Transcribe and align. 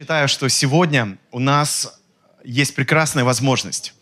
Считаю, 0.00 0.26
что 0.26 0.48
сегодня 0.48 1.18
у 1.30 1.38
нас 1.38 2.00
есть 2.42 2.74
прекрасная 2.74 3.22
возможность 3.22 3.94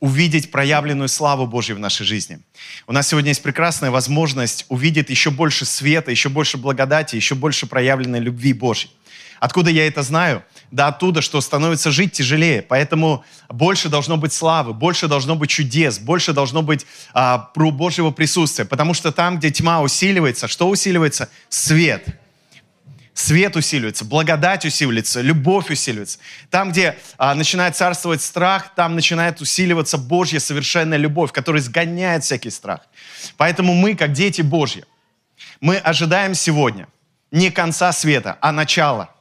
увидеть 0.00 0.50
проявленную 0.50 1.08
славу 1.08 1.46
Божью 1.46 1.76
в 1.76 1.78
нашей 1.78 2.06
жизни. 2.06 2.40
У 2.86 2.94
нас 2.94 3.08
сегодня 3.08 3.28
есть 3.28 3.42
прекрасная 3.42 3.90
возможность 3.90 4.64
увидеть 4.70 5.10
еще 5.10 5.30
больше 5.30 5.66
света, 5.66 6.10
еще 6.10 6.30
больше 6.30 6.56
благодати, 6.56 7.16
еще 7.16 7.34
больше 7.34 7.66
проявленной 7.66 8.20
любви 8.20 8.54
Божьей. 8.54 8.90
Откуда 9.38 9.68
я 9.68 9.86
это 9.86 10.02
знаю? 10.02 10.42
Да 10.70 10.86
оттуда, 10.86 11.20
что 11.20 11.42
становится 11.42 11.90
жить 11.90 12.12
тяжелее. 12.12 12.62
Поэтому 12.62 13.22
больше 13.50 13.90
должно 13.90 14.16
быть 14.16 14.32
славы, 14.32 14.72
больше 14.72 15.08
должно 15.08 15.36
быть 15.36 15.50
чудес, 15.50 15.98
больше 15.98 16.32
должно 16.32 16.62
быть 16.62 16.86
а, 17.12 17.50
Божьего 17.54 18.12
присутствия. 18.12 18.64
Потому 18.64 18.94
что 18.94 19.12
там, 19.12 19.36
где 19.36 19.50
тьма 19.50 19.82
усиливается, 19.82 20.48
что 20.48 20.70
усиливается? 20.70 21.28
Свет. 21.50 22.23
Свет 23.14 23.56
усиливается, 23.56 24.04
благодать 24.04 24.64
усиливается, 24.64 25.20
любовь 25.20 25.70
усиливается. 25.70 26.18
Там, 26.50 26.72
где 26.72 26.98
а, 27.16 27.34
начинает 27.34 27.76
царствовать 27.76 28.20
страх, 28.22 28.74
там 28.74 28.96
начинает 28.96 29.40
усиливаться 29.40 29.98
Божья 29.98 30.40
совершенная 30.40 30.98
любовь, 30.98 31.32
которая 31.32 31.62
сгоняет 31.62 32.24
всякий 32.24 32.50
страх. 32.50 32.80
Поэтому 33.36 33.74
мы, 33.74 33.94
как 33.94 34.12
дети 34.12 34.42
Божьи, 34.42 34.84
мы 35.60 35.76
ожидаем 35.76 36.34
сегодня 36.34 36.88
не 37.30 37.50
конца 37.50 37.92
света, 37.92 38.36
а 38.40 38.52
начала 38.52 39.14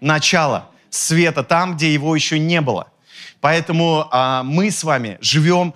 начало 0.00 0.70
света 0.90 1.42
там, 1.42 1.76
где 1.76 1.92
его 1.92 2.14
еще 2.14 2.38
не 2.38 2.60
было. 2.60 2.92
Поэтому 3.40 4.08
а, 4.10 4.42
мы 4.42 4.70
с 4.70 4.82
вами 4.82 5.18
живем 5.20 5.74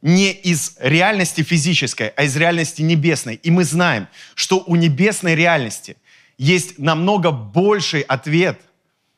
не 0.00 0.32
из 0.32 0.76
реальности 0.80 1.42
физической, 1.42 2.08
а 2.16 2.24
из 2.24 2.36
реальности 2.36 2.82
небесной. 2.82 3.36
И 3.36 3.50
мы 3.50 3.64
знаем, 3.64 4.08
что 4.34 4.62
у 4.66 4.76
небесной 4.76 5.34
реальности 5.34 5.96
есть 6.42 6.78
намного 6.78 7.30
больший 7.30 8.00
ответ, 8.00 8.60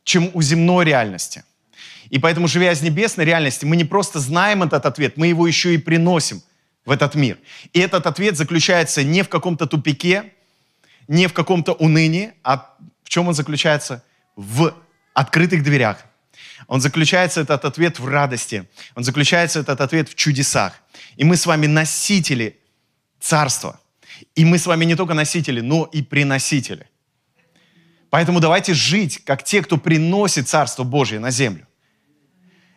чем 0.05 0.31
у 0.35 0.43
земной 0.43 0.85
реальности. 0.85 1.45
И 2.11 2.19
поэтому, 2.19 2.49
живя 2.49 2.73
из 2.73 2.83
небесной 2.83 3.25
реальности, 3.25 3.65
мы 3.65 3.77
не 3.77 3.85
просто 3.85 4.21
знаем 4.21 4.63
этот 4.63 4.87
ответ, 4.87 5.17
мы 5.17 5.29
его 5.29 5.47
еще 5.47 5.75
и 5.75 5.79
приносим 5.79 6.43
в 6.85 6.91
этот 6.91 7.15
мир. 7.15 7.39
И 7.73 7.81
этот 7.81 8.07
ответ 8.07 8.37
заключается 8.37 9.03
не 9.03 9.23
в 9.23 9.29
каком-то 9.29 9.67
тупике, 9.67 10.33
не 11.09 11.27
в 11.27 11.33
каком-то 11.33 11.73
унынии, 11.73 12.33
а 12.43 12.75
в 13.05 13.09
чем 13.09 13.29
он 13.29 13.35
заключается? 13.35 14.03
в 14.37 14.75
открытых 15.13 15.63
дверях. 15.63 16.05
Он 16.67 16.81
заключается, 16.81 17.41
этот 17.41 17.65
ответ, 17.65 17.99
в 17.99 18.07
радости. 18.07 18.69
Он 18.95 19.05
заключается, 19.05 19.61
этот 19.61 19.81
ответ, 19.81 20.09
в 20.09 20.15
чудесах. 20.15 20.73
И 21.17 21.25
мы 21.25 21.37
с 21.37 21.47
вами 21.47 21.67
носители 21.67 22.59
царства. 23.21 23.81
И 24.35 24.45
мы 24.45 24.59
с 24.59 24.67
вами 24.67 24.85
не 24.85 24.95
только 24.95 25.15
носители, 25.15 25.61
но 25.61 25.85
и 25.85 26.03
приносители. 26.03 26.89
Поэтому 28.15 28.39
давайте 28.39 28.75
жить, 28.75 29.25
как 29.25 29.43
те, 29.43 29.61
кто 29.61 29.77
приносит 29.77 30.49
Царство 30.49 30.85
Божье 30.85 31.19
на 31.19 31.33
землю. 31.33 31.67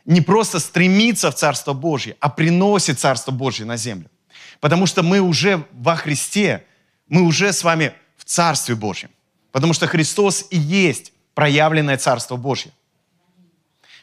Не 0.04 0.22
просто 0.22 0.58
стремиться 0.58 1.30
в 1.30 1.36
Царство 1.36 1.74
Божье, 1.74 2.18
а 2.20 2.28
приносит 2.28 3.00
Царство 3.00 3.30
Божье 3.30 3.64
на 3.64 3.78
землю. 3.78 4.10
Потому 4.62 4.88
что 4.88 5.04
мы 5.04 5.20
уже 5.20 5.64
во 5.74 5.96
Христе, 5.96 6.66
мы 7.08 7.22
уже 7.22 7.54
с 7.54 7.64
вами 7.64 7.94
в 8.18 8.26
Царстве 8.26 8.74
Божьем. 8.74 9.12
Потому 9.52 9.74
что 9.74 9.86
Христос 9.86 10.48
и 10.50 10.58
есть 10.58 11.14
проявленное 11.36 11.98
Царство 11.98 12.36
Божье. 12.36 12.72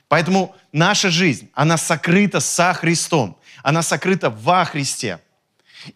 Поэтому 0.07 0.55
наша 0.71 1.11
жизнь, 1.11 1.51
она 1.53 1.79
сокрыта 1.79 2.39
со 2.39 2.73
Христом, 2.75 3.37
она 3.65 3.83
сокрыта 3.83 4.31
во 4.31 4.65
Христе. 4.65 5.19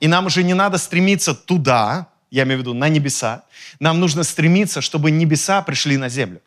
И 0.01 0.09
нам 0.09 0.27
уже 0.27 0.43
не 0.43 0.55
надо 0.55 0.79
стремиться 0.79 1.33
туда, 1.33 2.09
я 2.31 2.43
имею 2.45 2.59
в 2.59 2.61
виду 2.61 2.75
на 2.75 2.89
небеса, 2.89 3.45
нам 3.81 4.01
нужно 4.01 4.23
стремиться, 4.23 4.81
чтобы 4.81 5.11
небеса 5.11 5.63
пришли 5.63 5.97
на 5.97 6.09
землю. 6.09 6.41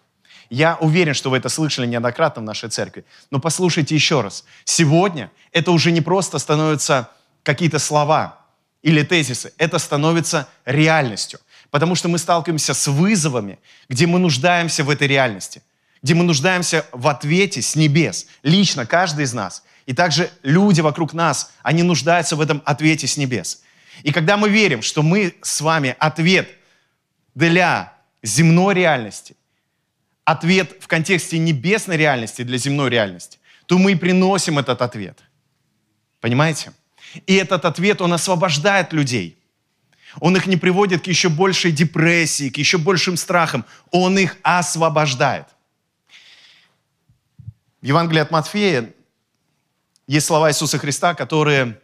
Я 0.50 0.76
уверен, 0.82 1.14
что 1.14 1.30
вы 1.30 1.38
это 1.38 1.48
слышали 1.48 1.88
неоднократно 1.88 2.42
в 2.42 2.46
нашей 2.46 2.70
церкви. 2.70 3.06
Но 3.32 3.40
послушайте 3.40 3.96
еще 3.96 4.20
раз. 4.20 4.44
Сегодня 4.66 5.32
это 5.54 5.72
уже 5.72 5.92
не 5.92 6.02
просто 6.02 6.40
становятся 6.40 7.10
какие-то 7.44 7.80
слова 7.80 8.38
или 8.82 9.02
тезисы. 9.04 9.54
Это 9.58 9.80
становится 9.80 10.50
реальностью. 10.66 11.40
Потому 11.70 11.96
что 11.96 12.10
мы 12.10 12.18
сталкиваемся 12.18 12.74
с 12.74 12.88
вызовами, 12.88 13.60
где 13.88 14.08
мы 14.08 14.20
нуждаемся 14.20 14.84
в 14.84 14.90
этой 14.90 15.08
реальности, 15.08 15.64
где 16.04 16.14
мы 16.16 16.26
нуждаемся 16.26 16.86
в 16.92 17.08
ответе 17.08 17.62
с 17.62 17.78
небес, 17.78 18.28
лично 18.44 18.86
каждый 18.86 19.24
из 19.24 19.34
нас. 19.34 19.64
И 19.86 19.94
также 19.94 20.30
люди 20.44 20.82
вокруг 20.82 21.14
нас, 21.14 21.54
они 21.64 21.82
нуждаются 21.84 22.36
в 22.36 22.42
этом 22.42 22.62
ответе 22.66 23.08
с 23.08 23.16
небес. 23.16 23.62
И 24.04 24.12
когда 24.12 24.38
мы 24.38 24.50
верим, 24.50 24.82
что 24.82 25.04
мы 25.04 25.36
с 25.42 25.62
вами 25.62 25.96
ответ 26.00 26.50
для 27.36 27.94
земной 28.24 28.74
реальности, 28.74 29.36
ответ 30.24 30.78
в 30.80 30.88
контексте 30.88 31.38
небесной 31.38 31.98
реальности 31.98 32.44
для 32.44 32.58
земной 32.58 32.90
реальности, 32.90 33.40
то 33.66 33.78
мы 33.78 33.94
и 33.94 33.96
приносим 33.96 34.60
этот 34.60 34.82
ответ. 34.82 35.20
Понимаете? 36.20 36.74
И 37.28 37.36
этот 37.36 37.66
ответ, 37.66 38.02
он 38.02 38.14
освобождает 38.14 38.94
людей– 38.94 39.38
он 40.20 40.36
их 40.36 40.46
не 40.46 40.58
приводит 40.58 41.04
к 41.04 41.08
еще 41.08 41.30
большей 41.30 41.72
депрессии, 41.72 42.50
к 42.50 42.58
еще 42.58 42.78
большим 42.78 43.16
страхам. 43.16 43.66
Он 43.92 44.18
их 44.18 44.38
освобождает. 44.44 45.48
В 47.82 47.86
Евангелии 47.86 48.20
от 48.20 48.32
Матфея 48.32 48.94
есть 50.08 50.28
слова 50.28 50.52
Иисуса 50.52 50.78
Христа, 50.78 51.14
которые 51.14 51.81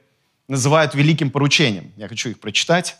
называют 0.47 0.95
великим 0.95 1.29
поручением. 1.29 1.91
Я 1.97 2.07
хочу 2.07 2.29
их 2.29 2.39
прочитать. 2.39 2.97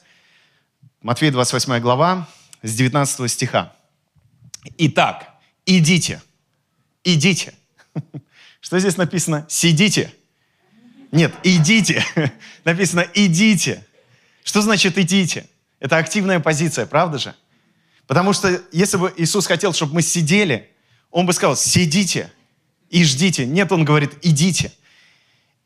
Матфея 1.01 1.31
28 1.31 1.79
глава, 1.79 2.27
с 2.61 2.75
19 2.75 3.31
стиха. 3.31 3.73
Итак, 4.77 5.33
идите, 5.65 6.21
идите. 7.03 7.53
Что 8.59 8.79
здесь 8.79 8.97
написано? 8.97 9.45
Сидите. 9.47 10.13
Нет, 11.11 11.33
идите. 11.43 12.03
Написано 12.65 13.07
идите. 13.13 13.85
Что 14.43 14.61
значит 14.61 14.97
идите? 14.97 15.47
Это 15.79 15.97
активная 15.97 16.39
позиция, 16.39 16.85
правда 16.85 17.17
же? 17.17 17.35
Потому 18.07 18.33
что 18.33 18.61
если 18.71 18.97
бы 18.97 19.13
Иисус 19.17 19.45
хотел, 19.45 19.73
чтобы 19.73 19.95
мы 19.95 20.01
сидели, 20.01 20.69
Он 21.11 21.25
бы 21.25 21.33
сказал, 21.33 21.55
сидите 21.55 22.31
и 22.89 23.03
ждите. 23.03 23.45
Нет, 23.45 23.71
Он 23.71 23.85
говорит, 23.85 24.13
идите 24.23 24.73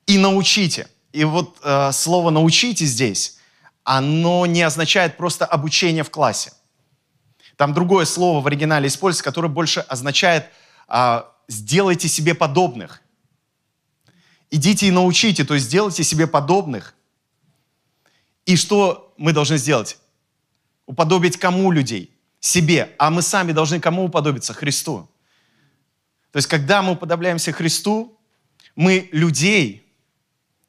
и 0.06 0.18
научите. 0.18 0.88
И 1.12 1.24
вот 1.24 1.58
э, 1.64 1.92
слово 1.92 2.30
«научите» 2.30 2.86
здесь, 2.86 3.38
оно 3.84 4.46
не 4.46 4.62
означает 4.62 5.18
просто 5.18 5.46
обучение 5.46 6.04
в 6.04 6.10
классе. 6.10 6.54
Там 7.58 7.74
другое 7.74 8.06
слово 8.06 8.42
в 8.42 8.48
оригинале 8.48 8.88
используется, 8.88 9.24
которое 9.24 9.50
больше 9.50 9.82
означает 9.82 10.46
э, 10.88 11.24
«сделайте 11.48 12.08
себе 12.08 12.34
подобных». 12.34 13.02
Идите 14.50 14.88
и 14.88 14.92
научите, 14.92 15.46
то 15.46 15.54
есть 15.54 15.68
сделайте 15.68 16.04
себе 16.04 16.28
подобных– 16.28 16.94
и 18.46 18.56
что 18.56 19.14
мы 19.18 19.34
должны 19.34 19.58
сделать? 19.58 19.98
Уподобить 20.86 21.38
кому 21.38 21.72
людей? 21.72 22.18
Себе. 22.40 22.94
А 22.98 23.12
мы 23.12 23.22
сами 23.22 23.52
должны 23.52 23.80
кому 23.80 24.06
уподобиться? 24.06 24.54
Христу. 24.54 25.10
То 26.32 26.38
есть, 26.38 26.48
когда 26.48 26.82
мы 26.82 26.94
уподобляемся 26.94 27.52
Христу, 27.52 28.18
мы 28.76 29.10
людей 29.12 29.81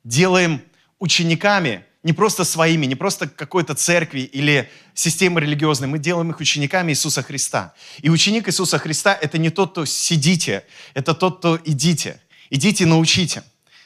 делаем 0.04 0.62
учениками, 0.98 1.84
не 2.02 2.12
просто 2.12 2.44
своими, 2.44 2.86
не 2.86 2.94
просто 2.94 3.28
какой-то 3.28 3.74
церкви 3.74 4.20
или 4.20 4.70
системы 4.94 5.40
религиозной, 5.40 5.88
мы 5.88 5.98
делаем 5.98 6.30
их 6.30 6.40
учениками 6.40 6.92
Иисуса 6.92 7.22
Христа. 7.22 7.74
И 8.00 8.10
ученик 8.10 8.48
Иисуса 8.48 8.78
Христа– 8.78 9.16
это 9.20 9.38
не 9.38 9.50
тот, 9.50 9.72
кто 9.72 9.84
сидите, 9.84 10.64
это 10.94 11.14
тот, 11.14 11.38
кто 11.38 11.58
идите. 11.64 12.20
Идите, 12.50 12.86
научите. 12.86 13.42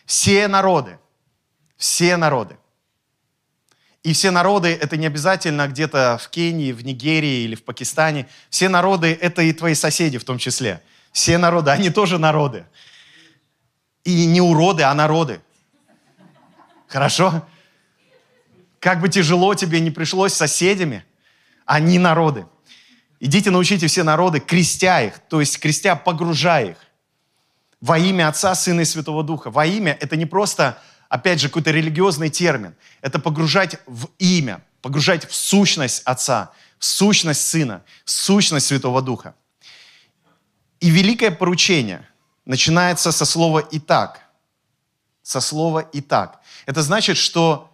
Все 0.06 0.48
народы, 0.48 0.98
все 1.76 2.16
народы 2.16 2.56
и 4.06 4.12
все 4.12 4.30
народы— 4.30 4.68
это 4.80 4.96
не 4.96 5.08
обязательно 5.08 5.66
где-то 5.66 6.20
в 6.22 6.28
Кении, 6.28 6.70
в 6.70 6.84
Нигерии 6.84 7.42
или 7.42 7.56
в 7.56 7.64
Пакистане. 7.64 8.28
Все 8.50 8.68
народы— 8.68 9.18
это 9.20 9.42
и 9.42 9.52
твои 9.52 9.74
соседи 9.74 10.16
в 10.18 10.22
том 10.22 10.38
числе. 10.38 10.80
Все 11.10 11.38
народы, 11.38 11.72
они 11.72 11.90
тоже 11.90 12.16
народы. 12.16 12.66
И 14.04 14.26
не 14.26 14.40
уроды, 14.40 14.84
а 14.84 14.94
народы. 14.94 15.40
Хорошо? 16.88 17.46
Как 18.78 19.00
бы 19.00 19.08
тяжело 19.08 19.54
тебе 19.54 19.80
не 19.80 19.90
пришлось 19.90 20.32
с 20.32 20.36
соседями, 20.36 21.04
они 21.64 21.98
народы. 21.98 22.46
Идите 23.18 23.50
научите 23.50 23.86
все 23.86 24.02
народы, 24.02 24.40
крестя 24.40 25.02
их, 25.02 25.18
то 25.28 25.40
есть 25.40 25.58
крестя, 25.58 25.96
погружая 25.96 26.70
их 26.70 26.76
во 27.80 27.98
имя 27.98 28.28
Отца, 28.28 28.54
Сына 28.54 28.80
и 28.80 28.84
Святого 28.84 29.22
Духа. 29.22 29.50
Во 29.50 29.66
имя— 29.66 29.96
это 30.00 30.16
не 30.16 30.26
просто 30.26 30.80
опять 31.08 31.40
же, 31.40 31.48
какой-то 31.48 31.70
религиозный 31.70 32.30
термин. 32.30 32.74
Это 33.00 33.18
погружать 33.18 33.76
в 33.86 34.08
имя, 34.18 34.62
погружать 34.82 35.28
в 35.28 35.34
сущность 35.34 36.02
Отца, 36.04 36.52
в 36.78 36.84
сущность 36.84 37.46
Сына, 37.46 37.82
в 38.04 38.10
сущность 38.10 38.66
Святого 38.66 39.02
Духа. 39.02 39.34
И 40.80 40.90
великое 40.90 41.30
поручение 41.30 42.06
начинается 42.44 43.12
со 43.12 43.24
слова 43.24 43.66
«итак». 43.70 44.25
Со 45.26 45.40
слова 45.40 45.90
«итак». 45.92 46.40
Это 46.66 46.82
значит, 46.82 47.16
что 47.16 47.68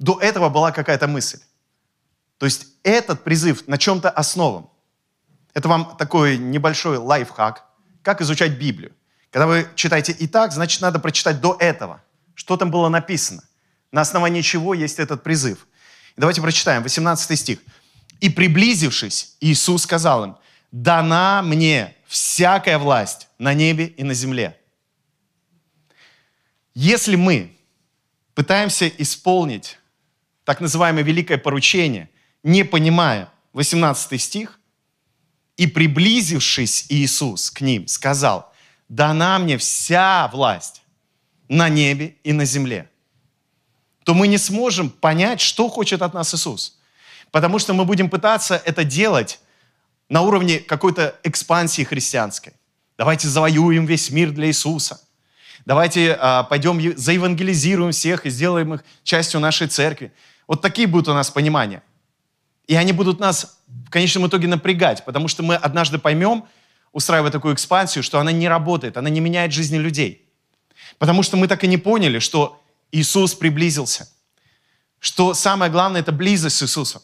до 0.00 0.18
этого 0.18 0.48
была 0.48 0.72
какая-то 0.72 1.06
мысль. 1.06 1.38
То 2.38 2.46
есть 2.46 2.66
этот 2.82 3.22
призыв 3.22 3.68
на 3.68 3.78
чем-то 3.78 4.10
основан. 4.10 4.66
Это 5.54 5.68
вам 5.68 5.96
такой 5.96 6.38
небольшой 6.38 6.96
лайфхак, 6.96 7.64
как 8.02 8.20
изучать 8.22 8.58
Библию. 8.58 8.90
Когда 9.30 9.46
вы 9.46 9.68
читаете 9.76 10.10
«и 10.10 10.26
так», 10.26 10.50
значит, 10.50 10.80
надо 10.82 10.98
прочитать 10.98 11.40
до 11.40 11.56
этого, 11.60 12.02
что 12.34 12.56
там 12.56 12.72
было 12.72 12.88
написано, 12.88 13.44
на 13.92 14.00
основании 14.00 14.40
чего 14.42 14.74
есть 14.74 14.98
этот 14.98 15.22
призыв. 15.22 15.68
И 16.16 16.20
давайте 16.20 16.42
прочитаем, 16.42 16.82
18 16.82 17.38
стих. 17.38 17.60
«И 18.18 18.28
приблизившись, 18.28 19.36
Иисус 19.38 19.84
сказал 19.84 20.24
им, 20.24 20.36
дана 20.72 21.40
мне 21.42 21.94
всякая 22.08 22.78
власть 22.78 23.28
на 23.38 23.54
небе 23.54 23.86
и 23.86 24.02
на 24.02 24.12
земле». 24.12 24.58
Если 26.74 27.16
мы 27.16 27.56
пытаемся 28.34 28.88
исполнить 28.88 29.78
так 30.44 30.60
называемое 30.60 31.02
великое 31.02 31.38
поручение, 31.38 32.08
не 32.42 32.64
понимая 32.64 33.28
18 33.52 34.20
стих, 34.20 34.58
и 35.56 35.66
приблизившись 35.66 36.86
Иисус 36.88 37.50
к 37.50 37.60
ним, 37.60 37.86
сказал, 37.86 38.52
дана 38.88 39.38
мне 39.38 39.58
вся 39.58 40.28
власть 40.32 40.82
на 41.48 41.68
небе 41.68 42.16
и 42.24 42.32
на 42.32 42.44
земле, 42.44 42.88
то 44.04 44.14
мы 44.14 44.26
не 44.26 44.38
сможем 44.38 44.90
понять, 44.90 45.40
что 45.40 45.68
хочет 45.68 46.02
от 46.02 46.14
нас 46.14 46.34
Иисус. 46.34 46.78
Потому 47.30 47.58
что 47.58 47.74
мы 47.74 47.84
будем 47.84 48.10
пытаться 48.10 48.60
это 48.64 48.84
делать 48.84 49.40
на 50.08 50.22
уровне 50.22 50.58
какой-то 50.58 51.18
экспансии 51.22 51.82
христианской. 51.82 52.54
Давайте 52.98 53.28
завоюем 53.28 53.86
весь 53.86 54.10
мир 54.10 54.30
для 54.30 54.48
Иисуса. 54.48 55.00
Давайте 55.64 56.16
а, 56.20 56.42
пойдем 56.44 56.96
заевангелизируем 56.96 57.92
всех 57.92 58.26
и 58.26 58.30
сделаем 58.30 58.74
их 58.74 58.84
частью 59.04 59.40
нашей 59.40 59.68
церкви. 59.68 60.12
Вот 60.46 60.60
такие 60.60 60.86
будут 60.88 61.08
у 61.08 61.14
нас 61.14 61.30
понимания. 61.30 61.82
И 62.66 62.74
они 62.74 62.92
будут 62.92 63.20
нас 63.20 63.58
в 63.66 63.90
конечном 63.90 64.26
итоге 64.26 64.48
напрягать, 64.48 65.04
потому 65.04 65.28
что 65.28 65.42
мы 65.42 65.56
однажды 65.56 65.98
поймем, 65.98 66.44
устраивая 66.92 67.30
такую 67.30 67.54
экспансию, 67.54 68.02
что 68.02 68.18
она 68.18 68.32
не 68.32 68.48
работает, 68.48 68.96
она 68.96 69.10
не 69.10 69.20
меняет 69.20 69.52
жизни 69.52 69.78
людей. 69.78 70.28
Потому 70.98 71.22
что 71.22 71.36
мы 71.36 71.48
так 71.48 71.64
и 71.64 71.66
не 71.66 71.78
поняли, 71.78 72.18
что 72.18 72.62
Иисус 72.92 73.34
приблизился. 73.34 74.08
Что 75.00 75.34
самое 75.34 75.70
главное– 75.70 76.00
это 76.02 76.12
близость 76.12 76.56
с 76.56 76.62
Иисусом. 76.62 77.02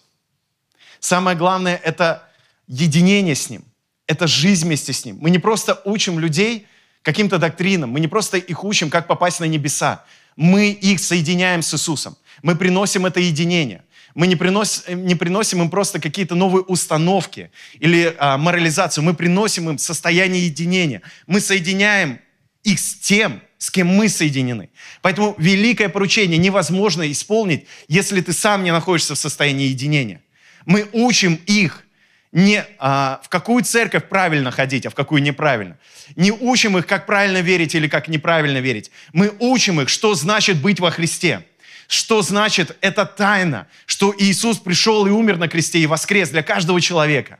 Самое 1.01 1.37
главное– 1.37 1.77
это 1.85 2.29
единение 2.67 3.35
с 3.35 3.51
Ним. 3.51 3.65
Это 4.07 4.27
жизнь 4.27 4.67
вместе 4.67 4.93
с 4.93 5.05
Ним. 5.05 5.19
Мы 5.21 5.31
не 5.31 5.39
просто 5.39 5.81
учим 5.85 6.19
людей 6.19 6.67
каким-то 7.09 7.39
доктринам, 7.39 7.89
мы 7.89 8.01
не 8.01 8.07
просто 8.07 8.37
их 8.37 8.65
учим, 8.65 8.91
как 8.91 9.07
попасть 9.07 9.41
на 9.41 9.47
небеса. 9.47 10.05
Мы 10.37 10.69
их 10.69 11.01
соединяем 11.01 11.63
с 11.63 11.73
Иисусом. 11.73 12.19
Мы 12.43 12.55
приносим 12.55 13.07
это 13.07 13.19
единение. 13.19 13.83
Мы 14.15 14.27
не, 14.27 14.37
принос, 14.37 14.85
не 14.87 15.15
приносим 15.15 15.63
им 15.63 15.71
просто 15.71 16.01
какие-то 16.01 16.35
новые 16.35 16.65
установки 16.65 17.51
или 17.81 18.15
а, 18.19 18.37
морализацию. 18.37 19.05
Мы 19.05 19.15
приносим 19.15 19.71
им 19.71 19.79
состояние 19.79 20.45
единения. 20.45 21.01
Мы 21.27 21.41
соединяем 21.41 22.21
их 22.63 22.79
с 22.79 22.97
тем, 22.97 23.41
с 23.57 23.71
кем 23.71 23.87
мы 23.87 24.11
соединены. 24.11 24.69
Поэтому 25.01 25.35
великое 25.39 25.89
поручение 25.89 26.37
невозможно 26.37 27.11
исполнить, 27.11 27.65
если 27.89 28.21
ты 28.21 28.35
сам 28.35 28.65
не 28.65 28.71
находишься 28.71 29.15
в 29.15 29.19
состоянии 29.19 29.69
единения. 29.69 30.21
Мы 30.67 30.87
учим 30.93 31.41
их 31.47 31.87
не 32.33 32.65
а, 32.79 33.21
в 33.25 33.29
какую 33.29 33.65
церковь 33.65 34.09
правильно 34.09 34.51
ходить, 34.51 34.87
а 34.87 34.91
в 34.91 34.95
какую 34.95 35.23
неправильно. 35.23 35.79
Не 36.15 36.31
учим 36.31 36.77
их, 36.77 36.87
как 36.87 37.07
правильно 37.07 37.41
верить 37.41 37.75
или 37.75 37.89
как 37.89 38.09
неправильно 38.09 38.59
верить. 38.59 38.91
Мы 39.13 39.33
учим 39.39 39.81
их, 39.81 39.89
что 39.89 40.15
значит 40.15 40.61
быть 40.61 40.81
во 40.81 40.91
Христе. 40.91 41.45
Что 41.87 42.21
значит 42.21 42.77
это 42.83 43.07
тайна, 43.07 43.67
что 43.87 44.15
Иисус 44.19 44.59
пришел 44.59 45.07
и 45.07 45.11
умер 45.11 45.39
на 45.39 45.49
кресте 45.49 45.79
и 45.79 45.87
воскрес 45.87 46.29
для 46.29 46.43
каждого 46.43 46.83
человека. 46.83 47.39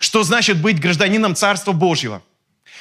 Что 0.00 0.24
значит 0.24 0.60
быть 0.60 0.80
гражданином 0.80 1.36
Царства 1.36 1.72
Божьего. 1.72 2.22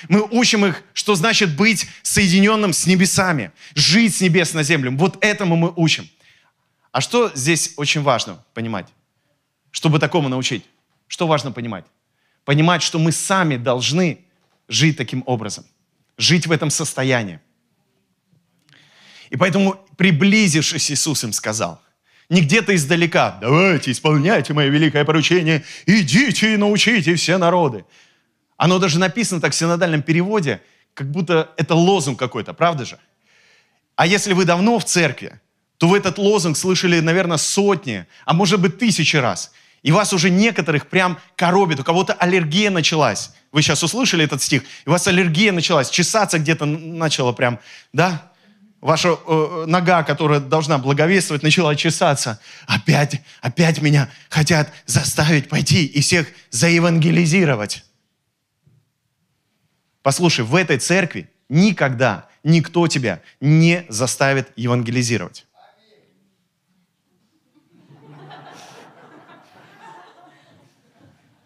Мы 0.10 0.24
учим 0.24 0.66
их, 0.66 0.84
что 0.94 1.14
значит 1.14 1.56
быть 1.56 1.88
соединенным 2.02 2.74
с 2.74 2.88
небесами, 2.88 3.52
жить 3.76 4.16
с 4.16 4.22
небес 4.22 4.54
на 4.54 4.64
землю. 4.64 4.92
Вот 4.98 5.24
этому 5.24 5.56
мы 5.56 5.72
учим. 5.76 6.10
А 6.92 7.00
что 7.00 7.32
здесь 7.36 7.74
очень 7.78 8.02
важно 8.02 8.44
понимать, 8.54 8.88
чтобы 9.72 10.00
такому 10.00 10.30
научить? 10.30 10.66
Что 11.08 11.28
важно 11.28 11.52
понимать? 11.52 11.86
Понимать, 12.44 12.82
что 12.82 13.00
мы 13.00 13.12
сами 13.12 13.58
должны 13.58 14.26
жить 14.68 14.98
таким 14.98 15.24
образом, 15.26 15.66
жить 16.18 16.48
в 16.48 16.52
этом 16.52 16.70
состоянии. 16.70 17.40
И 19.30 19.38
поэтому, 19.38 19.86
приблизившись, 19.98 20.92
Иисус 20.92 21.24
им 21.24 21.34
сказал, 21.34 21.82
не 22.30 22.42
где-то 22.42 22.76
издалека, 22.76 23.38
давайте, 23.42 23.92
исполняйте 23.92 24.54
мое 24.54 24.70
великое 24.70 25.06
поручение, 25.06 25.64
идите 25.86 26.54
и 26.54 26.58
научите 26.58 27.16
все 27.16 27.38
народы. 27.38 27.86
Оно 28.58 28.80
даже 28.80 29.00
написано 29.00 29.42
так 29.42 29.54
в 29.54 29.56
синодальном 29.56 30.02
переводе, 30.02 30.62
как 30.94 31.12
будто 31.12 31.52
это 31.58 31.76
лозунг 31.76 32.18
какой-то, 32.18 32.54
правда 32.54 32.86
же? 32.86 33.00
А 33.96 34.08
если 34.08 34.34
вы 34.34 34.46
давно 34.46 34.80
в 34.80 34.86
церкви, 34.86 35.40
то 35.78 35.88
вы 35.88 35.98
этот 35.98 36.18
лозунг 36.18 36.58
слышали, 36.58 37.00
наверное, 37.00 37.38
сотни, 37.38 38.06
а 38.26 38.34
может 38.34 38.62
быть 38.62 38.80
тысячи 38.80 39.18
раз. 39.18 39.52
И 39.86 39.92
вас 39.92 40.14
уже 40.14 40.32
некоторых 40.32 40.88
прям 40.88 41.20
коробит, 41.36 41.80
у 41.80 41.84
кого-то 41.84 42.14
аллергия 42.14 42.72
началась. 42.72 43.30
Вы 43.52 43.62
сейчас 43.62 43.84
услышали 43.84 44.26
этот 44.26 44.42
стих, 44.42 44.64
и 44.64 44.90
у 44.90 44.92
вас 44.92 45.06
аллергия 45.06 45.52
началась, 45.52 45.92
чесаться 45.92 46.40
где-то 46.40 46.66
начала 46.66 47.34
прям, 47.34 47.60
да? 47.94 48.32
ваша 48.82 49.10
э, 49.28 49.66
нога, 49.68 50.02
которая 50.02 50.40
должна 50.40 50.80
благовествовать, 50.80 51.44
начала 51.44 51.76
чесаться. 51.76 52.40
Опять, 52.66 53.22
опять 53.42 53.80
меня 53.80 54.10
хотят 54.30 54.74
заставить 54.88 55.50
пойти 55.50 55.86
и 55.86 56.02
всех 56.02 56.30
заевангелизировать. 56.50 57.86
Послушай, 60.02 60.46
в 60.46 60.56
этой 60.56 60.80
церкви 60.80 61.30
никогда 61.48 62.28
никто 62.44 62.88
тебя 62.88 63.22
не 63.40 63.86
заставит 63.90 64.50
евангелизировать. 64.56 65.46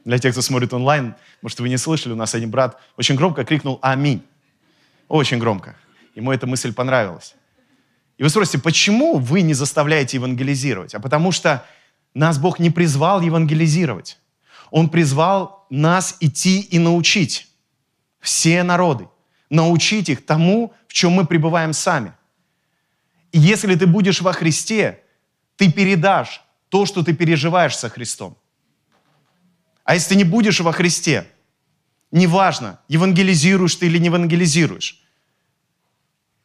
Для 0.09 0.17
тех, 0.17 0.31
кто 0.31 0.41
смотрит 0.41 0.73
онлайн, 0.73 1.13
может, 1.43 1.59
вы 1.59 1.69
не 1.69 1.77
слышали, 1.77 2.13
у 2.13 2.15
нас 2.15 2.33
один 2.33 2.49
брат 2.49 2.81
очень 2.97 3.13
громко 3.13 3.45
крикнул 3.45 3.77
«Аминь». 3.83 4.23
Очень 5.07 5.37
громко. 5.37 5.75
Ему 6.15 6.31
эта 6.31 6.47
мысль 6.47 6.73
понравилась. 6.73 7.35
И 8.17 8.23
вы 8.23 8.29
спросите, 8.29 8.57
почему 8.57 9.19
вы 9.19 9.41
не 9.41 9.53
заставляете 9.53 10.17
евангелизировать? 10.17 10.95
А 10.95 10.99
потому 10.99 11.31
что 11.31 11.63
нас 12.15 12.39
Бог 12.39 12.57
не 12.57 12.71
призвал 12.71 13.21
евангелизировать. 13.21 14.17
Он 14.71 14.89
призвал 14.89 15.67
нас 15.69 16.17
идти 16.21 16.61
и 16.61 16.79
научить 16.79 17.47
все 18.19 18.63
народы. 18.63 19.07
Научить 19.51 20.09
их 20.09 20.25
тому, 20.25 20.73
в 20.87 20.93
чем 20.93 21.11
мы 21.11 21.27
пребываем 21.27 21.71
сами. 21.71 22.13
И 23.31 23.37
если 23.37 23.75
ты 23.75 23.85
будешь 23.85 24.21
во 24.21 24.33
Христе, 24.33 25.03
ты 25.55 25.71
передашь 25.71 26.41
то, 26.69 26.87
что 26.87 27.03
ты 27.03 27.13
переживаешь 27.13 27.77
со 27.77 27.89
Христом. 27.89 28.39
А 29.89 29.95
если 29.95 30.09
ты 30.09 30.17
не 30.17 30.23
будешь 30.23 30.59
во 30.59 30.71
Христе, 30.71 31.25
неважно, 32.11 32.79
евангелизируешь 32.89 33.75
ты 33.75 33.87
или 33.87 33.97
не 33.97 34.05
евангелизируешь, 34.05 35.01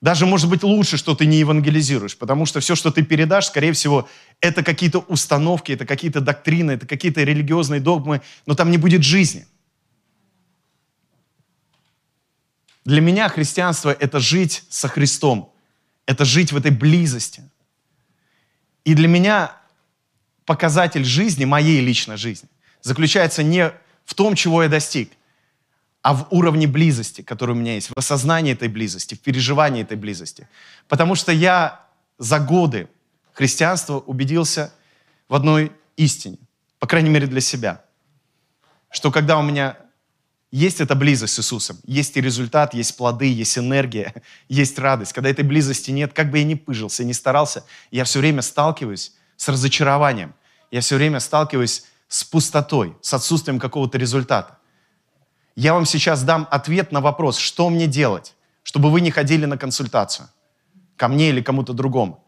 даже, 0.01 0.25
может 0.25 0.49
быть, 0.49 0.63
лучше, 0.63 0.97
что 0.97 1.15
ты 1.15 1.27
не 1.27 1.41
евангелизируешь, 1.41 2.17
потому 2.17 2.47
что 2.47 2.61
все, 2.61 2.75
что 2.75 2.91
ты 2.91 3.03
передашь, 3.03 3.49
скорее 3.49 3.75
всего, 3.75 4.09
это 4.41 4.63
какие-то 4.63 5.01
установки, 5.01 5.73
это 5.73 5.85
какие-то 5.85 6.23
доктрины, 6.23 6.73
это 6.73 6.87
какие-то 6.87 7.23
религиозные 7.23 7.83
догмы, 7.83 8.23
но 8.47 8.55
там 8.55 8.71
не 8.71 8.79
будет 8.79 9.03
жизни. 9.03 9.47
Для 12.87 13.03
меня 13.03 13.29
христианство– 13.29 13.95
это 14.01 14.21
жить 14.21 14.65
со 14.71 14.89
Христом, 14.89 15.53
это 16.07 16.25
жить 16.25 16.51
в 16.51 16.57
этой 16.57 16.71
близости. 16.71 17.43
И 18.87 18.95
для 18.95 19.07
меня 19.07 19.55
показатель 20.47 21.05
жизни, 21.05 21.45
моей 21.45 21.83
личной 21.83 22.17
жизни, 22.17 22.49
заключается 22.85 23.43
не 23.43 23.73
в 24.05 24.15
том, 24.15 24.37
чего 24.37 24.63
я 24.63 24.69
достиг– 24.69 25.11
а 26.05 26.13
в 26.13 26.27
уровне 26.29 26.67
близости, 26.67 27.23
который 27.23 27.53
у 27.53 27.55
меня 27.59 27.77
есть, 27.77 27.89
в 27.89 27.97
осознании 27.97 28.53
этой 28.53 28.69
близости, 28.69 29.15
в 29.15 29.21
переживании 29.21 29.83
этой 29.83 29.97
близости. 29.97 30.47
Потому 30.87 31.15
что 31.15 31.33
я 31.33 31.87
за 32.19 32.39
годы 32.41 32.91
христианства 33.33 34.01
убедился 34.01 34.71
в 35.31 35.35
одной 35.35 35.73
истине, 35.97 36.37
по 36.79 36.87
крайней 36.87 37.09
мере 37.09 37.27
для 37.27 37.41
себя, 37.41 37.83
что 38.91 39.11
когда 39.11 39.39
у 39.39 39.43
меня 39.43 39.79
есть 40.53 40.83
эта 40.83 40.95
близость 40.95 41.33
с 41.33 41.39
Иисусом, 41.41 41.79
есть 41.87 42.19
и 42.19 42.21
результат, 42.21 42.75
есть 42.75 42.99
плоды, 42.99 43.33
есть 43.33 43.57
энергия, 43.57 44.13
есть 44.51 44.79
радость. 44.79 45.15
Когда 45.15 45.31
этой 45.31 45.43
близости 45.43 45.91
нет, 45.91 46.13
как 46.13 46.31
бы 46.31 46.37
я 46.37 46.45
ни 46.45 46.55
пыжился, 46.55 47.03
ни 47.03 47.13
старался, 47.13 47.65
я 47.91 48.05
все 48.05 48.19
время 48.19 48.43
сталкиваюсь 48.43 49.15
с 49.39 49.49
разочарованием, 49.49 50.35
я 50.71 50.83
все 50.83 50.97
время 50.97 51.21
сталкиваюсь 51.21 51.87
с 52.15 52.23
пустотой, 52.23 52.97
с 53.01 53.13
отсутствием 53.13 53.59
какого-то 53.59 53.99
результата. 53.99 54.59
Я 55.57 55.75
вам 55.75 55.85
сейчас 55.85 56.23
дам 56.23 56.47
ответ 56.49 56.93
на 56.93 57.01
вопрос, 57.01 57.39
что 57.39 57.69
мне 57.71 57.89
делать, 57.89 58.35
чтобы 58.63 58.93
вы 58.93 59.01
не 59.01 59.11
ходили 59.11 59.47
на 59.47 59.59
консультацию 59.59 60.29
ко 60.97 61.09
мне 61.09 61.31
или 61.31 61.43
кому-то 61.43 61.73
другому. 61.73 62.25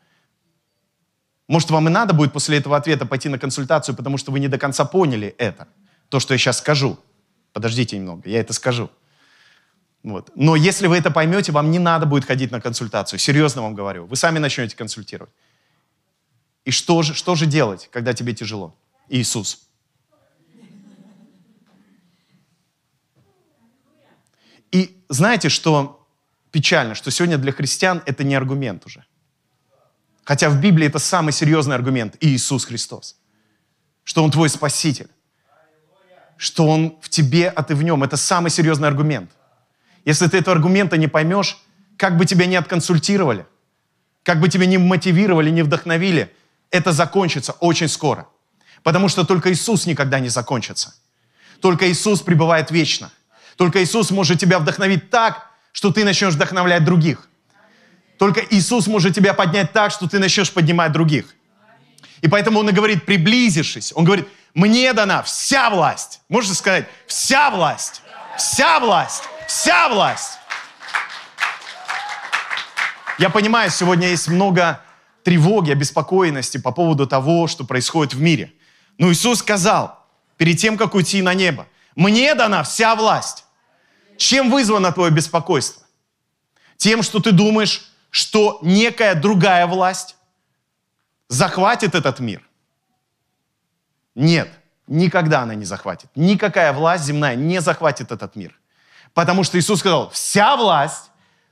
Может, 1.46 1.70
вам 1.70 1.86
и 1.86 1.90
надо 1.92 2.14
будет 2.14 2.32
после 2.32 2.58
этого 2.58 2.76
ответа 2.76 3.06
пойти 3.06 3.28
на 3.28 3.38
консультацию, 3.38 3.94
потому 3.94 4.18
что 4.18 4.32
вы 4.32 4.40
не 4.40 4.48
до 4.48 4.58
конца 4.58 4.84
поняли 4.84 5.36
это. 5.38 5.68
то, 6.08 6.18
что 6.18 6.34
я 6.34 6.38
сейчас 6.38 6.58
скажу. 6.58 6.98
Подождите 7.52 7.96
немного, 7.96 8.28
я 8.28 8.40
это 8.40 8.52
скажу. 8.52 8.90
Вот. 10.02 10.32
Но 10.34 10.56
если 10.56 10.88
вы 10.88 10.96
это 10.96 11.12
поймете, 11.12 11.52
вам 11.52 11.70
не 11.70 11.78
надо 11.78 12.06
будет 12.06 12.24
ходить 12.24 12.50
на 12.50 12.60
консультацию. 12.60 13.20
Серьезно 13.20 13.62
вам 13.62 13.76
говорю. 13.76 14.06
Вы 14.06 14.16
сами 14.16 14.40
начнете 14.40 14.76
консультировать. 14.76 15.32
И 16.64 16.72
что 16.72 17.02
же, 17.02 17.14
что 17.14 17.36
же 17.36 17.46
делать, 17.46 17.88
когда 17.92 18.14
тебе 18.14 18.34
тяжело? 18.34 18.74
Иисус. 19.08 19.65
И 24.72 24.96
знаете, 25.08 25.48
что 25.48 26.06
печально, 26.50 26.94
что 26.94 27.10
сегодня 27.10 27.38
для 27.38 27.52
христиан 27.52 28.02
это 28.06 28.24
не 28.24 28.34
аргумент 28.34 28.86
уже. 28.86 29.04
Хотя 30.24 30.50
в 30.50 30.60
Библии 30.60 30.86
это 30.86 30.98
самый 30.98 31.32
серьезный 31.32 31.76
аргумент– 31.76 32.16
Иисус 32.20 32.64
Христос. 32.64 33.16
Что 34.04 34.24
Он 34.24 34.30
твой 34.30 34.48
Спаситель. 34.48 35.08
Что 36.36 36.66
Он 36.66 36.96
в 37.00 37.08
тебе, 37.08 37.48
а 37.48 37.62
ты 37.62 37.74
в 37.74 37.82
Нем. 37.82 38.02
Это 38.02 38.16
самый 38.16 38.50
серьезный 38.50 38.88
аргумент. 38.88 39.30
Если 40.04 40.26
ты 40.26 40.38
этого 40.38 40.56
аргумента 40.56 40.96
не 40.96 41.08
поймешь, 41.08 41.58
как 41.96 42.16
бы 42.16 42.26
тебя 42.26 42.46
не 42.46 42.56
отконсультировали, 42.56 43.46
как 44.22 44.40
бы 44.40 44.48
тебя 44.48 44.66
не 44.66 44.78
мотивировали, 44.78 45.50
не 45.50 45.62
вдохновили, 45.62 46.34
это 46.70 46.92
закончится 46.92 47.52
очень 47.52 47.88
скоро. 47.88 48.26
Потому 48.82 49.08
что 49.08 49.24
только 49.24 49.52
Иисус 49.52 49.86
никогда 49.86 50.20
не 50.20 50.28
закончится. 50.28 50.94
Только 51.60 51.90
Иисус 51.90 52.20
пребывает 52.20 52.70
вечно. 52.70 53.10
Только 53.56 53.82
Иисус 53.82 54.10
может 54.10 54.38
тебя 54.38 54.58
вдохновить 54.58 55.10
так, 55.10 55.50
что 55.72 55.92
ты 55.92 56.04
начнешь 56.04 56.34
вдохновлять 56.34 56.84
других. 56.84 57.28
Только 58.18 58.40
Иисус 58.50 58.86
может 58.86 59.14
тебя 59.14 59.34
поднять 59.34 59.72
так, 59.72 59.92
что 59.92 60.08
ты 60.08 60.18
начнешь 60.18 60.52
поднимать 60.52 60.92
других. 60.92 61.34
И 62.22 62.28
поэтому 62.28 62.60
Он 62.60 62.68
и 62.68 62.72
говорит, 62.72 63.04
приблизившись, 63.04 63.92
Он 63.94 64.04
говорит, 64.04 64.26
мне 64.54 64.92
дана 64.92 65.22
вся 65.22 65.68
власть. 65.70 66.20
Можете 66.28 66.54
сказать, 66.54 66.86
вся 67.06 67.50
власть, 67.50 68.02
вся 68.36 68.80
власть 68.80 69.24
Вся 69.46 69.88
власть. 69.88 70.38
Я 73.18 73.30
понимаю, 73.30 73.70
сегодня 73.70 74.08
есть 74.08 74.28
много 74.28 74.80
тревоги, 75.22 75.70
обеспокоенности 75.70 76.58
по 76.58 76.72
поводу 76.72 77.06
того, 77.06 77.46
что 77.46 77.64
происходит 77.64 78.14
в 78.14 78.20
мире. 78.20 78.52
Но 78.98 79.10
Иисус 79.10 79.38
сказал, 79.38 80.04
перед 80.36 80.58
тем, 80.58 80.76
как 80.76 80.94
уйти 80.94 81.22
на 81.22 81.32
небо, 81.34 81.66
мне 81.94 82.34
дана 82.34 82.62
вся 82.64 82.94
власть. 82.96 83.45
Чем 84.16 84.50
вызвано 84.50 84.92
твое 84.92 85.10
беспокойство? 85.10 85.82
Тем, 86.76 87.02
что 87.02 87.20
ты 87.20 87.32
думаешь, 87.32 87.90
что 88.10 88.58
некая 88.62 89.14
другая 89.14 89.66
власть 89.66 90.16
захватит 91.28 91.94
этот 91.94 92.20
мир? 92.20 92.42
Нет, 94.14 94.48
никогда 94.86 95.42
она 95.42 95.54
не 95.54 95.64
захватит. 95.64 96.10
Никакая 96.14 96.72
власть 96.72 97.04
земная 97.04 97.34
не 97.34 97.60
захватит 97.60 98.12
этот 98.12 98.36
мир. 98.36 98.58
Потому 99.14 99.44
что 99.44 99.58
Иисус 99.58 99.80
сказал, 99.80 100.10
вся 100.10 100.56
власть 100.56 101.10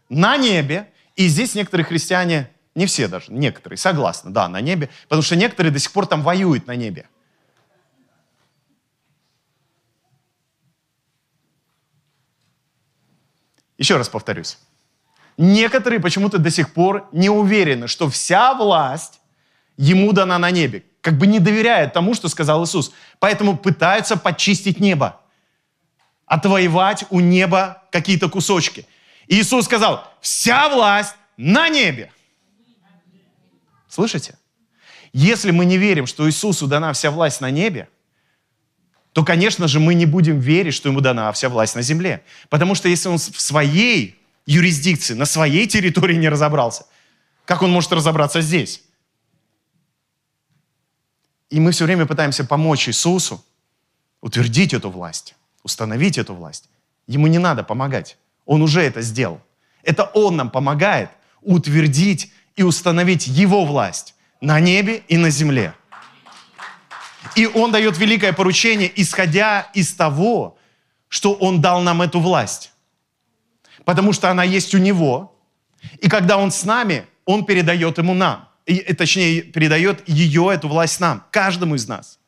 на 0.09 0.37
небе. 0.37 0.91
И 1.17 1.29
здесь 1.29 1.55
некоторые 1.55 1.85
христиане, 1.85 2.51
не 2.75 2.87
все 2.87 3.09
даже, 3.09 3.33
некоторые 3.33 3.79
согласны, 3.79 4.31
да, 4.31 4.49
на 4.49 4.61
небе, 4.61 4.91
потому 5.09 5.23
что 5.23 5.37
некоторые 5.37 5.73
до 5.73 5.79
сих 5.79 5.93
пор 5.93 6.07
там 6.07 6.23
воюют 6.23 6.67
на 6.67 6.75
небе. 6.75 7.09
Еще 13.85 13.99
раз 13.99 14.09
повторюсь. 14.09 14.57
Некоторые 15.37 16.01
почему-то 16.01 16.39
до 16.39 16.51
сих 16.51 16.73
пор 16.73 17.07
не 17.13 17.29
уверены, 17.29 17.87
что 17.87 18.09
вся 18.09 18.55
власть 18.55 19.21
ему 19.77 20.13
дана 20.13 20.39
на 20.39 20.51
небе. 20.51 20.85
Как 21.03 21.19
бы 21.19 21.27
не 21.27 21.39
доверяют 21.39 21.93
тому, 21.93 22.15
что 22.15 22.29
сказал 22.29 22.65
Иисус. 22.65 22.93
Поэтому 23.19 23.59
пытаются 23.59 24.17
почистить 24.17 24.81
небо 24.81 25.21
отвоевать 26.25 27.05
у 27.11 27.21
неба 27.21 27.83
какие-то 27.93 28.31
кусочки. 28.31 28.87
Иисус 29.29 29.67
сказал, 29.67 30.11
вся 30.23 30.71
власть 30.71 31.15
на 31.37 31.69
небе. 31.69 32.11
Слышите? 33.87 34.39
Если 35.13 35.51
мы 35.51 35.67
не 35.67 35.77
верим, 35.77 36.07
что 36.07 36.27
Иисусу 36.27 36.67
дана 36.67 36.95
вся 36.95 37.11
власть 37.11 37.43
на 37.43 37.51
небе, 37.51 37.91
то, 39.15 39.25
конечно 39.25 39.67
же, 39.67 39.81
мы 39.81 39.95
не 39.95 40.05
будем 40.05 40.39
верить, 40.39 40.75
что 40.75 40.91
ему 40.91 41.01
дана 41.01 41.33
вся 41.33 41.49
власть 41.49 41.75
на 41.75 41.81
земле. 41.81 42.23
Потому 42.51 42.75
что 42.75 42.91
если 42.91 43.09
он 43.09 43.17
в 43.17 43.41
своей 43.41 44.21
юрисдикции, 44.45 45.15
на 45.15 45.25
своей 45.25 45.67
территории 45.67 46.17
не 46.17 46.29
разобрался, 46.29 46.85
как 47.47 47.63
он 47.63 47.71
может 47.71 47.91
разобраться 47.93 48.43
здесь? 48.43 48.83
И 51.49 51.59
мы 51.59 51.71
все 51.71 51.87
время 51.87 52.05
пытаемся 52.05 52.45
помочь 52.45 52.89
Иисусу 52.89 53.43
утвердить 54.21 54.75
эту 54.75 54.91
власть 54.91 55.35
установить 55.65 56.19
эту 56.19 56.35
власть. 56.35 56.69
Ему 57.09 57.27
не 57.27 57.39
надо 57.39 57.65
помогать. 57.65 58.17
Он 58.47 58.63
уже 58.63 58.83
это 58.83 59.01
сделал. 59.03 59.41
Это 59.83 60.05
Он 60.15 60.37
нам 60.37 60.51
помогает 60.51 61.11
утвердить 61.43 62.33
и 62.55 62.63
установить 62.63 63.27
Его 63.27 63.65
власть 63.65 64.15
на 64.41 64.61
небе 64.61 65.03
и 65.09 65.17
на 65.17 65.31
земле. 65.31 65.75
И 67.37 67.47
Он 67.47 67.73
дает 67.73 67.99
великое 67.99 68.33
поручение, 68.33 68.91
исходя 68.95 69.71
из 69.75 69.93
того, 69.95 70.59
что 71.09 71.33
Он 71.35 71.61
дал 71.61 71.81
нам 71.83 72.03
эту 72.03 72.21
власть. 72.21 72.73
Потому 73.85 74.13
что 74.13 74.31
она 74.31 74.45
есть 74.45 74.75
у 74.75 74.79
Него. 74.79 75.37
И 76.01 76.09
когда 76.09 76.39
Он 76.39 76.51
с 76.51 76.65
нами, 76.65 77.07
Он 77.25 77.45
передает 77.45 77.99
ему 77.99 78.15
нам. 78.15 78.49
И, 78.67 78.81
точнее, 78.95 79.43
передает 79.43 80.09
ее, 80.09 80.51
эту 80.53 80.69
власть 80.69 81.01
нам, 81.01 81.25
каждому 81.31 81.75
из 81.75 81.87
нас. 81.87 82.19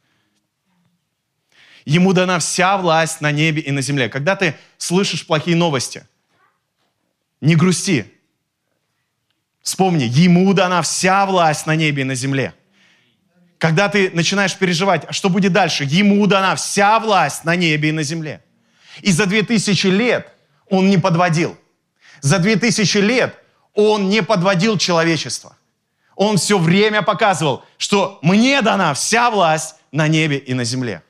Ему 1.87 2.13
дана 2.13 2.39
вся 2.41 2.77
власть 2.77 3.21
на 3.21 3.33
небе 3.33 3.63
и 3.63 3.71
на 3.71 3.81
земле. 3.81 4.09
Когда 4.09 4.37
ты 4.37 4.57
слышишь 4.77 5.27
плохие 5.27 5.57
новости, 5.57 6.07
не 7.41 7.55
грусти. 7.55 8.13
Вспомни, 9.63 10.05
ему 10.05 10.53
дана 10.53 10.83
вся 10.83 11.25
власть 11.27 11.67
на 11.67 11.77
небе 11.77 12.03
и 12.03 12.05
на 12.05 12.15
земле. 12.15 12.55
Когда 13.59 13.89
ты 13.89 14.11
начинаешь 14.13 14.57
переживать, 14.57 15.05
а 15.09 15.13
что 15.13 15.29
будет 15.31 15.53
дальше? 15.53 15.85
Ему 15.85 16.27
дана 16.27 16.55
вся 16.57 16.99
власть 16.99 17.45
на 17.45 17.57
небе 17.57 17.89
и 17.89 17.93
на 17.93 18.03
земле. 18.03 18.43
И 19.03 19.13
за 19.13 19.27
две 19.27 19.43
тысячи 19.43 19.87
лет 19.87 20.33
он 20.69 20.91
не 20.91 20.99
подводил. 20.99 21.57
За 22.21 22.39
две 22.39 22.57
тысячи 22.57 22.99
лет 22.99 23.35
он 23.75 24.09
не 24.09 24.23
подводил 24.23 24.79
человечество. 24.79 25.57
Он 26.17 26.39
все 26.39 26.59
время 26.59 27.03
показывал, 27.03 27.65
что 27.77 28.19
мне 28.23 28.63
дана 28.63 28.95
вся 28.95 29.31
власть 29.31 29.77
на 29.93 30.09
небе 30.09 30.39
и 30.39 30.55
на 30.55 30.65
земле. 30.65 31.03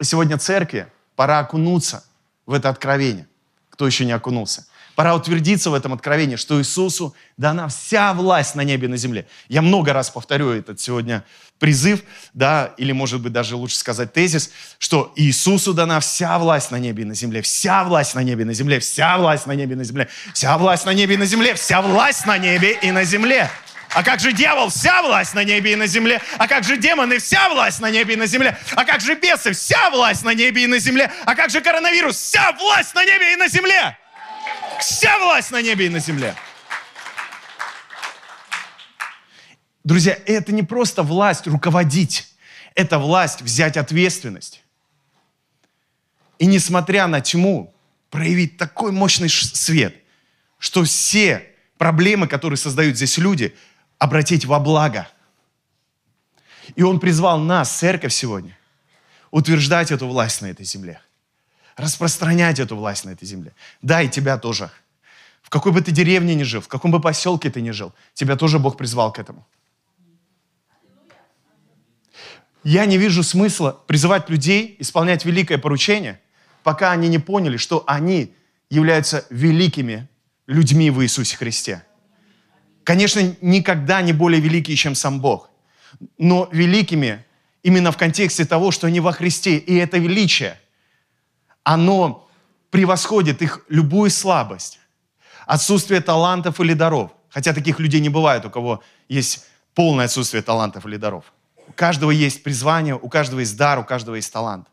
И 0.00 0.04
сегодня 0.04 0.38
церкви 0.38 0.86
пора 1.16 1.40
окунуться 1.40 2.04
в 2.46 2.52
это 2.52 2.68
откровение. 2.68 3.26
Кто 3.70 3.86
еще 3.86 4.04
не 4.04 4.12
окунулся? 4.12 4.66
Пора 4.98 5.14
утвердиться 5.14 5.70
в 5.70 5.74
этом 5.74 5.92
откровении, 5.92 6.34
что 6.34 6.58
Иисусу 6.58 7.14
дана 7.36 7.68
вся 7.68 8.12
власть 8.14 8.56
на 8.56 8.62
небе 8.62 8.86
и 8.86 8.90
на 8.90 8.96
земле. 8.96 9.28
Я 9.46 9.62
много 9.62 9.92
раз 9.92 10.10
повторю 10.10 10.50
этот 10.50 10.80
сегодня 10.80 11.22
призыв, 11.60 12.00
да, 12.34 12.72
или, 12.78 12.90
может 12.90 13.20
быть, 13.20 13.32
даже 13.32 13.54
лучше 13.54 13.76
сказать 13.76 14.12
тезис, 14.12 14.50
что 14.80 15.12
Иисусу 15.14 15.72
дана 15.72 16.00
вся 16.00 16.36
власть 16.40 16.72
на 16.72 16.80
небе 16.80 17.04
и 17.04 17.06
на 17.06 17.14
земле, 17.14 17.42
вся 17.42 17.84
власть 17.84 18.16
на 18.16 18.24
небе 18.24 18.42
и 18.42 18.44
на 18.44 18.54
земле, 18.54 18.80
вся 18.80 19.16
власть 19.18 19.46
на 19.46 19.52
небе 19.52 19.74
и 19.74 19.76
на 19.76 19.84
земле, 19.84 20.08
вся 20.34 20.58
власть 20.58 20.84
на 20.84 20.92
небе 20.92 21.14
и 21.14 21.16
на 21.16 21.26
земле, 21.26 21.54
вся 21.54 21.80
власть 21.80 22.26
на 22.26 22.36
небе 22.36 22.72
и 22.82 22.90
на 22.90 23.04
земле. 23.04 23.48
А 23.94 24.02
как 24.02 24.18
же 24.18 24.32
дьявол? 24.32 24.68
Вся 24.68 25.00
власть 25.02 25.32
на 25.32 25.44
небе 25.44 25.74
и 25.74 25.76
на 25.76 25.86
земле. 25.86 26.20
А 26.38 26.48
как 26.48 26.64
же 26.64 26.76
демоны? 26.76 27.20
Вся 27.20 27.48
власть 27.50 27.78
на 27.78 27.88
небе 27.88 28.14
и 28.14 28.16
на 28.16 28.26
земле. 28.26 28.58
А 28.74 28.84
как 28.84 29.00
же 29.00 29.14
бесы? 29.14 29.52
Вся 29.52 29.90
власть 29.90 30.24
на 30.24 30.34
небе 30.34 30.64
и 30.64 30.66
на 30.66 30.80
земле. 30.80 31.12
А 31.24 31.36
как 31.36 31.50
же 31.50 31.60
коронавирус? 31.60 32.16
Вся 32.16 32.50
власть 32.58 32.96
на 32.96 33.04
небе 33.04 33.34
и 33.34 33.36
на 33.36 33.46
земле. 33.46 33.96
Вся 34.80 35.18
власть 35.18 35.50
на 35.50 35.62
небе 35.62 35.86
и 35.86 35.88
на 35.88 35.98
земле. 35.98 36.34
Друзья, 39.84 40.18
это 40.26 40.52
не 40.52 40.62
просто 40.62 41.02
власть 41.02 41.46
руководить. 41.46 42.34
Это 42.74 42.98
власть 42.98 43.42
взять 43.42 43.76
ответственность. 43.76 44.62
И 46.38 46.46
несмотря 46.46 47.06
на 47.06 47.20
тьму, 47.20 47.74
проявить 48.10 48.56
такой 48.56 48.92
мощный 48.92 49.28
свет, 49.28 49.96
что 50.58 50.84
все 50.84 51.54
проблемы, 51.76 52.28
которые 52.28 52.56
создают 52.56 52.96
здесь 52.96 53.18
люди, 53.18 53.56
обратить 53.98 54.44
во 54.44 54.60
благо. 54.60 55.08
И 56.76 56.82
Он 56.82 57.00
призвал 57.00 57.38
нас, 57.38 57.76
церковь 57.76 58.12
сегодня, 58.12 58.56
утверждать 59.30 59.90
эту 59.90 60.06
власть 60.06 60.42
на 60.42 60.46
этой 60.46 60.64
земле. 60.64 61.00
Распространять 61.78 62.58
эту 62.58 62.76
власть 62.76 63.04
на 63.04 63.10
этой 63.10 63.24
земле. 63.24 63.54
Да, 63.82 64.02
и 64.02 64.08
тебя 64.08 64.36
тоже. 64.36 64.68
В 65.42 65.48
какой 65.48 65.70
бы 65.70 65.80
ты 65.80 65.92
деревне 65.92 66.34
ни 66.34 66.42
жил, 66.42 66.60
в 66.60 66.66
каком 66.66 66.90
бы 66.90 67.00
поселке 67.00 67.50
ты 67.50 67.60
ни 67.60 67.70
жил, 67.70 67.94
тебя 68.14 68.36
тоже 68.36 68.58
Бог 68.58 68.76
призвал 68.76 69.12
к 69.12 69.20
этому. 69.20 69.46
Я 72.64 72.84
не 72.84 72.98
вижу 72.98 73.22
смысла 73.22 73.80
призывать 73.86 74.28
людей 74.28 74.74
исполнять 74.80 75.24
великое 75.24 75.56
поручение, 75.56 76.20
пока 76.64 76.90
они 76.90 77.08
не 77.08 77.20
поняли, 77.20 77.56
что 77.56 77.84
они 77.86 78.34
являются 78.68 79.24
великими 79.30 80.08
людьми 80.48 80.90
в 80.90 81.00
Иисусе 81.04 81.36
Христе. 81.36 81.84
Конечно, 82.82 83.36
никогда 83.40 84.02
не 84.02 84.12
более 84.12 84.40
великие, 84.40 84.76
чем 84.76 84.96
сам 84.96 85.20
Бог, 85.20 85.48
но 86.18 86.48
великими 86.50 87.24
именно 87.62 87.92
в 87.92 87.96
контексте 87.96 88.44
того, 88.44 88.72
что 88.72 88.88
они 88.88 88.98
во 88.98 89.12
Христе, 89.12 89.58
и 89.58 89.76
это 89.76 89.98
величие, 89.98 90.58
оно 91.68 92.26
превосходит 92.70 93.42
их 93.42 93.60
любую 93.68 94.08
слабость, 94.08 94.80
отсутствие 95.44 96.00
талантов 96.00 96.60
или 96.60 96.72
даров. 96.72 97.10
Хотя 97.28 97.52
таких 97.52 97.78
людей 97.78 98.00
не 98.00 98.08
бывает, 98.08 98.46
у 98.46 98.50
кого 98.50 98.82
есть 99.10 99.44
полное 99.74 100.06
отсутствие 100.06 100.42
талантов 100.42 100.86
или 100.86 100.96
даров. 100.96 101.24
У 101.66 101.72
каждого 101.72 102.10
есть 102.10 102.42
призвание, 102.42 102.94
у 102.94 103.10
каждого 103.10 103.40
есть 103.40 103.54
дар, 103.58 103.78
у 103.78 103.84
каждого 103.84 104.14
есть 104.14 104.32
талант. 104.32 104.66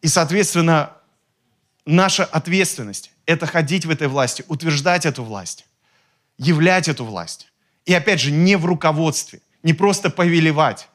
И, 0.00 0.06
соответственно, 0.06 0.92
наша 1.84 2.24
ответственность– 2.24 3.10
это 3.26 3.46
ходить 3.46 3.84
в 3.84 3.90
этой 3.90 4.06
власти, 4.06 4.44
утверждать 4.46 5.04
эту 5.04 5.24
власть, 5.24 5.66
являть 6.36 6.86
эту 6.86 7.04
власть. 7.04 7.48
И 7.86 7.92
опять 7.92 8.20
же, 8.20 8.30
не 8.30 8.54
в 8.54 8.66
руководстве, 8.66 9.40
не 9.64 9.72
просто 9.72 10.10
повелевать, 10.10 10.88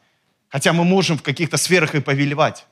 хотя 0.48 0.72
мы 0.72 0.86
можем 0.86 1.18
в 1.18 1.24
каких-то 1.24 1.58
сферах 1.58 1.94
и 1.94 2.00
повелевать, 2.00 2.66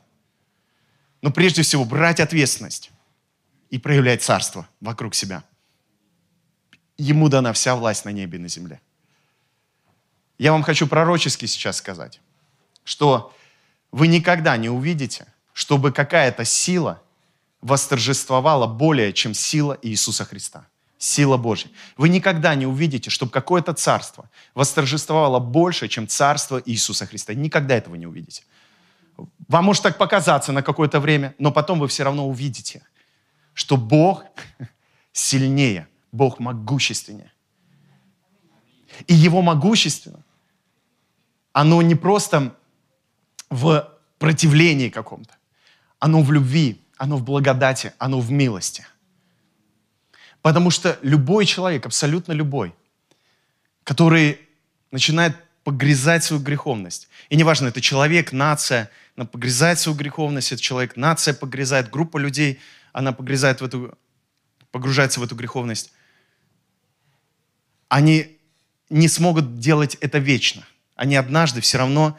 но 1.21 1.31
прежде 1.31 1.61
всего 1.61 1.85
брать 1.85 2.19
ответственность 2.19 2.91
и 3.69 3.77
проявлять 3.77 4.23
царство 4.23 4.67
вокруг 4.79 5.15
себя. 5.15 5.43
Ему 6.97 7.29
дана 7.29 7.53
вся 7.53 7.75
власть 7.75 8.05
на 8.05 8.09
небе 8.09 8.37
и 8.37 8.41
на 8.41 8.47
земле. 8.47 8.81
Я 10.37 10.51
вам 10.51 10.63
хочу 10.63 10.87
пророчески 10.87 11.45
сейчас 11.45 11.77
сказать, 11.77 12.19
что 12.83 13.33
вы 13.91 14.07
никогда 14.07 14.57
не 14.57 14.69
увидите, 14.69 15.27
чтобы 15.53 15.91
какая-то 15.91 16.45
сила 16.45 17.01
восторжествовала 17.61 18.65
более, 18.65 19.13
чем 19.13 19.33
сила 19.33 19.77
Иисуса 19.81 20.25
Христа. 20.25 20.65
Сила 20.97 21.37
Божья. 21.37 21.69
Вы 21.97 22.09
никогда 22.09 22.53
не 22.53 22.67
увидите, 22.67 23.09
чтобы 23.09 23.31
какое-то 23.31 23.73
царство 23.73 24.29
восторжествовало 24.53 25.39
больше, 25.39 25.87
чем 25.87 26.07
царство 26.07 26.61
Иисуса 26.63 27.07
Христа. 27.07 27.33
Никогда 27.33 27.75
этого 27.75 27.95
не 27.95 28.05
увидите. 28.05 28.43
Вам 29.47 29.65
может 29.65 29.83
так 29.83 29.97
показаться 29.97 30.51
на 30.51 30.63
какое-то 30.63 30.99
время, 30.99 31.35
но 31.37 31.51
потом 31.51 31.79
вы 31.79 31.87
все 31.87 32.03
равно 32.03 32.27
увидите, 32.27 32.83
что 33.53 33.77
Бог 33.77 34.23
сильнее, 35.11 35.87
Бог 36.11 36.39
могущественнее. 36.39 37.31
И 39.07 39.13
Его 39.13 39.41
могущественно, 39.41 40.23
оно 41.53 41.81
не 41.81 41.95
просто 41.95 42.55
в 43.49 43.89
противлении 44.19 44.89
каком-то, 44.89 45.33
оно 45.99 46.21
в 46.21 46.31
любви, 46.31 46.81
оно 46.97 47.17
в 47.17 47.23
благодати, 47.23 47.93
оно 47.97 48.19
в 48.19 48.31
милости. 48.31 48.85
Потому 50.41 50.71
что 50.71 50.97
любой 51.01 51.45
человек, 51.45 51.85
абсолютно 51.85 52.31
любой, 52.33 52.73
который 53.83 54.39
начинает 54.91 55.35
погрязать 55.63 56.23
свою 56.23 56.41
греховность, 56.41 57.07
и 57.29 57.35
неважно, 57.35 57.67
это 57.67 57.81
человек, 57.81 58.31
нация, 58.31 58.89
она 59.15 59.25
погрязает 59.25 59.79
свою 59.79 59.97
греховность, 59.97 60.51
это 60.51 60.61
человек, 60.61 60.95
нация 60.95 61.33
погрязает, 61.33 61.89
группа 61.89 62.17
людей, 62.17 62.59
она 62.93 63.11
погрязает 63.11 63.61
в 63.61 63.65
эту, 63.65 63.97
погружается 64.71 65.19
в 65.19 65.23
эту 65.23 65.35
греховность, 65.35 65.91
они 67.87 68.39
не 68.89 69.07
смогут 69.07 69.59
делать 69.59 69.95
это 69.95 70.17
вечно. 70.17 70.65
Они 70.95 71.15
однажды 71.15 71.61
все 71.61 71.77
равно 71.77 72.17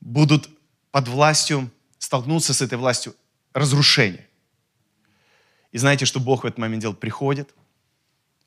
будут 0.00 0.48
под 0.90 1.08
властью, 1.08 1.70
столкнуться 1.98 2.54
с 2.54 2.62
этой 2.62 2.78
властью 2.78 3.14
разрушения. 3.52 4.28
И 5.72 5.78
знаете, 5.78 6.06
что 6.06 6.20
Бог 6.20 6.44
в 6.44 6.46
этот 6.46 6.58
момент 6.58 6.82
делает? 6.82 7.00
Приходит 7.00 7.54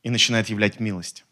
и 0.03 0.09
начинает 0.09 0.49
являть 0.49 0.79
милость, 0.79 1.25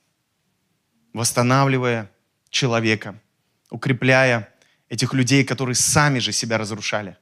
восстанавливая 1.13 2.11
человека, 2.49 3.21
укрепляя 3.69 4.53
этих 4.89 5.13
людей, 5.13 5.43
которые 5.43 5.75
сами 5.75 6.19
же 6.19 6.31
себя 6.31 6.57
разрушали, 6.57 7.17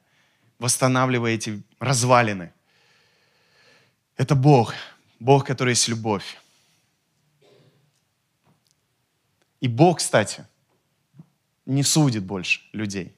восстанавливая 0.60 1.34
эти 1.34 1.64
развалины. 1.80 2.52
Это 4.18 4.36
Бог, 4.36 4.74
Бог, 5.20 5.46
который 5.46 5.72
есть 5.72 5.88
любовь. 5.88 6.38
И 9.62 9.68
Бог, 9.68 10.00
кстати, 10.00 10.46
не 11.66 11.84
судит 11.84 12.24
больше 12.24 12.62
людей. 12.74 13.16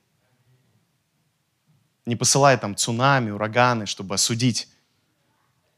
Не 2.05 2.15
посылает 2.15 2.61
там 2.61 2.75
цунами, 2.75 3.31
ураганы, 3.31 3.87
чтобы 3.87 4.13
осудить 4.13 4.69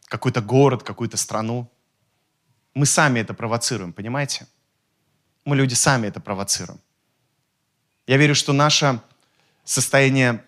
какой-то 0.08 0.42
город, 0.42 0.84
какую-то 0.84 1.16
страну. 1.16 1.72
Мы 2.74 2.86
сами 2.86 3.22
это 3.22 3.34
провоцируем, 3.34 3.94
понимаете? 3.94 4.46
Мы 5.46 5.56
люди 5.56 5.74
сами 5.74 6.08
это 6.08 6.20
провоцируем. 6.20 6.82
Я 8.08 8.16
верю, 8.18 8.36
что 8.36 8.54
наше 8.54 9.02
состояние 9.66 10.44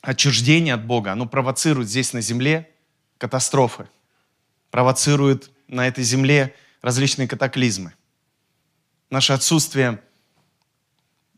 отчуждения 0.00 0.74
от 0.74 0.84
Бога, 0.84 1.12
оно 1.12 1.26
провоцирует 1.26 1.88
здесь 1.88 2.14
на 2.14 2.22
земле 2.22 2.70
катастрофы, 3.18 3.88
провоцирует 4.70 5.50
на 5.68 5.86
этой 5.86 6.02
земле 6.02 6.56
различные 6.80 7.28
катаклизмы. 7.28 7.92
Наше 9.10 9.34
отсутствие 9.34 10.02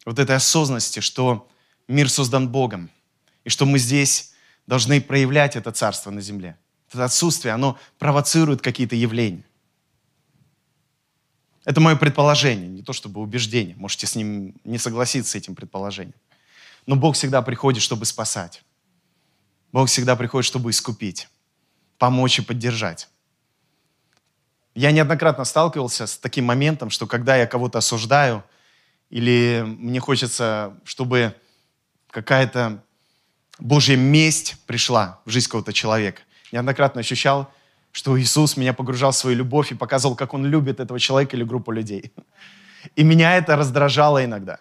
вот 0.06 0.18
этой 0.18 0.36
осознанности, 0.36 1.00
что 1.00 1.48
мир 1.88 2.08
создан 2.08 2.48
Богом, 2.48 2.90
и 3.42 3.50
что 3.50 3.66
мы 3.66 3.78
здесь 3.78 4.32
должны 4.66 5.00
проявлять 5.00 5.56
это 5.56 5.72
царство 5.72 6.10
на 6.10 6.20
земле. 6.20 6.56
Это 6.90 7.04
отсутствие, 7.04 7.52
оно 7.52 7.76
провоцирует 7.98 8.62
какие-то 8.62 8.94
явления. 8.94 9.44
Это 11.64 11.80
мое 11.80 11.96
предположение, 11.96 12.68
не 12.68 12.82
то 12.82 12.92
чтобы 12.92 13.20
убеждение. 13.20 13.74
Можете 13.76 14.06
с 14.06 14.14
ним 14.14 14.54
не 14.64 14.78
согласиться 14.78 15.32
с 15.32 15.34
этим 15.34 15.54
предположением. 15.54 16.14
Но 16.86 16.96
Бог 16.96 17.14
всегда 17.14 17.40
приходит, 17.42 17.82
чтобы 17.82 18.04
спасать. 18.04 18.62
Бог 19.72 19.88
всегда 19.88 20.14
приходит, 20.14 20.46
чтобы 20.46 20.70
искупить, 20.70 21.28
помочь 21.98 22.38
и 22.38 22.42
поддержать. 22.42 23.08
Я 24.74 24.90
неоднократно 24.90 25.44
сталкивался 25.44 26.06
с 26.06 26.18
таким 26.18 26.44
моментом, 26.44 26.90
что 26.90 27.06
когда 27.06 27.36
я 27.36 27.46
кого-то 27.46 27.78
осуждаю, 27.78 28.44
или 29.08 29.64
мне 29.64 30.00
хочется, 30.00 30.76
чтобы 30.84 31.34
какая-то 32.10 32.82
Божья 33.58 33.96
месть 33.96 34.56
пришла 34.66 35.20
в 35.24 35.30
жизнь 35.30 35.46
какого-то 35.46 35.72
человека. 35.72 36.22
Неоднократно 36.52 37.00
ощущал, 37.00 37.52
что 37.94 38.20
Иисус 38.20 38.56
меня 38.56 38.72
погружал 38.72 39.12
в 39.12 39.16
свою 39.16 39.36
любовь 39.36 39.70
и 39.70 39.76
показывал, 39.76 40.16
как 40.16 40.34
Он 40.34 40.44
любит 40.44 40.80
этого 40.80 40.98
человека 40.98 41.36
или 41.36 41.44
группу 41.44 41.70
людей. 41.70 42.12
И 42.96 43.04
меня 43.04 43.36
это 43.36 43.54
раздражало 43.54 44.24
иногда. 44.24 44.58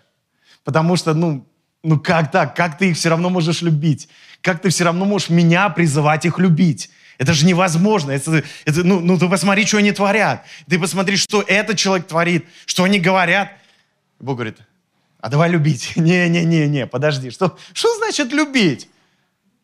Потому 0.64 0.96
что, 0.98 1.16
ну, 1.16 1.44
ну 1.82 2.00
как 2.00 2.30
так? 2.30 2.56
Как 2.56 2.78
ты 2.78 2.92
их 2.92 2.96
все 2.96 3.10
равно 3.10 3.32
можешь 3.32 3.64
любить? 3.64 4.08
Как 4.42 4.62
ты 4.62 4.70
все 4.70 4.84
равно 4.84 5.06
можешь 5.06 5.30
меня 5.30 5.68
призывать 5.70 6.26
их 6.26 6.38
любить? 6.38 6.92
Это 7.18 7.34
же 7.34 7.48
невозможно. 7.48 8.12
Это, 8.12 8.44
это, 8.66 8.84
ну, 8.84 9.00
ну, 9.00 9.18
ты 9.18 9.28
посмотри, 9.28 9.66
что 9.66 9.78
они 9.78 9.92
творят. 9.92 10.46
Ты 10.70 10.78
посмотри, 10.78 11.18
что 11.18 11.42
этот 11.42 11.76
человек 11.80 12.06
творит, 12.06 12.46
что 12.68 12.84
они 12.84 13.00
говорят. 13.00 13.52
Бог 14.20 14.36
говорит, 14.36 14.60
а 15.22 15.30
давай 15.30 15.50
любить. 15.50 15.94
Не-не-не-не, 15.96 16.86
подожди. 16.86 17.32
Что, 17.32 17.58
что 17.74 17.98
значит 17.98 18.32
любить? 18.32 18.90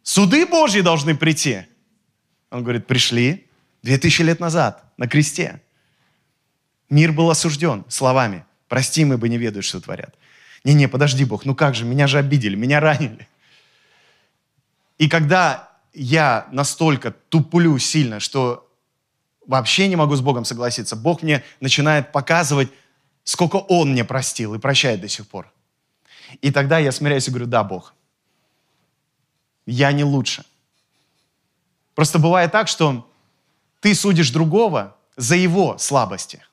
Суды 0.01 0.47
Божьи 0.47 0.81
должны 0.81 1.15
прийти. 1.15 1.67
Он 2.49 2.63
говорит, 2.63 2.87
пришли, 2.87 3.45
Две 3.81 3.97
тысячи 3.97 4.21
лет 4.21 4.39
назад 4.39 4.83
на 4.97 5.07
кресте. 5.07 5.61
Мир 6.89 7.11
был 7.11 7.29
осужден 7.29 7.85
словами 7.87 8.45
«Прости, 8.67 9.05
мы 9.05 9.17
бы 9.17 9.29
не 9.29 9.37
ведают, 9.37 9.65
что 9.65 9.79
творят». 9.79 10.15
Не-не, 10.63 10.87
подожди, 10.87 11.23
Бог, 11.23 11.45
ну 11.45 11.55
как 11.55 11.75
же, 11.75 11.85
меня 11.85 12.07
же 12.07 12.17
обидели, 12.17 12.55
меня 12.55 12.79
ранили. 12.79 13.27
И 14.97 15.07
когда 15.07 15.69
я 15.93 16.47
настолько 16.51 17.11
туплю 17.11 17.77
сильно, 17.77 18.19
что 18.19 18.69
вообще 19.47 19.87
не 19.87 19.95
могу 19.95 20.15
с 20.15 20.21
Богом 20.21 20.45
согласиться, 20.45 20.95
Бог 20.95 21.23
мне 21.23 21.43
начинает 21.61 22.11
показывать, 22.11 22.69
сколько 23.23 23.55
Он 23.55 23.91
мне 23.91 24.03
простил 24.03 24.53
и 24.53 24.59
прощает 24.59 25.01
до 25.01 25.07
сих 25.07 25.27
пор. 25.27 25.51
И 26.41 26.51
тогда 26.51 26.77
я 26.77 26.91
смиряюсь 26.91 27.27
и 27.27 27.31
говорю, 27.31 27.47
да, 27.47 27.63
Бог, 27.63 27.93
я 29.65 29.91
не 29.91 30.03
лучше. 30.03 30.43
Просто 31.95 32.19
бывает 32.19 32.51
так, 32.51 32.67
что 32.67 33.08
ты 33.79 33.95
судишь 33.95 34.31
другого 34.31 34.97
за 35.15 35.35
его 35.35 35.77
слабости, 35.77 36.43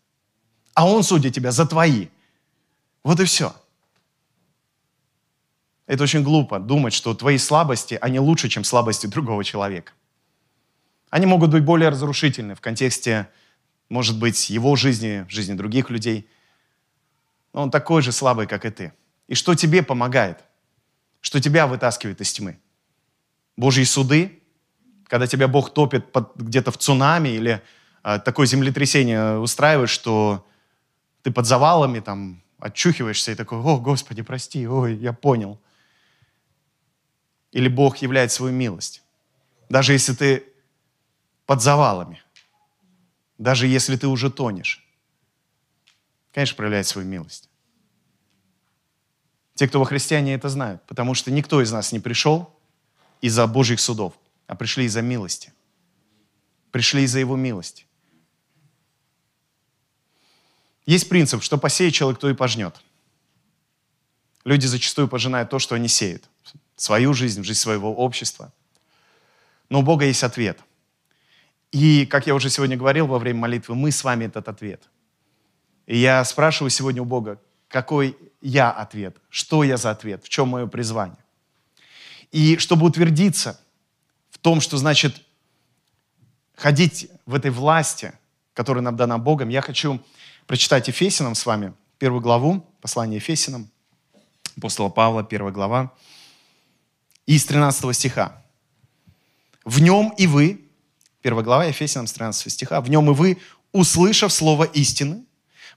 а 0.75 0.89
он 0.89 1.03
судит 1.03 1.35
тебя 1.35 1.53
за 1.53 1.67
твои. 1.67 2.09
Вот 3.03 3.21
и 3.21 3.25
все. 3.25 3.55
Это 5.87 6.03
очень 6.03 6.23
глупо 6.23 6.59
думать, 6.59 6.93
что 6.93 7.15
твои 7.15 7.39
слабости, 7.39 7.97
они 8.01 8.19
лучше, 8.19 8.49
чем 8.49 8.65
слабости 8.65 9.07
другого 9.07 9.45
человека. 9.45 9.93
Они 11.11 11.27
могут 11.27 11.51
быть 11.51 11.65
более 11.65 11.91
разрушительны 11.91 12.55
в 12.57 12.61
контексте, 12.61 13.29
может 13.89 14.19
быть, 14.19 14.51
его 14.51 14.75
жизни, 14.75 15.25
жизни 15.29 15.55
других 15.55 15.91
людей. 15.91 16.29
Но 17.53 17.63
он 17.63 17.71
такой 17.71 18.03
же 18.03 18.11
слабый, 18.11 18.49
как 18.49 18.65
и 18.65 18.71
ты. 18.71 18.93
И 19.29 19.35
что 19.35 19.55
тебе 19.55 19.83
помогает? 19.83 20.45
Что 21.21 21.41
тебя 21.41 21.69
вытаскивает 21.69 22.21
из 22.21 22.33
тьмы? 22.33 22.59
Божьи 23.57 23.85
суды 23.85 24.43
когда 25.09 25.27
тебя 25.27 25.49
Бог 25.49 25.73
топит 25.73 26.07
где-то 26.37 26.71
в 26.71 26.79
цунами 26.79 27.29
или 27.29 27.63
э, 28.03 28.19
такое 28.19 28.47
землетрясение 28.47 29.39
устраивает, 29.39 29.89
что 29.89 30.47
ты 31.23 31.31
под 31.31 31.47
завалами, 31.47 32.01
там, 32.01 32.43
отчухиваешься 32.59 33.33
и 33.33 33.35
такой, 33.35 33.59
о, 33.59 33.79
Господи, 33.79 34.23
прости, 34.23 34.67
ой, 34.67 34.97
я 34.97 35.13
понял. 35.13 35.61
Или 37.53 37.69
Бог 37.69 37.99
являет 37.99 38.33
свою 38.33 38.53
милость. 38.53 39.03
Даже 39.69 39.93
если 39.93 40.15
ты 40.15 40.45
под 41.47 41.63
завалами, 41.63 42.23
даже 43.39 43.67
если 43.67 43.97
ты 43.97 44.07
уже 44.09 44.31
тонешь, 44.31 44.85
конечно, 46.33 46.57
проявляет 46.57 46.87
свою 46.87 47.07
милость. 47.07 47.49
Те, 49.55 49.69
кто 49.69 49.79
во 49.79 49.87
христиане, 49.87 50.35
это 50.35 50.49
знают, 50.49 50.85
потому 50.87 51.15
что 51.15 51.31
никто 51.31 51.63
из 51.63 51.73
нас 51.73 51.93
не 51.93 51.99
пришел 51.99 52.55
из-за 53.23 53.47
Божьих 53.47 53.81
судов, 53.81 54.13
а 54.47 54.55
пришли 54.55 54.85
из-за 54.85 55.03
милости. 55.03 55.53
Пришли 56.71 57.03
из-за 57.03 57.19
Его 57.19 57.37
милости. 57.37 57.87
Есть 60.87 61.09
принцип, 61.09 61.43
что 61.43 61.59
посеет 61.59 61.95
человек, 61.95 62.21
то 62.21 62.31
и 62.31 62.35
пожнет. 62.35 62.81
Люди 64.45 64.67
зачастую 64.67 65.09
пожинают 65.09 65.51
то, 65.51 65.59
что 65.59 65.75
они 65.75 65.89
сеют. 65.89 66.29
Свою 66.77 67.13
жизнь, 67.15 67.43
жизнь 67.43 67.59
своего 67.59 67.93
общества. 67.93 68.53
Но 69.69 69.81
у 69.81 69.83
Бога 69.83 70.05
есть 70.05 70.23
ответ. 70.23 70.61
И, 71.73 72.07
как 72.07 72.29
я 72.29 72.35
уже 72.35 72.49
сегодня 72.49 72.77
говорил 72.77 73.09
во 73.09 73.19
время 73.19 73.41
молитвы, 73.41 73.75
мы 73.75 73.91
с 73.91 74.05
вами 74.05 74.27
этот 74.27 74.49
ответ. 74.49 74.89
И 75.87 75.99
я 75.99 76.25
спрашиваю 76.25 76.71
сегодня 76.71 77.03
у 77.03 77.05
Бога, 77.05 77.41
какой 77.69 78.17
я 78.41 78.71
ответ, 78.71 79.17
что 79.29 79.65
я 79.65 79.77
за 79.77 79.91
ответ, 79.91 80.25
в 80.25 80.29
чем 80.29 80.49
мое 80.49 80.67
призвание. 80.69 81.19
И 82.31 82.59
чтобы 82.59 82.87
утвердиться 82.87 83.61
том, 84.47 84.61
что 84.61 84.77
значит 84.77 85.23
ходить 86.55 87.09
в 87.27 87.35
этой 87.35 87.51
власти, 87.51 88.13
которая 88.55 88.81
нам 88.81 88.95
дана 88.95 89.19
Богом, 89.19 89.49
я 89.49 89.61
хочу 89.61 90.01
прочитать 90.47 90.87
Ефесиным 90.87 91.35
с 91.35 91.45
вами 91.47 91.75
первую 91.99 92.21
главу, 92.21 92.65
послание 92.81 93.17
Ефесиным, 93.17 93.69
апостола 94.57 94.89
Павла, 94.89 95.25
первая 95.25 95.53
глава, 95.53 95.93
из 97.27 97.45
13 97.45 97.93
стиха. 97.93 98.41
«В 99.65 99.81
нем 99.81 100.15
и 100.17 100.29
вы, 100.29 100.65
первая 101.23 101.45
глава 101.45 101.65
Ефесиным 101.65 102.07
с 102.07 102.13
13 102.13 102.53
стиха, 102.53 102.81
в 102.81 102.89
нем 102.89 103.11
и 103.11 103.15
вы, 103.15 103.39
услышав 103.73 104.33
слово 104.33 104.63
истины, 104.63 105.25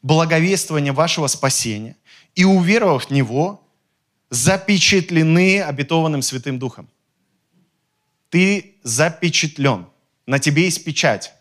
благовествование 0.04 0.94
вашего 0.94 1.26
спасения, 1.26 1.98
и 2.36 2.46
уверовав 2.46 3.06
в 3.06 3.10
него, 3.10 3.68
запечатлены 4.30 5.60
обетованным 5.60 6.22
Святым 6.22 6.60
Духом. 6.60 6.88
Ты 8.30 8.76
запечатлен. 8.84 9.88
На 10.26 10.40
тебе 10.40 10.66
есть 10.66 10.84
печать. 10.84 11.34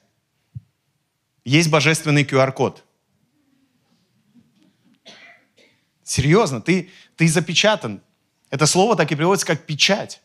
Есть 1.44 1.70
божественный 1.70 2.24
QR-код. 2.24 2.84
Серьезно, 6.02 6.60
ты, 6.60 6.90
ты 7.16 7.28
запечатан. 7.28 8.02
Это 8.50 8.66
слово 8.66 8.96
так 8.96 9.12
и 9.12 9.14
приводится 9.14 9.46
как 9.46 9.66
печать. 9.66 10.22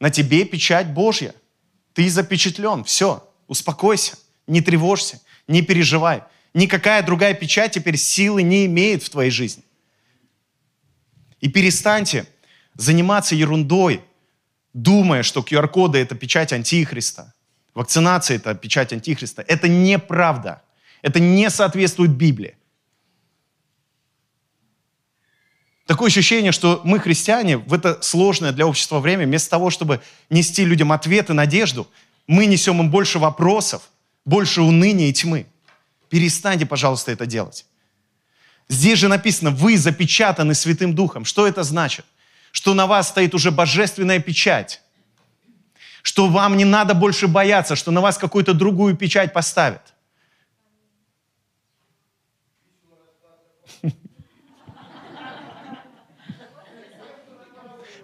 На 0.00 0.10
тебе 0.10 0.44
печать 0.44 0.88
Божья. 0.88 1.34
Ты 1.92 2.08
запечатлен. 2.08 2.84
Все, 2.84 3.30
успокойся, 3.46 4.18
не 4.46 4.60
тревожься, 4.60 5.20
не 5.46 5.62
переживай. 5.62 6.22
Никакая 6.54 7.02
другая 7.02 7.34
печать 7.34 7.72
теперь 7.72 7.96
силы 7.96 8.42
не 8.42 8.66
имеет 8.66 9.02
в 9.02 9.10
твоей 9.10 9.30
жизни. 9.30 9.64
И 11.40 11.48
перестаньте 11.48 12.26
заниматься 12.74 13.34
ерундой, 13.34 14.02
думая, 14.74 15.22
что 15.22 15.40
QR-коды– 15.40 15.98
это 16.00 16.14
печать 16.14 16.52
Антихриста, 16.52 17.32
вакцинация– 17.74 18.36
это 18.36 18.54
печать 18.54 18.92
Антихриста. 18.92 19.42
Это 19.42 19.68
неправда. 19.68 20.62
Это 21.00 21.20
не 21.20 21.48
соответствует 21.50 22.10
Библии. 22.10 22.56
Такое 25.86 26.08
ощущение, 26.08 26.52
что 26.52 26.80
мы, 26.84 26.98
христиане, 26.98 27.58
в 27.58 27.74
это 27.74 28.00
сложное 28.00 28.52
для 28.52 28.66
общества 28.66 29.00
время, 29.00 29.26
вместо 29.26 29.50
того, 29.50 29.68
чтобы 29.68 30.00
нести 30.30 30.64
людям 30.64 30.92
ответы, 30.92 31.34
надежду, 31.34 31.86
мы 32.26 32.46
несем 32.46 32.80
им 32.80 32.90
больше 32.90 33.18
вопросов, 33.18 33.82
больше 34.24 34.62
уныния 34.62 35.08
и 35.08 35.12
тьмы. 35.12 35.46
Перестаньте, 36.08 36.64
пожалуйста, 36.64 37.12
это 37.12 37.26
делать. 37.26 37.66
Здесь 38.70 38.98
же 38.98 39.08
написано, 39.08 39.50
вы 39.50 39.76
запечатаны 39.76 40.54
Святым 40.54 40.94
Духом. 40.94 41.26
Что 41.26 41.46
это 41.46 41.62
значит? 41.64 42.06
Что 42.54 42.72
на 42.72 42.86
вас 42.86 43.08
стоит 43.08 43.34
уже 43.34 43.50
божественная 43.50 44.20
печать. 44.20 44.80
Что 46.02 46.28
вам 46.28 46.56
не 46.56 46.64
надо 46.64 46.94
больше 46.94 47.26
бояться, 47.26 47.74
что 47.74 47.90
на 47.90 48.00
вас 48.00 48.16
какую-то 48.16 48.54
другую 48.54 48.96
печать 48.96 49.32
поставят. 49.32 49.92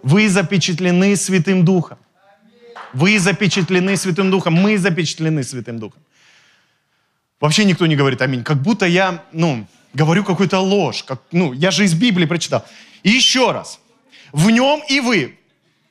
Вы 0.03 0.27
запечатлены 0.27 1.15
Святым 1.15 1.63
Духом. 1.63 1.97
Вы 2.91 3.19
запечатлены 3.19 3.95
Святым 3.95 4.31
Духом. 4.31 4.53
Мы 4.53 4.77
запечатлены 4.77 5.43
Святым 5.43 5.79
Духом. 5.79 6.01
Вообще 7.39 7.63
никто 7.63 7.87
не 7.87 7.95
говорит 7.95 8.21
аминь. 8.21 8.43
Как 8.43 8.61
будто 8.61 8.85
я, 8.85 9.23
ну, 9.31 9.65
говорю 9.93 10.25
какую-то 10.25 10.59
ложь. 10.59 11.03
Как, 11.03 11.21
ну, 11.31 11.53
я 11.53 11.71
же 11.71 11.85
из 11.85 11.93
Библии 11.93 12.25
прочитал. 12.25 12.65
И 13.03 13.11
еще 13.11 13.53
раз. 13.53 13.80
В 14.31 14.49
нем 14.49 14.81
и 14.87 14.99
вы. 14.99 15.37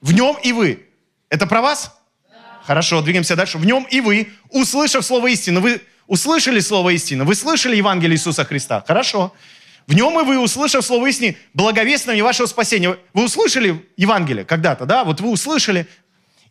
В 0.00 0.12
нем 0.12 0.37
и 0.42 0.53
вы. 0.53 0.87
Это 1.29 1.46
про 1.46 1.61
вас? 1.61 1.96
Да. 2.31 2.37
Хорошо, 2.64 3.03
двигаемся 3.03 3.37
дальше. 3.37 3.59
В 3.59 3.66
нем 3.66 3.87
и 3.90 4.00
вы, 4.00 4.29
услышав 4.50 5.05
слово 5.05 5.29
истины, 5.29 5.61
вы 5.61 5.81
услышали 6.07 6.61
слово 6.61 6.90
истины, 6.90 7.24
вы 7.24 7.35
слышали 7.35 7.76
Евангелие 7.76 8.16
Иисуса 8.16 8.44
Христа. 8.44 8.83
Хорошо. 8.87 9.33
В 9.87 9.94
нем 9.94 10.18
и 10.20 10.24
вы, 10.24 10.38
услышав 10.38 10.85
слово 10.85 11.09
истины, 11.09 11.37
благовествование 11.55 12.24
вашего 12.24 12.46
спасения. 12.46 12.96
Вы 13.12 13.24
услышали 13.24 13.85
Евангелие 13.96 14.44
когда-то, 14.44 14.87
да? 14.87 15.05
Вот 15.05 15.20
вы 15.20 15.31
услышали. 15.31 15.87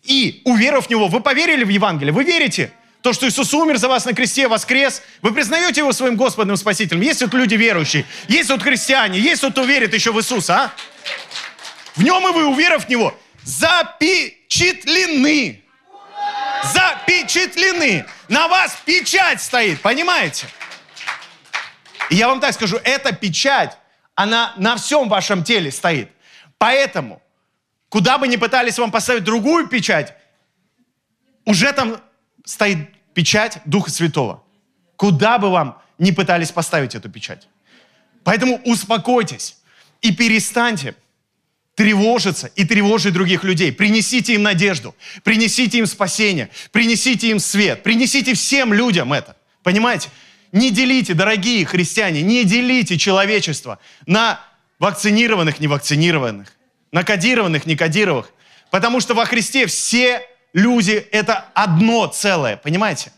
И, 0.04 0.42
уверовав 0.46 0.88
в 0.88 0.90
него, 0.90 1.08
вы 1.08 1.20
поверили 1.20 1.64
в 1.64 1.70
Евангелие. 1.70 2.14
Вы 2.14 2.24
верите? 2.24 2.72
То, 3.02 3.14
что 3.14 3.28
Иисус 3.28 3.54
умер 3.54 3.78
за 3.78 3.88
вас 3.88 4.06
на 4.06 4.14
кресте, 4.14 4.48
воскрес. 4.48 5.02
Вы 5.22 5.34
признаете 5.34 5.82
Его 5.82 5.94
своим 5.94 6.16
Господом 6.16 6.58
Спасителем? 6.58 7.02
Есть 7.02 7.20
тут 7.20 7.34
люди 7.34 7.56
верующие, 7.56 8.06
есть 8.28 8.50
тут 8.50 8.62
христиане, 8.62 9.20
есть 9.20 9.42
тут, 9.42 9.54
кто 9.54 9.64
верит 9.64 9.94
еще 9.94 10.12
в 10.12 10.20
Иисуса, 10.20 10.56
а? 10.56 10.74
В 12.00 12.04
нем 12.04 12.28
и 12.30 12.32
вы, 12.32 12.46
уверовав 12.46 12.86
в 12.86 12.90
Него, 12.90 13.14
запечатлены. 13.44 15.62
Запечатлены. 16.64 18.06
На 18.30 18.48
вас 18.48 18.78
печать 18.86 19.42
стоит, 19.42 19.82
понимаете? 19.82 20.48
И 22.10 22.16
я 22.16 22.30
вам 22.30 22.40
так 22.40 22.54
скажу, 22.54 22.78
эта 22.86 23.14
печать, 23.14 23.78
она 24.16 24.54
на 24.56 24.78
всем 24.78 25.10
вашем 25.10 25.44
теле 25.44 25.72
стоит. 25.72 26.10
Поэтому, 26.58 27.22
куда 27.90 28.18
бы 28.18 28.30
ни 28.30 28.38
пытались 28.38 28.80
вам 28.80 28.92
поставить 28.92 29.26
другую 29.26 29.68
печать, 29.68 30.14
уже 31.44 31.74
там 31.74 32.02
стоит 32.46 32.78
печать 33.14 33.60
Духа 33.66 33.92
Святого. 33.92 34.42
Куда 34.96 35.38
бы 35.38 35.52
вам 35.52 35.82
ни 35.98 36.12
пытались 36.12 36.54
поставить 36.54 36.96
эту 36.96 37.10
печать. 37.10 37.50
Поэтому 38.24 38.62
успокойтесь 38.64 39.58
и 40.00 40.16
перестаньте 40.16 40.96
тревожиться 41.80 42.52
и 42.58 42.66
тревожить 42.66 43.14
других 43.14 43.46
людей. 43.46 43.72
Принесите 43.72 44.34
им 44.34 44.44
надежду, 44.44 44.94
принесите 45.24 45.78
им 45.78 45.86
спасение, 45.86 46.50
принесите 46.74 47.30
им 47.30 47.40
свет, 47.40 47.84
принесите 47.84 48.34
всем 48.34 48.74
людям 48.74 49.14
это. 49.14 49.38
Понимаете? 49.64 50.10
Не 50.52 50.72
делите, 50.72 51.14
дорогие 51.14 51.66
христиане, 51.66 52.22
не 52.22 52.44
делите 52.44 52.98
человечество 52.98 53.80
на 54.06 54.42
вакцинированных, 54.80 55.62
невакцинированных, 55.62 56.52
на 56.92 57.06
кодированных, 57.06 57.66
некодированных. 57.66 58.34
Потому 58.72 59.00
что 59.00 59.14
во 59.14 59.24
Христе 59.24 59.66
все 59.66 60.22
люди– 60.52 61.08
это 61.14 61.46
одно 61.54 62.08
целое, 62.08 62.58
понимаете? 62.58 63.14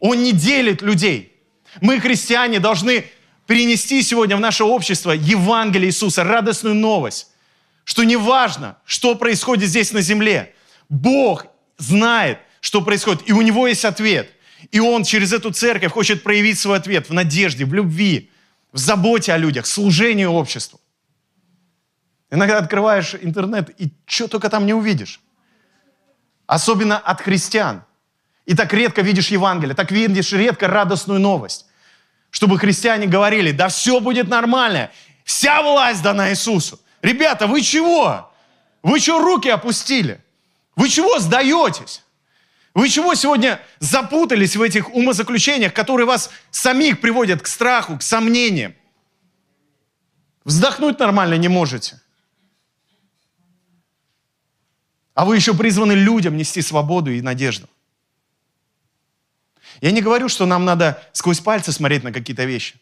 Он 0.00 0.22
не 0.22 0.32
делит 0.32 0.80
людей. 0.80 1.34
Мы, 1.82 2.00
христиане, 2.00 2.58
должны 2.58 3.04
перенести 3.46 4.00
сегодня 4.00 4.34
в 4.34 4.40
наше 4.40 4.64
общество 4.64 5.10
Евангелие 5.10 5.90
Иисуса, 5.90 6.24
радостную 6.24 6.74
новость, 6.74 7.26
что 7.88 8.04
не 8.04 8.16
важно, 8.16 8.76
что 8.84 9.14
происходит 9.14 9.68
здесь 9.68 9.92
на 9.92 10.02
земле, 10.02 10.54
Бог 10.88 11.46
знает, 11.78 12.38
что 12.60 12.82
происходит, 12.82 13.28
и 13.28 13.32
у 13.32 13.42
Него 13.42 13.66
есть 13.66 13.84
ответ– 13.84 14.30
и 14.70 14.80
он 14.80 15.04
через 15.04 15.32
эту 15.32 15.52
церковь 15.52 15.92
хочет 15.92 16.22
проявить 16.22 16.58
свой 16.58 16.78
ответ 16.78 17.08
в 17.08 17.14
надежде, 17.14 17.64
в 17.64 17.72
любви, 17.72 18.30
в 18.72 18.78
заботе 18.78 19.32
о 19.32 19.36
людях, 19.36 19.66
служении 19.66 20.24
обществу. 20.24 20.80
Иногда 22.30 22.58
открываешь 22.58 23.14
интернет 23.14 23.70
и 23.80 23.90
что 24.06 24.28
только 24.28 24.50
там 24.50 24.66
не 24.66 24.74
увидишь. 24.74 25.20
Особенно 26.46 26.98
от 26.98 27.20
христиан. 27.20 27.84
И 28.46 28.54
так 28.54 28.72
редко 28.72 29.02
видишь 29.02 29.28
Евангелие, 29.28 29.74
так 29.74 29.90
видишь 29.90 30.32
редко 30.32 30.68
радостную 30.68 31.20
новость. 31.20 31.66
Чтобы 32.30 32.58
христиане 32.58 33.06
говорили, 33.06 33.52
да 33.52 33.68
все 33.68 34.00
будет 34.00 34.28
нормально, 34.28 34.90
вся 35.24 35.62
власть 35.62 36.02
дана 36.02 36.30
Иисусу. 36.30 36.80
Ребята, 37.02 37.46
вы 37.46 37.62
чего? 37.62 38.32
Вы 38.82 39.00
что 39.00 39.20
руки 39.20 39.48
опустили? 39.48 40.20
Вы 40.76 40.88
чего 40.88 41.18
сдаетесь? 41.18 42.02
Вы 42.74 42.88
чего 42.88 43.14
сегодня 43.14 43.60
запутались 43.80 44.56
в 44.56 44.62
этих 44.62 44.94
умозаключениях, 44.94 45.72
которые 45.72 46.06
вас 46.06 46.30
самих 46.50 47.00
приводят 47.00 47.42
к 47.42 47.46
страху, 47.46 47.98
к 47.98 48.02
сомнениям? 48.02 48.74
Вздохнуть 50.44 50.98
нормально 50.98 51.34
не 51.34 51.48
можете. 51.48 52.00
А 55.14 55.24
вы 55.24 55.36
еще 55.36 55.54
призваны 55.54 55.92
людям 55.92 56.36
нести 56.36 56.62
свободу 56.62 57.10
и 57.10 57.20
надежду. 57.20 57.68
Я 59.80 59.90
не 59.90 60.00
говорю, 60.00 60.28
что 60.28 60.46
нам 60.46 60.64
надо 60.64 61.02
сквозь 61.12 61.40
пальцы 61.40 61.72
смотреть 61.72 62.04
на 62.04 62.12
какие-то 62.12 62.44
вещи. 62.44 62.76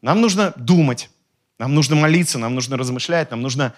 Нам 0.00 0.20
нужно 0.20 0.52
думать, 0.56 1.10
нам 1.58 1.74
нужно 1.74 1.96
молиться, 1.96 2.38
нам 2.38 2.54
нужно 2.54 2.76
размышлять, 2.76 3.30
нам 3.30 3.40
нужно 3.40 3.74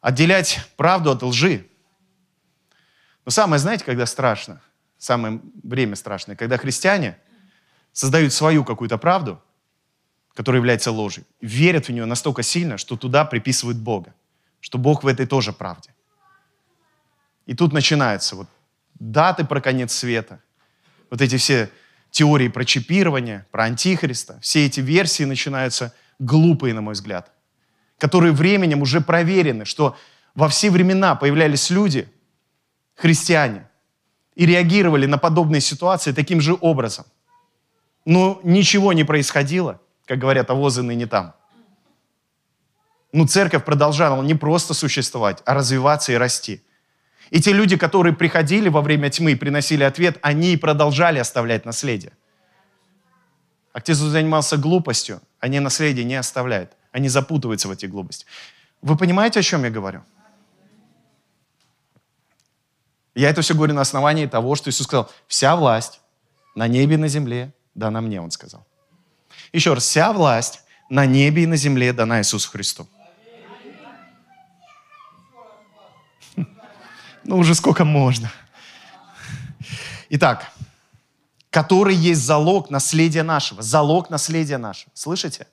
отделять 0.00 0.60
правду 0.76 1.10
от 1.10 1.22
лжи. 1.22 1.66
Но 3.24 3.30
самое, 3.30 3.58
знаете, 3.58 3.84
когда 3.84 4.06
страшно, 4.06 4.60
самое 4.98 5.40
время 5.62 5.96
страшное, 5.96 6.36
когда 6.36 6.56
христиане 6.56 7.18
создают 7.92 8.32
свою 8.32 8.64
какую-то 8.64 8.98
правду, 8.98 9.42
которая 10.34 10.60
является 10.60 10.90
ложью, 10.90 11.24
верят 11.40 11.86
в 11.86 11.92
нее 11.92 12.06
настолько 12.06 12.42
сильно, 12.42 12.78
что 12.78 12.96
туда 12.96 13.24
приписывают 13.24 13.78
Бога, 13.78 14.14
что 14.60 14.78
Бог 14.78 15.02
в 15.02 15.06
этой 15.06 15.26
тоже 15.26 15.52
правде. 15.52 15.94
И 17.46 17.54
тут 17.54 17.72
начинается 17.72 18.36
вот 18.36 18.48
даты 18.98 19.44
про 19.44 19.60
конец 19.60 19.92
света, 19.92 20.40
вот 21.10 21.20
эти 21.20 21.36
все 21.36 21.70
теории 22.10 22.48
про 22.48 22.64
чипирование, 22.64 23.46
про 23.50 23.64
антихриста, 23.64 24.38
все 24.40 24.66
эти 24.66 24.80
версии 24.80 25.24
начинаются 25.24 25.94
глупые, 26.20 26.74
на 26.74 26.82
мой 26.82 26.94
взгляд, 26.94 27.32
которые 27.98 28.32
временем 28.32 28.82
уже 28.82 29.00
проверены, 29.00 29.64
что 29.64 29.96
во 30.34 30.48
все 30.48 30.70
времена 30.70 31.16
появлялись 31.16 31.70
люди, 31.70 32.08
христиане, 32.94 33.68
и 34.36 34.46
реагировали 34.46 35.06
на 35.06 35.18
подобные 35.18 35.60
ситуации 35.60 36.12
таким 36.12 36.40
же 36.40 36.56
образом. 36.60 37.04
Но 38.04 38.40
ничего 38.44 38.92
не 38.92 39.04
происходило, 39.04 39.80
как 40.06 40.18
говорят, 40.18 40.50
а 40.50 40.54
возы 40.54 40.82
ныне 40.82 41.06
там. 41.06 41.34
Но 43.12 43.26
церковь 43.26 43.64
продолжала 43.64 44.22
не 44.22 44.34
просто 44.34 44.72
существовать, 44.72 45.42
а 45.44 45.54
развиваться 45.54 46.12
и 46.12 46.16
расти. 46.16 46.62
И 47.30 47.40
те 47.40 47.52
люди, 47.52 47.76
которые 47.76 48.12
приходили 48.12 48.68
во 48.68 48.82
время 48.82 49.10
тьмы 49.10 49.32
и 49.32 49.36
приносили 49.36 49.82
ответ, 49.82 50.18
они 50.22 50.52
и 50.52 50.56
продолжали 50.56 51.18
оставлять 51.18 51.64
наследие. 51.64 52.12
А 53.72 53.80
те, 53.80 53.94
кто 53.94 54.08
занимался 54.08 54.56
глупостью, 54.56 55.20
они 55.38 55.60
наследие 55.60 56.04
не 56.04 56.16
оставляют. 56.16 56.72
Они 56.92 57.08
запутываются 57.08 57.68
в 57.68 57.70
эти 57.70 57.86
глупости. 57.86 58.26
Вы 58.82 58.96
понимаете, 58.96 59.40
о 59.40 59.42
чем 59.42 59.64
я 59.64 59.70
говорю? 59.70 60.02
Я 63.14 63.30
это 63.30 63.42
все 63.42 63.54
говорю 63.54 63.74
на 63.74 63.82
основании 63.82 64.26
того, 64.26 64.54
что 64.54 64.70
Иисус 64.70 64.86
сказал, 64.86 65.10
вся 65.28 65.54
власть 65.56 66.00
на 66.54 66.66
небе 66.68 66.94
и 66.94 66.98
на 66.98 67.08
земле 67.08 67.52
дана 67.74 68.00
мне, 68.00 68.20
Он 68.20 68.30
сказал. 68.30 68.66
Еще 69.52 69.74
раз, 69.74 69.84
вся 69.84 70.12
власть 70.12 70.62
на 70.88 71.06
небе 71.06 71.44
и 71.44 71.46
на 71.46 71.56
земле 71.56 71.92
дана 71.92 72.20
Иисусу 72.20 72.50
Христу. 72.50 72.88
Ну, 77.22 77.36
уже 77.36 77.54
сколько 77.54 77.84
можно. 77.84 78.32
Итак, 80.08 80.50
который 81.50 81.94
есть 81.94 82.22
залог 82.22 82.70
наследия 82.70 83.22
нашего. 83.22 83.60
Залог 83.60 84.08
наследия 84.08 84.58
нашего. 84.58 84.90
Слышите? 84.94 85.46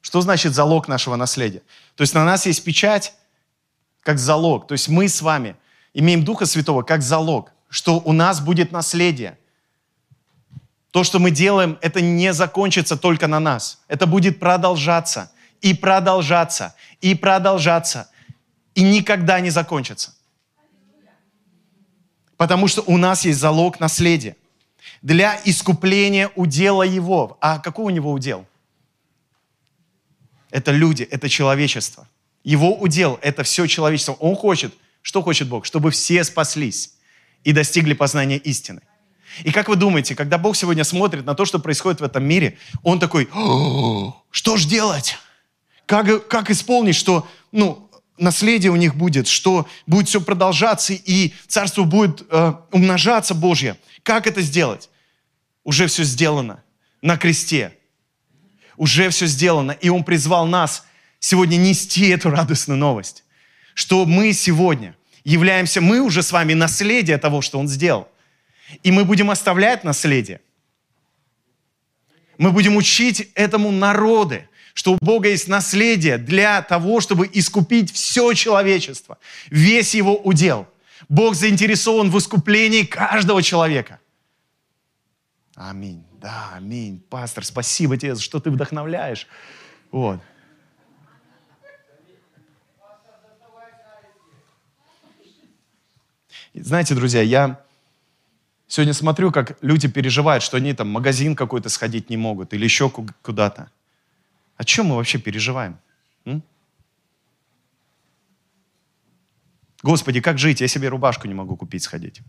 Что 0.00 0.20
значит 0.20 0.54
залог 0.54 0.88
нашего 0.88 1.16
наследия? 1.16 1.62
То 1.94 2.02
есть 2.02 2.12
на 2.12 2.24
нас 2.24 2.44
есть 2.46 2.64
печать 2.64 3.14
как 4.02 4.18
залог. 4.18 4.66
То 4.66 4.72
есть 4.72 4.88
мы 4.88 5.08
с 5.08 5.22
вами 5.22 5.56
имеем 5.94 6.24
Духа 6.24 6.44
Святого 6.44 6.82
как 6.82 7.02
залог, 7.02 7.52
что 7.68 8.00
у 8.04 8.12
нас 8.12 8.40
будет 8.40 8.72
наследие. 8.72 9.38
То, 10.90 11.04
что 11.04 11.20
мы 11.20 11.30
делаем, 11.30 11.78
это 11.80 12.00
не 12.00 12.32
закончится 12.32 12.96
только 12.96 13.28
на 13.28 13.38
нас. 13.38 13.80
Это 13.86 14.06
будет 14.06 14.40
продолжаться 14.40 15.30
и 15.60 15.72
продолжаться 15.72 16.74
и 17.00 17.14
продолжаться 17.14 18.10
и 18.74 18.82
никогда 18.82 19.38
не 19.40 19.50
закончится. 19.50 20.14
Потому 22.36 22.66
что 22.66 22.82
у 22.82 22.96
нас 22.96 23.24
есть 23.24 23.38
залог 23.38 23.78
наследия. 23.78 24.36
Для 25.02 25.40
искупления 25.44 26.30
удела 26.36 26.84
его. 26.84 27.36
А 27.40 27.58
какой 27.58 27.86
у 27.86 27.90
него 27.90 28.12
удел? 28.12 28.46
Это 30.50 30.70
люди, 30.70 31.02
это 31.02 31.28
человечество. 31.28 32.06
Его 32.44 32.76
удел– 32.76 33.18
это 33.22 33.42
все 33.42 33.66
человечество. 33.66 34.12
Он 34.14 34.36
хочет, 34.36 34.74
что 35.02 35.22
хочет 35.22 35.48
Бог? 35.48 35.64
Чтобы 35.66 35.90
все 35.90 36.22
спаслись 36.24 36.94
и 37.44 37.52
достигли 37.52 37.94
познания 37.94 38.36
истины. 38.36 38.80
И 39.44 39.50
как 39.50 39.68
вы 39.68 39.76
думаете, 39.76 40.14
когда 40.14 40.38
Бог 40.38 40.56
сегодня 40.56 40.84
смотрит 40.84 41.24
на 41.24 41.34
то, 41.34 41.44
что 41.44 41.58
происходит 41.58 42.00
в 42.00 42.04
этом 42.04 42.24
мире, 42.24 42.58
Он 42.82 43.00
такой, 43.00 43.28
что 44.30 44.56
ж 44.56 44.66
делать? 44.66 45.16
Как, 45.86 46.28
как 46.28 46.50
исполнить, 46.50 46.96
что 46.96 47.26
ну, 47.50 47.90
наследие 48.18 48.70
у 48.70 48.76
них 48.76 48.94
будет, 48.94 49.26
что 49.26 49.66
будет 49.86 50.08
все 50.08 50.20
продолжаться, 50.20 50.92
и 50.92 51.32
царство 51.48 51.84
будет 51.84 52.24
э, 52.30 52.52
умножаться 52.70 53.34
Божье. 53.34 53.76
Как 54.02 54.26
это 54.26 54.42
сделать? 54.42 54.90
Уже 55.64 55.86
все 55.86 56.04
сделано 56.04 56.62
на 57.00 57.16
кресте. 57.16 57.76
Уже 58.76 59.10
все 59.10 59.26
сделано. 59.26 59.72
И 59.72 59.88
Он 59.88 60.04
призвал 60.04 60.46
нас 60.46 60.86
сегодня 61.18 61.56
нести 61.56 62.08
эту 62.08 62.30
радостную 62.30 62.78
новость, 62.78 63.24
что 63.74 64.04
мы 64.06 64.32
сегодня 64.32 64.96
являемся, 65.24 65.80
мы 65.80 66.00
уже 66.00 66.22
с 66.22 66.32
вами 66.32 66.54
наследие 66.54 67.18
того, 67.18 67.42
что 67.42 67.58
Он 67.58 67.68
сделал. 67.68 68.08
И 68.82 68.90
мы 68.90 69.04
будем 69.04 69.30
оставлять 69.30 69.84
наследие. 69.84 70.40
Мы 72.38 72.50
будем 72.50 72.76
учить 72.76 73.28
этому 73.34 73.70
народы, 73.70 74.48
что 74.74 74.94
у 74.94 74.98
Бога 75.00 75.28
есть 75.28 75.48
наследие 75.48 76.18
для 76.18 76.62
того, 76.62 77.00
чтобы 77.00 77.30
искупить 77.32 77.92
все 77.92 78.32
человечество, 78.32 79.18
весь 79.50 79.94
его 79.94 80.16
удел. 80.16 80.66
Бог 81.08 81.34
заинтересован 81.34 82.10
в 82.10 82.18
искуплении 82.18 82.84
каждого 82.84 83.42
человека. 83.42 84.00
Аминь. 85.54 86.04
Да, 86.20 86.50
аминь. 86.54 87.02
Пастор, 87.10 87.44
спасибо 87.44 87.96
тебе, 87.96 88.14
что 88.16 88.40
ты 88.40 88.50
вдохновляешь. 88.50 89.26
Вот. 89.90 90.20
Знаете, 96.54 96.94
друзья, 96.94 97.22
я 97.22 97.60
сегодня 98.66 98.92
смотрю, 98.92 99.32
как 99.32 99.62
люди 99.62 99.88
переживают, 99.88 100.42
что 100.42 100.56
они 100.58 100.74
там 100.74 100.88
в 100.88 100.92
магазин 100.92 101.34
какой-то 101.34 101.68
сходить 101.68 102.10
не 102.10 102.16
могут 102.16 102.52
или 102.52 102.64
еще 102.64 102.90
куда-то. 102.90 103.70
О 104.56 104.64
чем 104.64 104.86
мы 104.86 104.96
вообще 104.96 105.18
переживаем? 105.18 105.78
М? 106.24 106.42
Господи, 109.82 110.20
как 110.20 110.38
жить? 110.38 110.60
Я 110.60 110.68
себе 110.68 110.88
рубашку 110.88 111.26
не 111.26 111.34
могу 111.34 111.56
купить, 111.56 111.82
сходить. 111.82 112.20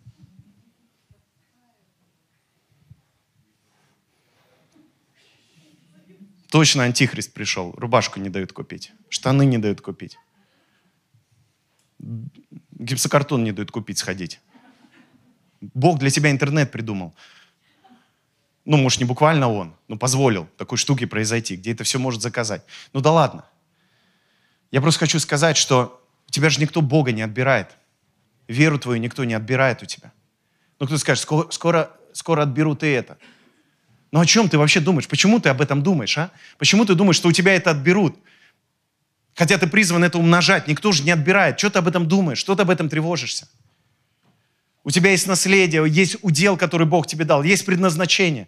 Точно 6.53 6.83
антихрист 6.83 7.33
пришел, 7.33 7.73
рубашку 7.77 8.19
не 8.19 8.29
дают 8.29 8.53
купить, 8.53 8.91
штаны 9.09 9.43
не 9.43 9.57
дают 9.57 9.81
купить, 9.81 10.19
гипсокартон 11.97 13.43
не 13.43 13.51
дают 13.51 13.71
купить, 13.71 13.97
сходить. 13.97 14.39
Бог 15.61 15.97
для 15.97 16.11
тебя 16.11 16.29
интернет 16.29 16.71
придумал 16.71 17.15
ну, 18.65 18.77
может, 18.77 18.99
не 18.99 19.05
буквально 19.05 19.51
он, 19.51 19.75
но 19.87 19.97
позволил 19.97 20.47
такой 20.57 20.77
штуке 20.77 21.07
произойти, 21.07 21.55
где 21.55 21.73
это 21.73 21.83
все 21.83 21.97
может 21.97 22.21
заказать. 22.21 22.63
Ну 22.93 23.01
да 23.01 23.11
ладно. 23.11 23.45
Я 24.69 24.79
просто 24.79 24.99
хочу 24.99 25.19
сказать, 25.19 25.57
что 25.57 26.05
тебя 26.29 26.51
же 26.51 26.61
никто 26.61 26.81
Бога 26.81 27.11
не 27.11 27.23
отбирает. 27.23 27.75
Веру 28.47 28.77
твою 28.77 29.01
никто 29.01 29.23
не 29.23 29.33
отбирает 29.33 29.81
у 29.81 29.87
тебя. 29.87 30.13
Ну 30.79 30.85
кто 30.85 30.97
скажет, 30.97 31.23
скоро, 31.23 31.49
скоро, 31.49 31.91
скоро 32.13 32.43
отберут 32.43 32.83
и 32.83 32.87
это. 32.87 33.17
Ну 34.13 34.19
о 34.19 34.27
чем 34.27 34.47
ты 34.47 34.59
вообще 34.59 34.79
думаешь? 34.79 35.07
Почему 35.07 35.39
ты 35.39 35.49
об 35.49 35.59
этом 35.59 35.81
думаешь, 35.81 36.15
а? 36.19 36.29
Почему 36.59 36.85
ты 36.85 36.93
думаешь, 36.93 37.15
что 37.15 37.29
у 37.29 37.31
тебя 37.31 37.55
это 37.55 37.71
отберут? 37.71 38.15
Хотя 39.33 39.57
ты 39.57 39.65
призван 39.65 40.03
это 40.03 40.19
умножать, 40.19 40.67
никто 40.67 40.91
же 40.91 41.01
не 41.01 41.09
отбирает. 41.09 41.57
Что 41.57 41.71
ты 41.71 41.79
об 41.79 41.87
этом 41.87 42.07
думаешь? 42.07 42.37
Что 42.37 42.55
ты 42.55 42.61
об 42.61 42.69
этом 42.69 42.89
тревожишься? 42.89 43.49
У 44.83 44.91
тебя 44.91 45.09
есть 45.09 45.25
наследие, 45.25 45.83
есть 45.89 46.17
удел, 46.21 46.57
который 46.57 46.85
Бог 46.85 47.07
тебе 47.07 47.25
дал, 47.25 47.41
есть 47.41 47.65
предназначение. 47.65 48.47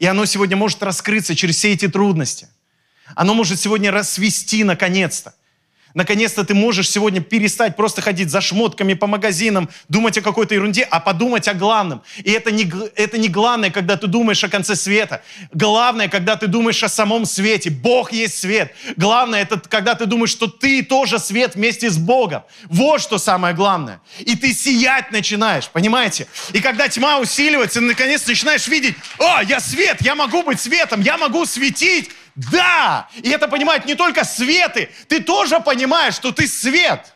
И 0.00 0.04
оно 0.04 0.24
сегодня 0.24 0.56
может 0.56 0.82
раскрыться 0.82 1.36
через 1.36 1.58
все 1.58 1.72
эти 1.72 1.86
трудности. 1.86 2.48
Оно 3.14 3.34
может 3.34 3.60
сегодня 3.60 3.92
расцвести 3.92 4.64
наконец-то. 4.64 5.36
Наконец-то 5.94 6.44
ты 6.44 6.54
можешь 6.54 6.90
сегодня 6.90 7.20
перестать 7.20 7.76
просто 7.76 8.02
ходить 8.02 8.28
за 8.28 8.40
шмотками 8.40 8.94
по 8.94 9.06
магазинам, 9.06 9.70
думать 9.88 10.18
о 10.18 10.22
какой-то 10.22 10.54
ерунде, 10.54 10.82
а 10.82 10.98
подумать 10.98 11.46
о 11.46 11.54
главном. 11.54 12.02
И 12.24 12.32
это 12.32 12.50
не, 12.50 12.70
это 12.96 13.16
не 13.16 13.28
главное, 13.28 13.70
когда 13.70 13.96
ты 13.96 14.08
думаешь 14.08 14.42
о 14.42 14.48
конце 14.48 14.74
света. 14.74 15.22
Главное, 15.52 16.08
когда 16.08 16.36
ты 16.36 16.48
думаешь 16.48 16.82
о 16.82 16.88
самом 16.88 17.26
свете. 17.26 17.70
Бог 17.70 18.12
есть 18.12 18.38
свет. 18.38 18.74
Главное, 18.96 19.42
это 19.42 19.60
когда 19.60 19.94
ты 19.94 20.06
думаешь, 20.06 20.30
что 20.30 20.48
ты 20.48 20.82
тоже 20.82 21.20
свет 21.20 21.54
вместе 21.54 21.88
с 21.88 21.96
Богом. 21.96 22.42
Вот 22.64 23.00
что 23.00 23.18
самое 23.18 23.54
главное. 23.54 24.00
И 24.18 24.34
ты 24.34 24.52
сиять 24.52 25.12
начинаешь, 25.12 25.68
понимаете? 25.68 26.26
И 26.52 26.60
когда 26.60 26.88
тьма 26.88 27.20
усиливается, 27.20 27.78
ты 27.78 27.86
наконец 27.86 28.26
начинаешь 28.26 28.66
видеть, 28.66 28.96
о, 29.18 29.42
я 29.44 29.60
свет, 29.60 29.98
я 30.00 30.16
могу 30.16 30.42
быть 30.42 30.60
светом, 30.60 31.02
я 31.02 31.18
могу 31.18 31.46
светить 31.46 32.10
Да! 32.36 33.08
И 33.22 33.30
это 33.30 33.48
понимают 33.48 33.86
не 33.86 33.94
только 33.94 34.24
светы, 34.24 34.90
ты 35.08 35.20
тоже 35.20 35.60
понимаешь, 35.60 36.14
что 36.14 36.32
ты 36.32 36.46
свет. 36.46 37.12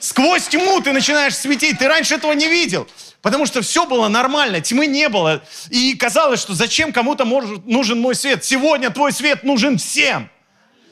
Сквозь 0.00 0.48
тьму 0.48 0.80
ты 0.80 0.92
начинаешь 0.92 1.34
светить, 1.34 1.78
ты 1.78 1.88
раньше 1.88 2.14
этого 2.14 2.32
не 2.32 2.48
видел. 2.48 2.86
Потому 3.22 3.46
что 3.46 3.62
все 3.62 3.86
было 3.86 4.08
нормально, 4.08 4.60
тьмы 4.60 4.86
не 4.86 5.08
было. 5.08 5.42
И 5.70 5.94
казалось, 5.94 6.40
что 6.40 6.52
зачем 6.52 6.92
кому-то 6.92 7.24
может, 7.24 7.64
нужен 7.64 7.98
мой 7.98 8.14
свет. 8.14 8.44
Сегодня 8.44 8.90
твой 8.90 9.12
свет 9.12 9.44
нужен 9.44 9.78
всем. 9.78 10.28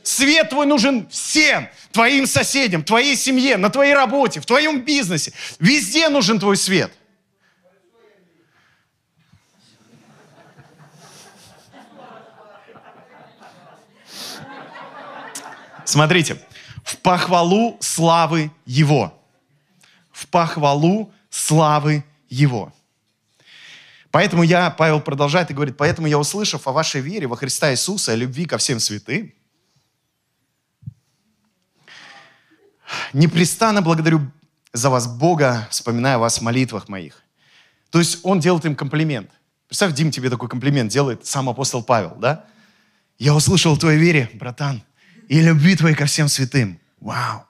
Свет 0.02 0.48
твой 0.48 0.64
нужен 0.64 1.06
всем. 1.10 1.68
Твоим 1.92 2.26
соседям, 2.26 2.82
твоей 2.82 3.16
семье, 3.16 3.58
на 3.58 3.68
твоей 3.68 3.92
работе, 3.92 4.40
в 4.40 4.46
твоем 4.46 4.80
бизнесе. 4.80 5.34
Везде 5.58 6.08
нужен 6.08 6.40
твой 6.40 6.56
свет. 6.56 6.90
Смотрите, 15.84 16.40
в 16.84 16.96
похвалу 16.98 17.76
славы 17.80 18.50
Его. 18.66 19.18
В 20.10 20.26
похвалу 20.28 21.12
славы 21.30 22.04
Его. 22.28 22.72
Поэтому 24.10 24.42
я, 24.42 24.70
Павел 24.70 25.00
продолжает 25.00 25.50
и 25.50 25.54
говорит, 25.54 25.76
поэтому 25.78 26.06
я, 26.06 26.18
услышав 26.18 26.68
о 26.68 26.72
вашей 26.72 27.00
вере 27.00 27.26
во 27.26 27.36
Христа 27.36 27.72
Иисуса, 27.72 28.12
о 28.12 28.16
любви 28.16 28.44
ко 28.44 28.58
всем 28.58 28.78
святым, 28.78 29.32
непрестанно 33.14 33.80
благодарю 33.80 34.20
за 34.74 34.90
вас 34.90 35.06
Бога, 35.06 35.66
вспоминая 35.70 36.18
вас 36.18 36.38
в 36.38 36.42
молитвах 36.42 36.88
моих. 36.88 37.22
То 37.90 37.98
есть 37.98 38.20
он 38.22 38.40
делает 38.40 38.66
им 38.66 38.76
комплимент. 38.76 39.30
Представь, 39.68 39.94
Дим 39.94 40.10
тебе 40.10 40.28
такой 40.28 40.48
комплимент 40.50 40.90
делает 40.90 41.26
сам 41.26 41.48
апостол 41.48 41.82
Павел, 41.82 42.14
да? 42.16 42.44
Я 43.18 43.34
услышал 43.34 43.74
о 43.74 43.78
твоей 43.78 43.98
вере, 43.98 44.30
братан, 44.34 44.82
и 45.32 45.40
любви 45.40 45.76
твоей 45.76 45.96
ко 45.96 46.04
всем 46.04 46.28
святым. 46.28 46.78
Вау! 47.00 47.46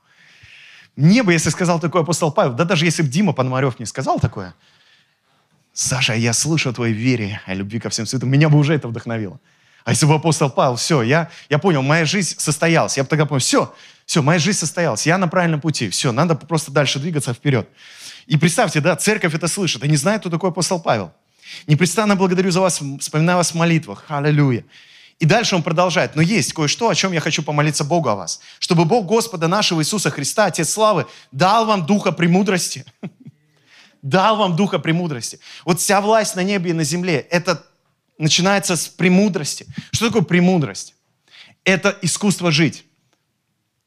Мне 0.95 1.25
бы, 1.25 1.33
если 1.33 1.51
сказал 1.51 1.81
такой 1.81 2.03
апостол 2.03 2.31
Павел, 2.31 2.53
да 2.53 2.65
даже 2.65 2.85
если 2.85 3.03
бы 3.03 3.09
Дима 3.09 3.33
Пономарев 3.33 3.81
не 3.81 3.87
сказал 3.87 4.21
такое, 4.21 4.55
Саша, 5.73 6.15
я 6.15 6.33
слышу 6.33 6.71
о 6.71 6.73
твоей 6.73 6.95
вере, 6.95 7.41
о 7.45 7.55
любви 7.55 7.81
ко 7.81 7.89
всем 7.89 8.07
святым, 8.07 8.31
меня 8.31 8.49
бы 8.49 8.57
уже 8.57 8.75
это 8.75 8.87
вдохновило. 8.87 9.41
А 9.85 9.91
если 9.91 10.07
бы 10.07 10.15
апостол 10.15 10.49
Павел, 10.49 10.77
все, 10.77 11.03
я, 11.03 11.29
я 11.51 11.59
понял, 11.59 11.83
моя 11.83 12.05
жизнь 12.05 12.37
состоялась. 12.39 12.97
Я 12.97 13.03
бы 13.03 13.09
тогда 13.09 13.27
понял, 13.27 13.41
все, 13.41 13.75
все, 14.07 14.23
моя 14.23 14.39
жизнь 14.39 14.61
состоялась, 14.61 15.05
я 15.05 15.19
на 15.19 15.27
правильном 15.27 15.61
пути, 15.61 15.89
все, 15.89 16.13
надо 16.13 16.37
просто 16.37 16.71
дальше 16.71 17.01
двигаться 17.01 17.35
вперед. 17.35 17.69
И 18.29 18.37
представьте, 18.37 18.81
да, 18.81 18.95
церковь 18.95 19.35
это 19.35 19.49
слышит, 19.49 19.83
и 19.83 19.89
не 19.89 19.97
знает, 19.97 20.21
кто 20.21 20.31
такой 20.31 20.51
апостол 20.51 20.79
Павел. 20.79 21.13
Непрестанно 21.67 22.15
благодарю 22.15 22.53
за 22.53 22.61
вас, 22.61 22.81
вспоминаю 23.01 23.39
вас 23.39 23.51
в 23.51 23.55
молитвах. 23.57 24.05
Аллилуйя. 24.07 24.65
И 25.23 25.25
дальше 25.25 25.55
он 25.55 25.63
продолжает. 25.63 26.17
Но 26.17 26.21
есть 26.21 26.53
кое-что, 26.53 26.89
о 26.89 26.97
чем 26.97 27.13
я 27.13 27.21
хочу 27.21 27.45
помолиться 27.45 27.85
Богу 27.85 28.09
о 28.09 28.17
вас. 28.17 28.41
Чтобы 28.59 28.85
Бог 28.85 29.07
Господа 29.07 29.47
нашего 29.47 29.81
Иисуса 29.81 30.11
Христа, 30.11 30.47
Отец 30.47 30.71
Славы, 30.71 31.07
дал 31.31 31.65
вам 31.65 31.87
духа 31.87 32.11
премудрости. 32.11 32.85
Дал 34.03 34.37
вам 34.37 34.57
духа 34.57 34.81
премудрости. 34.81 35.39
Вот 35.65 35.79
вся 35.79 36.01
власть 36.01 36.35
на 36.35 36.43
небе 36.43 36.71
и 36.71 36.73
на 36.73 36.83
земле, 36.83 37.21
это 37.31 37.65
начинается 38.19 38.75
с 38.75 38.89
премудрости. 38.89 39.65
Что 39.93 40.09
такое 40.09 40.23
премудрость? 40.23 40.97
Это 41.63 41.97
искусство 42.03 42.51
жить. 42.51 42.85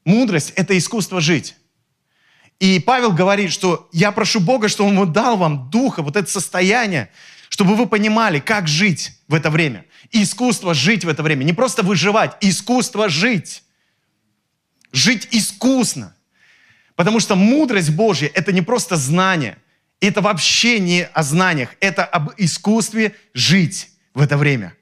Мудрость– 0.06 0.54
это 0.56 0.78
искусство 0.78 1.20
жить. 1.20 1.56
И 2.62 2.80
Павел 2.80 3.12
говорит, 3.12 3.52
что 3.52 3.90
я 3.92 4.14
прошу 4.14 4.40
Бога, 4.40 4.70
чтобы 4.70 4.98
Он 4.98 5.12
дал 5.12 5.36
вам 5.36 5.70
духа, 5.70 6.02
вот 6.02 6.16
это 6.16 6.32
состояние, 6.32 7.12
чтобы 7.50 7.76
вы 7.76 7.88
понимали, 7.88 8.40
как 8.40 8.68
жить 8.68 9.14
в 9.28 9.34
это 9.34 9.50
время. 9.50 9.86
искусство 10.12 10.74
жить 10.74 11.04
в 11.04 11.10
это 11.10 11.24
время. 11.24 11.44
Не 11.44 11.54
просто 11.54 11.84
выживать, 11.84 12.36
искусство 12.42 13.10
жить. 13.10 13.64
Жить 14.92 15.28
искусно. 15.32 16.16
Потому 16.96 17.20
что 17.20 17.36
мудрость 17.36 17.92
Божья– 17.92 18.32
это 18.34 18.52
не 18.52 18.62
просто 18.62 18.96
знание. 18.96 19.58
Это 20.00 20.22
вообще 20.22 20.80
не 20.80 21.06
о 21.06 21.24
знаниях. 21.24 21.76
Это 21.80 22.06
об 22.06 22.32
искусстве 22.38 23.16
жить 23.34 23.90
в 24.14 24.22
это 24.22 24.38
время. 24.38 24.76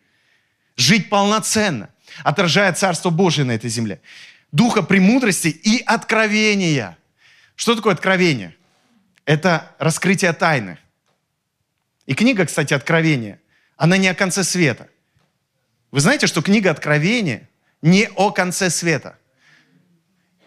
Жить 0.76 1.10
полноценно, 1.10 1.89
отражая 2.23 2.73
Царство 2.73 3.10
Божие 3.10 3.45
на 3.45 3.54
этой 3.54 3.69
земле 3.69 4.02
духа 4.54 4.84
премудрости 4.84 5.47
и 5.47 5.84
откровения. 5.86 6.97
Что 7.56 7.76
такое 7.76 7.93
откровение? 7.93 8.56
Это 9.26 9.76
раскрытие 9.80 10.32
тайны. 10.32 10.78
И 12.05 12.13
книга, 12.13 12.45
кстати, 12.45 12.73
Откровение, 12.73 13.39
она 13.77 13.97
не 13.97 14.07
о 14.07 14.15
конце 14.15 14.43
света. 14.43 14.89
Вы 15.91 15.99
знаете, 15.99 16.27
что 16.27 16.41
книга 16.41 16.71
Откровения 16.71 17.49
не 17.81 18.09
о 18.15 18.31
конце 18.31 18.69
света. 18.69 19.17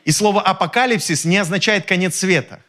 И 0.04 0.12
слово 0.12 0.42
апокалипсис 0.42 1.24
не 1.24 1.36
означает 1.36 1.86
конец 1.86 2.16
света. 2.16 2.62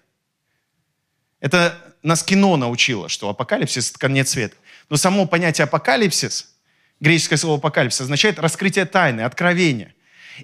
Это 1.40 1.96
нас 2.02 2.24
кино 2.24 2.58
научило, 2.58 3.10
что 3.10 3.30
апокалипсис– 3.30 3.90
это 3.92 4.00
конец 4.00 4.30
света. 4.30 4.56
Но 4.90 4.98
само 4.98 5.28
понятие 5.28 5.66
апокалипсис, 5.66 6.56
греческое 7.00 7.38
слово 7.38 7.58
апокалипсис, 7.58 8.02
означает 8.02 8.40
раскрытие 8.40 8.86
тайны, 8.86 9.22
откровение. 9.22 9.94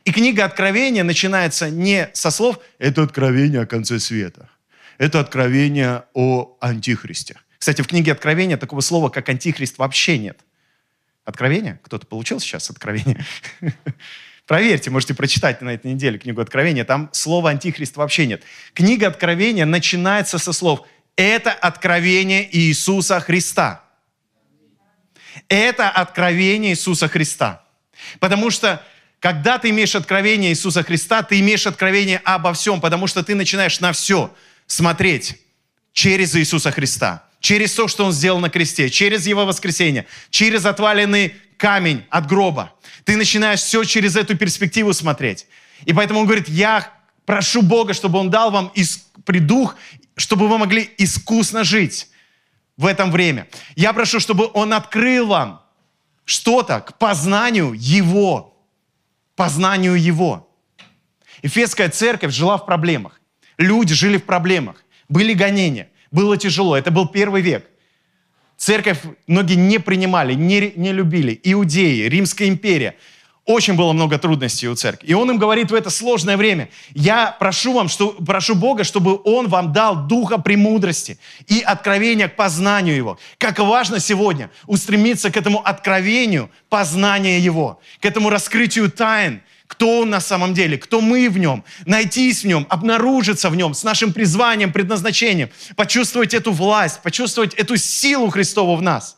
И 0.05 0.11
книга 0.11 0.45
Откровения 0.45 1.03
начинается 1.03 1.69
не 1.69 2.09
со 2.13 2.31
слов 2.31 2.59
«это 2.79 3.03
откровение 3.03 3.61
о 3.61 3.65
конце 3.65 3.99
света», 3.99 4.49
это 4.97 5.19
откровение 5.19 6.03
о 6.13 6.57
антихристе. 6.59 7.39
Кстати, 7.63 7.81
в 7.81 7.87
книге 7.87 8.11
Откровения 8.11 8.57
такого 8.57 8.81
слова, 8.81 9.07
как 9.07 9.29
антихрист, 9.29 9.77
вообще 9.77 10.17
нет. 10.17 10.37
Откровение? 11.23 11.79
Кто-то 11.83 12.05
получил 12.05 12.41
сейчас 12.41 12.69
откровение? 12.69 13.25
Проверьте, 14.45 14.89
можете 14.89 15.13
прочитать 15.13 15.61
на 15.61 15.69
этой 15.69 15.93
неделе 15.93 16.19
книгу 16.19 16.41
Откровения. 16.41 16.83
Там 16.83 17.07
слова 17.13 17.51
антихрист 17.51 17.95
вообще 17.95 18.27
нет. 18.27 18.43
Книга 18.73 19.07
Откровения 19.07 19.65
начинается 19.65 20.39
со 20.39 20.51
слов 20.51 20.85
«Это 21.15 21.53
откровение 21.53 22.53
Иисуса 22.53 23.21
Христа». 23.21 23.81
Это 25.47 25.89
откровение 25.89 26.73
Иисуса 26.73 27.07
Христа. 27.07 27.63
Потому 28.19 28.51
что 28.51 28.85
когда 29.21 29.57
ты 29.57 29.69
имеешь 29.69 29.95
откровение 29.95 30.51
Иисуса 30.51 30.83
Христа, 30.83 31.23
ты 31.23 31.39
имеешь 31.39 31.65
откровение 31.65 32.17
обо 32.25 32.51
всем, 32.51 32.81
потому 32.81 33.07
что 33.07 33.23
ты 33.23 33.35
начинаешь 33.35 33.79
на 33.79 33.93
все 33.93 34.35
смотреть 34.67 35.39
через 35.93 36.35
Иисуса 36.35 36.69
Христа, 36.69 37.23
через 37.43 37.73
то, 37.73 37.89
что 37.89 38.05
Он 38.05 38.13
сделал 38.13 38.39
на 38.39 38.49
кресте, 38.49 38.89
через 38.89 39.27
Его 39.27 39.45
воскресение, 39.45 40.07
через 40.29 40.65
отваленный 40.65 41.35
камень 41.57 42.05
от 42.09 42.25
гроба. 42.25 42.73
Ты 43.03 43.17
начинаешь 43.17 43.59
все 43.59 43.83
через 43.83 44.15
эту 44.15 44.37
перспективу 44.37 44.93
смотреть. 44.93 45.45
И 45.85 45.91
поэтому 45.91 46.21
Он 46.21 46.25
говорит, 46.25 46.47
я 46.47 46.89
прошу 47.25 47.61
Бога, 47.61 47.93
чтобы 47.93 48.17
Он 48.17 48.29
дал 48.29 48.49
вам 48.49 48.71
придух, 49.25 49.75
чтобы 50.15 50.47
вы 50.47 50.57
могли 50.57 50.89
искусно 50.97 51.65
жить 51.65 52.07
в 52.77 52.85
этом 52.85 53.11
время. 53.11 53.49
Я 53.75 53.91
прошу, 53.91 54.21
чтобы 54.21 54.49
Он 54.53 54.71
открыл 54.71 55.27
вам 55.27 55.61
что-то 56.23 56.79
к 56.79 56.97
познанию 56.97 57.73
Его, 57.73 58.57
познанию 59.35 60.01
Его. 60.01 60.49
Эфесская 61.41 61.89
церковь 61.89 62.33
жила 62.33 62.57
в 62.57 62.65
проблемах. 62.65 63.19
Люди 63.57 63.93
жили 63.93 64.15
в 64.15 64.23
проблемах. 64.23 64.77
Были 65.09 65.33
гонения. 65.33 65.89
Было 66.13 66.37
тяжело. 66.37 66.77
Это 66.77 66.91
был 66.91 67.07
первый 67.07 67.41
век. 67.41 67.65
Церковь 68.55 68.99
многие 69.25 69.55
не 69.55 69.79
принимали, 69.79 70.35
не, 70.35 70.71
не 70.75 70.93
любили. 70.93 71.37
Иудеи, 71.43 72.07
Римская 72.07 72.47
империя. 72.47 72.95
Очень 73.45 73.73
было 73.73 73.91
много 73.93 74.19
трудностей 74.19 74.69
у 74.69 74.75
церкви. 74.75 75.07
И 75.07 75.13
он 75.15 75.31
им 75.31 75.37
говорит 75.37 75.71
в 75.71 75.73
это 75.73 75.89
сложное 75.89 76.37
время, 76.37 76.69
я 76.91 77.35
прошу, 77.37 77.73
вам, 77.73 77.89
что, 77.89 78.11
прошу 78.11 78.55
Бога, 78.55 78.85
чтобы 78.85 79.19
Он 79.25 79.49
вам 79.49 79.73
дал 79.73 80.07
духа 80.07 80.37
премудрости 80.37 81.17
и 81.47 81.59
откровения 81.59 82.29
к 82.29 82.35
познанию 82.35 82.95
Его. 82.95 83.19
Как 83.39 83.59
важно 83.59 83.99
сегодня 83.99 84.49
устремиться 84.65 85.31
к 85.31 85.35
этому 85.35 85.59
откровению 85.59 86.51
познания 86.69 87.39
Его, 87.39 87.81
к 87.99 88.05
этому 88.05 88.29
раскрытию 88.29 88.89
тайн, 88.89 89.41
кто 89.67 90.01
Он 90.01 90.09
на 90.09 90.19
самом 90.19 90.53
деле, 90.53 90.77
кто 90.77 91.01
мы 91.01 91.29
в 91.29 91.37
Нем, 91.37 91.63
найтись 91.85 92.43
в 92.43 92.47
Нем, 92.47 92.67
обнаружиться 92.69 93.49
в 93.49 93.55
Нем 93.55 93.73
с 93.73 93.83
нашим 93.83 94.13
призванием, 94.13 94.71
предназначением, 94.71 95.49
почувствовать 95.75 96.33
эту 96.33 96.51
власть, 96.51 97.01
почувствовать 97.01 97.53
эту 97.55 97.77
силу 97.77 98.29
Христову 98.29 98.75
в 98.75 98.81
нас. 98.81 99.17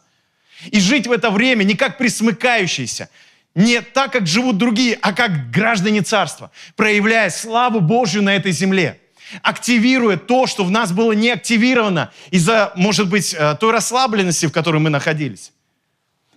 И 0.71 0.79
жить 0.79 1.07
в 1.07 1.11
это 1.11 1.29
время 1.29 1.63
не 1.63 1.75
как 1.75 1.97
присмыкающийся, 1.97 3.09
не 3.55 3.81
так, 3.81 4.11
как 4.11 4.27
живут 4.27 4.57
другие, 4.57 4.97
а 5.01 5.13
как 5.13 5.49
граждане 5.49 6.01
царства, 6.01 6.51
проявляя 6.75 7.29
славу 7.29 7.79
Божью 7.79 8.21
на 8.21 8.35
этой 8.35 8.51
земле, 8.51 8.99
активируя 9.41 10.17
то, 10.17 10.45
что 10.45 10.63
в 10.63 10.71
нас 10.71 10.91
было 10.91 11.13
не 11.13 11.31
активировано 11.31 12.11
из-за, 12.31 12.73
может 12.75 13.09
быть, 13.09 13.33
э, 13.33 13.55
той 13.59 13.71
расслабленности, 13.71 14.45
в 14.45 14.51
которой 14.51 14.77
мы 14.77 14.89
находились. 14.89 15.51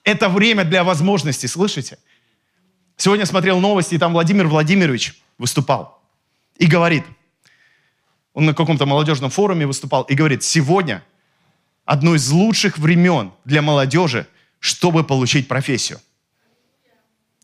Это 0.04 0.28
время 0.28 0.64
для 0.64 0.84
возможностей, 0.84 1.48
слышите? 1.48 1.98
Сегодня 2.98 3.26
смотрел 3.26 3.60
новости, 3.60 3.94
и 3.94 3.98
там 3.98 4.12
Владимир 4.12 4.48
Владимирович 4.48 5.22
выступал 5.38 6.02
и 6.58 6.66
говорит, 6.66 7.04
он 8.34 8.44
на 8.44 8.54
каком-то 8.54 8.86
молодежном 8.86 9.30
форуме 9.30 9.68
выступал 9.68 10.02
и 10.02 10.14
говорит, 10.14 10.42
сегодня 10.42 11.04
одно 11.84 12.16
из 12.16 12.28
лучших 12.30 12.76
времен 12.76 13.32
для 13.44 13.62
молодежи, 13.62 14.26
чтобы 14.58 15.04
получить 15.04 15.46
профессию. 15.46 16.00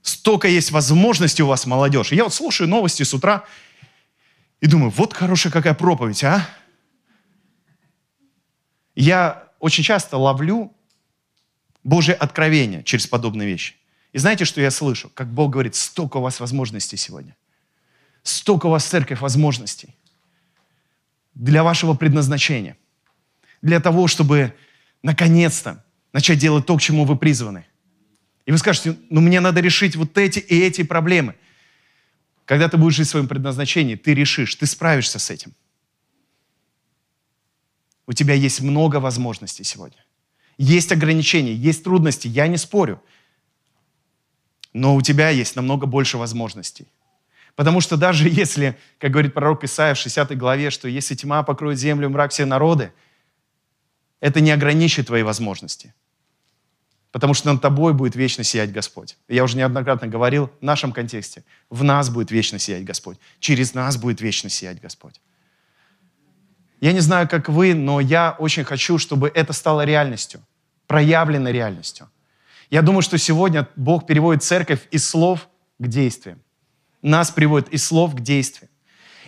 Столько 0.03 0.49
есть 0.49 0.73
возможностей 0.73 1.45
у 1.45 1.47
вас, 1.47 1.67
молодежь. 1.67 2.11
Я 2.11 2.25
вот 2.25 2.35
слушаю 2.35 2.69
новости 2.69 3.05
с 3.05 3.15
утра 3.15 3.45
и 4.61 4.67
думаю, 4.67 4.91
вот 4.91 5.15
хорошая 5.15 5.53
какая 5.53 5.75
проповедь, 5.75 6.25
а? 6.25 6.49
Я 8.97 9.45
очень 9.61 9.85
часто 9.85 10.17
ловлю 10.17 10.73
Божье 11.85 12.15
откровение 12.15 12.83
через 12.83 13.07
подобные 13.07 13.47
вещи. 13.47 13.77
И 14.15 14.19
знаете, 14.19 14.45
что 14.45 14.61
я 14.61 14.71
слышу? 14.71 15.11
Как 15.12 15.27
Бог 15.27 15.51
говорит, 15.51 15.75
столько 15.75 16.19
у 16.19 16.21
вас 16.21 16.39
возможностей 16.39 16.97
сегодня. 16.97 17.37
Столько 18.23 18.67
у 18.67 18.71
вас, 18.71 18.87
церковь, 18.87 19.21
возможностей 19.21 19.95
для 21.35 21.65
вашего 21.65 21.95
предназначения. 21.95 22.77
Для 23.61 23.81
того, 23.81 24.07
чтобы 24.07 24.55
наконец-то 25.03 25.85
начать 26.12 26.39
делать 26.39 26.65
то, 26.65 26.77
к 26.77 26.81
чему 26.81 27.05
вы 27.05 27.17
призваны. 27.17 27.67
И 28.47 28.53
вы 28.53 28.59
скажете, 28.59 28.97
ну 29.11 29.21
мне 29.21 29.41
надо 29.41 29.61
решить 29.61 29.97
вот 29.97 30.17
эти 30.17 30.39
и 30.39 30.61
эти 30.61 30.85
проблемы. 30.85 31.35
Когда 32.45 32.69
ты 32.69 32.77
будешь 32.77 32.95
жить 32.95 33.09
в 33.09 33.11
своем 33.11 33.27
предназначении, 33.27 33.97
ты 33.97 34.15
решишь, 34.15 34.55
ты 34.55 34.67
справишься 34.67 35.19
с 35.19 35.29
этим. 35.29 35.55
У 38.07 38.12
тебя 38.12 38.35
есть 38.35 38.61
много 38.61 39.01
возможностей 39.01 39.65
сегодня. 39.65 40.05
Есть 40.57 40.93
ограничения, 40.93 41.53
есть 41.53 41.83
трудности, 41.83 42.29
я 42.29 42.47
не 42.47 42.59
спорю. 42.59 43.03
Но 44.75 44.97
у 44.97 45.01
тебя 45.01 45.31
есть 45.31 45.57
намного 45.57 45.87
больше 45.87 46.18
возможностей. 46.18 46.87
Потому 47.57 47.81
что 47.81 47.97
даже 47.97 48.29
если, 48.29 48.77
как 48.99 49.12
говорит 49.12 49.33
пророк 49.33 49.64
Исаия 49.64 49.95
в 49.95 49.99
60 49.99 50.37
главе, 50.37 50.70
что 50.70 50.89
если 50.89 51.14
тьма 51.14 51.43
покроет 51.43 51.79
землю, 51.79 52.11
мрак 52.11 52.33
все 52.33 52.45
народы, 52.45 52.93
это 54.20 54.41
не 54.41 54.51
ограничит 54.51 55.07
твои 55.07 55.22
возможности. 55.22 55.95
Потому 57.12 57.33
что 57.33 57.53
над 57.53 57.62
тобой 57.62 57.93
будет 57.93 58.16
вечно 58.16 58.43
сиять 58.43 58.72
Господь. 58.72 59.16
Я 59.29 59.45
уже 59.45 59.57
неоднократно 59.57 60.09
говорил 60.09 60.51
в 60.61 60.64
нашем 60.64 60.93
контексте. 60.93 61.45
В 61.70 61.85
нас 61.85 62.11
будет 62.11 62.33
вечно 62.33 62.59
сиять 62.59 62.85
Господь. 62.85 63.18
Через 63.39 63.72
нас 63.72 63.97
будет 63.97 64.20
вечно 64.20 64.51
сиять 64.51 64.81
Господь. 64.81 65.20
Я 66.81 66.93
не 66.93 67.01
знаю, 67.01 67.29
как 67.29 67.49
вы, 67.49 67.72
но 67.72 68.01
я 68.01 68.35
очень 68.39 68.64
хочу, 68.64 68.99
чтобы 68.99 69.31
это 69.33 69.53
стало 69.53 69.85
реальностью, 69.85 70.41
проявленной 70.89 71.53
реальностью. 71.53 72.11
Я 72.71 72.83
думаю, 72.83 73.03
что 73.03 73.19
сегодня 73.19 73.69
Бог 73.77 74.07
переводит 74.07 74.43
церковь 74.43 74.81
из 74.91 75.09
слов 75.09 75.49
к 75.79 75.87
действиям. 75.87 76.41
Нас 77.03 77.31
приводит 77.31 77.69
из 77.69 77.85
слов 77.85 78.15
к 78.15 78.21
действиям. 78.21 78.71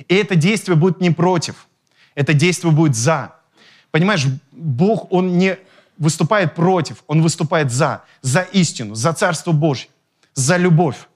И 0.09 0.15
это 0.15 0.35
действие 0.35 0.77
будет 0.77 1.01
не 1.01 1.11
против, 1.11 1.69
это 2.15 2.33
действие 2.35 2.73
будет 2.73 2.95
за. 2.95 3.35
Понимаешь, 3.91 4.27
Бог, 4.53 5.13
Он 5.13 5.39
не 5.39 5.59
выступает 5.99 6.55
против, 6.55 7.03
Он 7.07 7.23
выступает 7.23 7.73
за, 7.73 8.05
за 8.21 8.43
истину, 8.43 8.95
за 8.95 9.13
Царство 9.13 9.53
Божье, 9.53 9.89
за 10.35 10.57
любовь. 10.57 11.09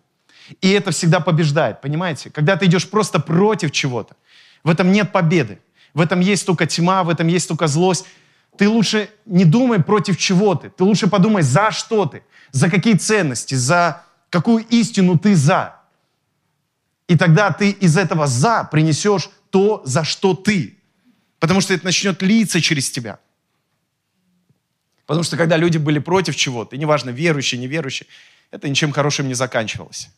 И 0.61 0.71
это 0.71 0.91
всегда 0.91 1.21
побеждает, 1.21 1.81
понимаете? 1.81 2.31
Когда 2.31 2.57
ты 2.57 2.67
идешь 2.67 2.89
просто 2.89 3.21
против 3.21 3.71
чего-то, 3.71 4.17
в 4.65 4.71
этом 4.71 4.93
нет 4.93 5.13
победы. 5.13 5.59
В 5.95 6.01
этом 6.01 6.21
есть 6.21 6.47
только 6.47 6.67
тьма, 6.67 7.03
в 7.05 7.09
этом 7.09 7.27
есть 7.29 7.49
только 7.49 7.67
злость. 7.67 8.07
Ты 8.57 8.69
лучше 8.69 9.11
не 9.25 9.45
думай 9.45 9.83
против 9.83 10.19
чего 10.19 10.55
ты. 10.55 10.71
Ты 10.71 10.85
лучше 10.85 11.09
подумай, 11.09 11.43
за 11.43 11.71
что 11.71 12.07
ты, 12.07 12.23
за 12.51 12.71
какие 12.71 12.95
ценности, 12.95 13.55
за 13.55 14.03
какую 14.29 14.65
истину 14.67 15.19
ты 15.19 15.35
за. 15.35 15.81
И 17.09 17.17
тогда 17.17 17.53
ты 17.53 17.71
из 17.71 17.97
этого 17.97 18.27
за 18.27 18.65
принесешь 18.65 19.31
то, 19.51 19.83
за 19.85 20.05
что 20.05 20.35
ты. 20.35 20.79
Потому 21.39 21.61
что 21.61 21.75
это 21.75 21.85
начнет 21.85 22.23
литься 22.23 22.61
через 22.61 22.91
тебя. 22.91 23.19
Потому 25.07 25.25
что 25.25 25.37
когда 25.37 25.57
люди 25.57 25.79
были 25.79 25.99
против 25.99 26.37
чего-то, 26.37 26.77
и 26.77 26.79
неважно, 26.79 27.11
верующие, 27.11 27.61
неверующие, 27.61 28.07
это 28.53 28.69
ничем 28.69 28.93
хорошим 28.93 29.27
не 29.27 29.35
заканчивалось. 29.35 30.09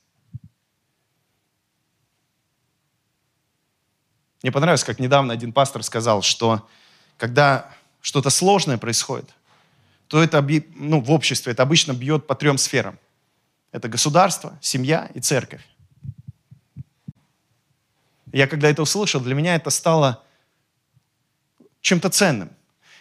Мне 4.42 4.50
понравилось, 4.52 4.84
как 4.84 4.98
недавно 4.98 5.32
один 5.32 5.52
пастор 5.52 5.82
сказал, 5.82 6.22
что 6.22 6.68
когда 7.16 7.72
что-то 8.02 8.28
сложное 8.28 8.76
происходит, 8.76 9.30
то 10.08 10.22
это 10.22 10.46
ну, 10.74 11.00
в 11.00 11.10
обществе 11.10 11.52
это 11.52 11.62
обычно 11.62 11.92
бьет 11.92 12.26
по 12.26 12.34
трем 12.34 12.58
сферам. 12.58 12.98
Это 13.70 13.88
государство, 13.88 14.58
семья 14.60 15.10
и 15.14 15.20
церковь. 15.20 15.66
Я 18.30 18.46
когда 18.46 18.68
это 18.68 18.82
услышал, 18.82 19.22
для 19.22 19.34
меня 19.34 19.54
это 19.54 19.70
стало 19.70 20.22
чем-то 21.80 22.10
ценным 22.10 22.50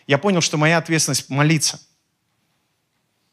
я 0.08 0.18
понял, 0.18 0.42
что 0.42 0.58
моя 0.58 0.78
ответственность 0.78 1.30
молиться. 1.30 1.80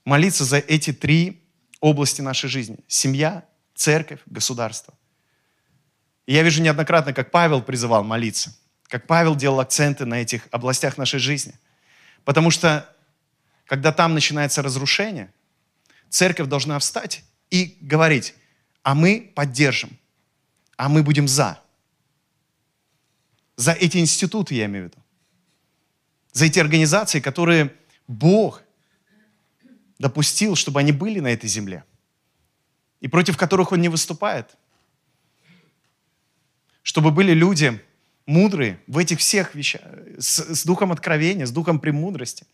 Молиться 0.05 0.45
за 0.45 0.59
эти 0.59 0.93
три 0.93 1.43
области 1.81 2.21
нашей 2.21 2.49
жизни. 2.49 2.79
Семья, 2.87 3.45
церковь, 3.75 4.21
государство. 4.27 4.95
И 6.27 6.35
я 6.35 6.43
вижу 6.43 6.62
неоднократно, 6.62 7.12
как 7.12 7.31
Павел 7.31 7.62
призывал 7.62 8.05
молиться, 8.05 8.55
как 8.89 9.07
Павел 9.07 9.36
делал 9.36 9.61
акценты 9.61 10.05
на 10.05 10.20
этих 10.20 10.49
областях 10.51 10.99
нашей 10.99 11.20
жизни. 11.20 11.55
Потому 12.24 12.51
что, 12.51 12.89
когда 13.66 13.93
там 13.93 14.14
начинается 14.14 14.62
разрушение, 14.62 15.32
церковь 16.09 16.49
должна 16.49 16.78
встать 16.78 17.22
и 17.51 17.76
говорить, 17.80 18.34
а 18.82 18.95
мы 18.95 19.32
поддержим, 19.34 19.99
а 20.76 20.89
мы 20.89 21.03
будем 21.03 21.28
за. 21.28 21.61
За 23.57 23.72
эти 23.72 23.99
институты, 23.99 24.55
я 24.55 24.66
имею 24.66 24.86
в 24.86 24.89
виду 24.89 25.03
за 26.39 26.47
эти 26.47 26.59
организации, 26.59 27.20
которые 27.20 27.74
Бог 28.07 28.62
допустил, 29.99 30.55
чтобы 30.55 30.80
они 30.80 30.93
были 30.93 31.18
на 31.18 31.28
этой 31.28 31.49
земле, 31.49 31.84
и 33.01 33.09
против 33.09 33.36
которых 33.36 33.72
Он 33.72 33.80
не 33.80 33.89
выступает. 33.89 34.57
Чтобы 36.82 37.11
были 37.11 37.32
люди 37.32 37.82
мудрые 38.29 38.79
в 38.87 38.99
этих 38.99 39.20
всех 39.20 39.55
вещах, 39.55 39.81
с, 40.18 40.55
с 40.55 40.64
духом 40.64 40.93
откровения, 40.93 41.47
с 41.47 41.51
духом 41.51 41.81
премудрости, 41.81 42.47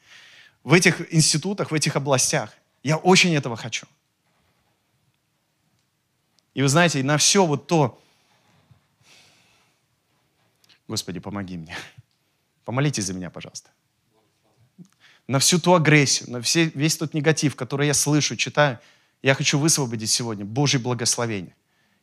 в 0.63 0.73
этих 0.73 1.13
институтах, 1.13 1.73
в 1.73 1.75
этих 1.75 1.97
областях. 1.97 2.55
Я 2.85 2.97
очень 2.97 3.35
этого 3.35 3.57
хочу. 3.57 3.87
И 6.55 6.63
вы 6.63 6.69
знаете, 6.69 7.03
на 7.03 7.19
все 7.19 7.45
вот 7.45 7.67
то, 7.67 8.01
Господи, 10.87 11.19
помоги 11.19 11.57
мне. 11.57 11.77
Помолитесь 12.65 13.05
за 13.05 13.15
меня, 13.15 13.31
пожалуйста. 13.31 13.71
На 15.27 15.39
всю 15.41 15.59
ту 15.59 15.75
агрессию, 15.75 16.31
на 16.31 16.41
все, 16.41 16.67
весь 16.75 16.97
тот 16.97 17.15
негатив, 17.15 17.57
который 17.57 17.89
я 17.89 17.95
слышу, 17.95 18.37
читаю, 18.37 18.79
я 19.23 19.35
хочу 19.35 19.59
высвободить 19.59 20.11
сегодня 20.11 20.45
Божье 20.45 20.79
благословение. 20.79 21.57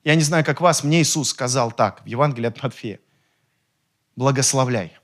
Я 0.04 0.16
не 0.16 0.24
знаю, 0.24 0.44
как 0.44 0.60
вас, 0.60 0.84
мне 0.84 1.02
Иисус 1.02 1.30
сказал 1.30 1.72
так 1.72 2.04
в 2.04 2.08
Евангелии 2.08 2.48
от 2.48 2.62
Матфея. 2.62 3.00
Благословляй. 4.22 4.96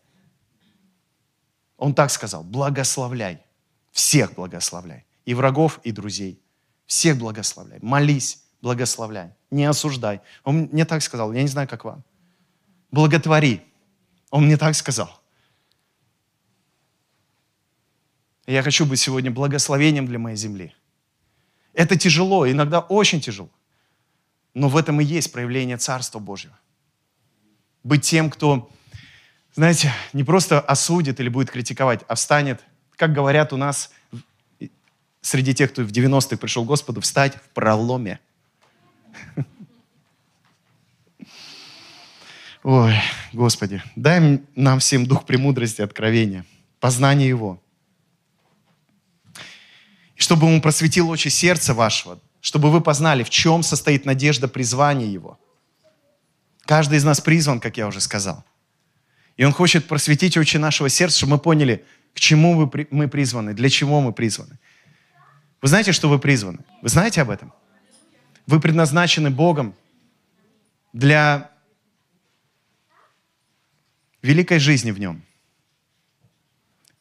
Он 1.76 1.95
так 1.95 2.11
сказал, 2.11 2.43
благословляй. 2.43 3.41
Всех 3.91 4.36
благословляй. 4.36 5.07
И 5.26 5.34
врагов, 5.34 5.80
и 5.84 5.91
друзей. 5.91 6.39
Всех 6.86 7.18
благословляй. 7.18 7.80
Молись, 7.82 8.43
благословляй. 8.61 9.32
Не 9.49 9.65
осуждай. 9.65 10.22
Он 10.43 10.70
мне 10.72 10.86
так 10.86 11.01
сказал, 11.01 11.34
я 11.34 11.41
не 11.41 11.47
знаю, 11.47 11.68
как 11.68 11.84
вам. 11.84 12.03
Благотвори. 12.91 13.63
Он 14.30 14.45
мне 14.45 14.55
так 14.55 14.76
сказал. 14.76 15.20
я 18.45 18.61
хочу 18.61 18.86
быть 18.86 18.99
сегодня 18.99 19.32
благословением 19.32 20.05
для 20.05 20.20
моей 20.20 20.38
земли. 20.38 20.76
Это 21.74 21.97
тяжело, 21.97 22.47
иногда 22.47 22.82
очень 22.82 23.20
тяжело. 23.20 23.49
Но 24.53 24.70
в 24.70 24.78
этом 24.78 25.01
и 25.01 25.03
есть 25.03 25.32
проявление 25.32 25.78
Царства 25.78 26.20
Божьего. 26.20 26.59
Быть 27.84 28.03
тем, 28.03 28.30
кто, 28.30 28.70
знаете, 29.58 29.91
не 30.14 30.24
просто 30.24 30.62
осудит 30.62 31.20
или 31.20 31.28
будет 31.28 31.51
критиковать, 31.51 31.99
а 32.08 32.16
встанет, 32.16 32.64
как 32.95 33.12
говорят 33.12 33.51
у 33.51 33.58
нас 33.58 33.91
среди 35.22 35.53
тех, 35.53 35.74
кто 35.74 35.82
в 35.84 35.91
90-х 35.91 36.38
пришел 36.38 36.64
к 36.64 36.68
Господу, 36.68 37.01
встать 37.01 37.36
в 37.36 37.49
проломе. 37.49 38.22
Ой, 42.64 42.95
Господи, 43.34 43.84
дай 43.97 44.41
нам 44.55 44.80
всем 44.80 45.05
дух 45.05 45.26
премудрости, 45.26 45.82
откровения, 45.82 46.45
познания 46.80 47.28
Его– 47.28 47.62
и 50.18 50.22
чтобы 50.22 50.47
Он 50.47 50.62
просветил 50.62 51.10
очи 51.10 51.30
сердца 51.30 51.74
вашего, 51.74 52.20
чтобы 52.41 52.72
вы 52.72 52.82
познали, 52.82 53.24
в 53.24 53.30
чем 53.30 53.62
состоит 53.62 54.03
надежда 54.05 54.47
призвания 54.47 55.05
Его. 55.05 55.39
Каждый 56.66 56.97
из 56.97 57.03
нас 57.03 57.22
призван, 57.22 57.60
как 57.60 57.78
я 57.78 57.88
уже 57.88 58.01
сказал. 58.01 58.43
И 59.38 59.46
Он 59.46 59.54
хочет 59.54 59.88
просветить 59.88 60.38
очи 60.38 60.58
нашего 60.58 60.90
сердца, 60.90 61.18
чтобы 61.18 61.34
мы 61.34 61.40
поняли, 61.40 61.86
к 62.14 62.20
чему 62.20 62.70
мы 62.92 63.08
призваны, 63.08 63.54
для 63.54 63.70
чего 63.70 64.02
мы 64.02 64.12
призваны. 64.12 64.58
Вы 65.62 65.68
знаете, 65.68 65.92
что 65.92 66.10
вы 66.10 66.20
призваны? 66.20 66.60
Вы 66.82 66.90
знаете 66.90 67.22
об 67.22 67.30
этом? 67.30 67.54
Вы 68.48 68.60
предназначены 68.60 69.30
Богом 69.30 69.76
для 70.94 71.52
великой 74.22 74.60
жизни 74.60 74.92
в 74.92 75.00
Нем. 75.00 75.24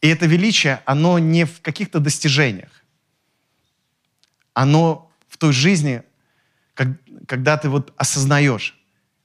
И 0.02 0.08
это 0.08 0.26
величие, 0.26 0.82
оно 0.84 1.18
не 1.18 1.44
в 1.44 1.60
каких-то 1.62 1.98
достижениях 1.98 2.76
оно 4.56 5.12
в 5.28 5.36
той 5.36 5.52
жизни, 5.52 6.02
когда 7.26 7.58
ты 7.58 7.68
вот 7.68 7.92
осознаешь, 7.98 8.74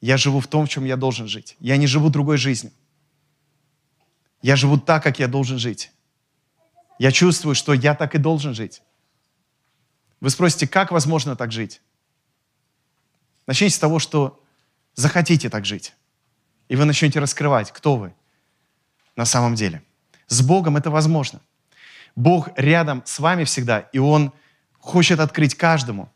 я 0.01 0.17
живу 0.17 0.41
в 0.41 0.47
том, 0.47 0.65
в 0.65 0.69
чем 0.69 0.83
я 0.83 0.97
должен 0.97 1.29
жить. 1.29 1.55
Я 1.61 1.77
не 1.77 1.87
живу 1.87 2.09
другой 2.09 2.37
жизнью. 2.37 2.73
Я 4.41 4.55
живу 4.55 4.79
так, 4.79 5.03
как 5.03 5.19
я 5.19 5.27
должен 5.27 5.59
жить. 5.59 5.91
Я 6.99 7.11
чувствую, 7.11 7.55
что 7.55 7.73
я 7.73 7.95
так 7.95 8.15
и 8.15 8.17
должен 8.17 8.53
жить. 8.53 8.81
Вы 10.19 10.29
спросите, 10.29 10.67
как 10.67 10.91
возможно 10.91 11.35
так 11.35 11.51
жить? 11.51 11.81
Начните 13.47 13.75
с 13.75 13.79
того, 13.79 13.99
что 13.99 14.43
захотите 14.93 15.49
так 15.49 15.65
жить. 15.65 15.93
И 16.69 16.75
вы 16.75 16.85
начнете 16.85 17.19
раскрывать, 17.19 17.71
кто 17.71 17.95
вы 17.95 18.13
на 19.15 19.25
самом 19.25 19.55
деле. 19.55 19.83
С 20.27 20.41
Богом 20.41 20.77
это 20.77 20.89
возможно. 20.89 21.41
Бог 22.15 22.49
рядом 22.55 23.03
с 23.05 23.19
вами 23.19 23.43
всегда, 23.43 23.79
и 23.79 23.97
Он 23.97 24.31
хочет 24.77 25.19
открыть 25.19 25.55
каждому, 25.55 26.11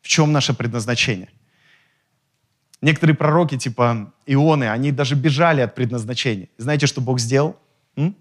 в 0.00 0.08
чем 0.08 0.32
наше 0.32 0.54
предназначение. 0.54 1.30
Некоторые 2.80 3.16
пророки, 3.16 3.56
типа 3.58 4.12
Ионы, 4.26 4.70
они 4.70 4.92
даже 4.92 5.14
бежали 5.14 5.60
от 5.60 5.74
предназначения. 5.74 6.48
Знаете, 6.58 6.86
что 6.86 7.00
Бог 7.00 7.18
сделал? 7.18 7.56
М? 7.96 8.14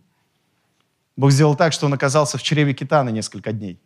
Бог 1.18 1.32
сделал 1.32 1.56
так, 1.56 1.74
что 1.74 1.86
он 1.86 1.94
оказался 1.94 2.38
в 2.38 2.44
чреве 2.44 2.74
кита 2.74 3.04
на 3.04 3.10
несколько 3.10 3.52
дней. 3.52 3.80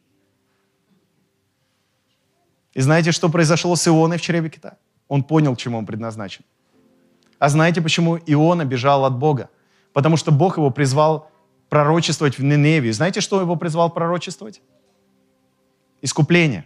И 2.74 2.82
знаете, 2.82 3.12
что 3.12 3.30
произошло 3.30 3.76
с 3.76 3.88
Ионой 3.88 4.18
в 4.18 4.22
чреве 4.22 4.50
кита? 4.50 4.78
Он 5.08 5.24
понял, 5.24 5.56
чему 5.56 5.78
он 5.78 5.86
предназначен. 5.86 6.46
А 7.40 7.50
знаете, 7.50 7.82
почему 7.82 8.18
Иона 8.18 8.66
бежал 8.66 9.06
от 9.06 9.18
Бога? 9.18 9.50
Потому 9.94 10.18
что 10.18 10.32
Бог 10.32 10.58
его 10.58 10.72
призвал 10.72 11.32
пророчествовать 11.70 12.38
в 12.38 12.44
Ниневию. 12.44 12.94
Знаете, 12.94 13.22
что 13.22 13.42
его 13.42 13.56
призвал 13.56 13.90
пророчествовать? 13.90 14.62
Искупление. 16.02 16.66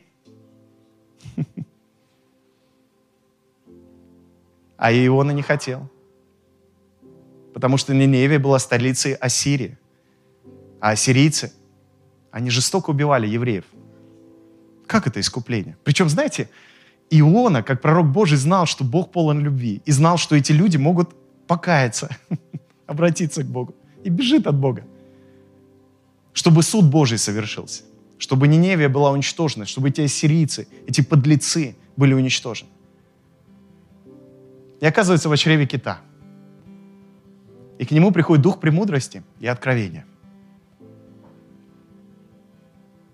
А 4.76 4.92
Иона 4.92 5.32
не 5.32 5.42
хотел. 5.42 5.90
Потому 7.54 7.78
что 7.78 7.94
Ниневия 7.94 8.40
была 8.40 8.60
столицей 8.60 9.14
Ассирии. 9.14 9.78
А 10.80 10.92
ассирийцы, 10.92 11.54
они 12.32 12.50
жестоко 12.50 12.90
убивали 12.90 13.28
евреев. 13.28 13.66
Как 14.88 15.08
это 15.08 15.20
искупление? 15.20 15.78
Причем, 15.84 16.10
знаете, 16.10 16.50
Иона, 17.10 17.64
как 17.64 17.82
пророк 17.82 18.08
Божий, 18.08 18.38
знал, 18.38 18.66
что 18.66 18.84
Бог 18.84 19.12
полон 19.12 19.40
любви. 19.40 19.82
И 19.86 19.92
знал, 19.92 20.18
что 20.18 20.36
эти 20.36 20.52
люди 20.52 20.78
могут 20.78 21.16
покаяться, 21.48 22.10
обратиться 22.88 23.44
к 23.44 23.48
Богу. 23.48 23.76
И 24.04 24.10
бежит 24.10 24.48
от 24.48 24.56
Бога. 24.56 24.84
Чтобы 26.34 26.64
суд 26.64 26.86
Божий 26.86 27.18
совершился. 27.18 27.84
Чтобы 28.18 28.48
Ниневия 28.48 28.90
была 28.90 29.12
уничтожена. 29.12 29.66
Чтобы 29.66 29.90
эти 29.90 30.02
ассирийцы, 30.02 30.68
эти 30.88 31.02
подлецы 31.02 31.76
были 31.96 32.14
уничтожены. 32.14 32.70
И 34.82 34.86
оказывается 34.86 35.30
в 35.30 35.38
чреве 35.38 35.66
кита. 35.66 36.02
И 37.80 37.86
к 37.86 37.92
нему 37.92 38.12
приходит 38.12 38.44
дух 38.44 38.60
премудрости 38.60 39.24
и 39.40 39.48
откровения. 39.48 40.06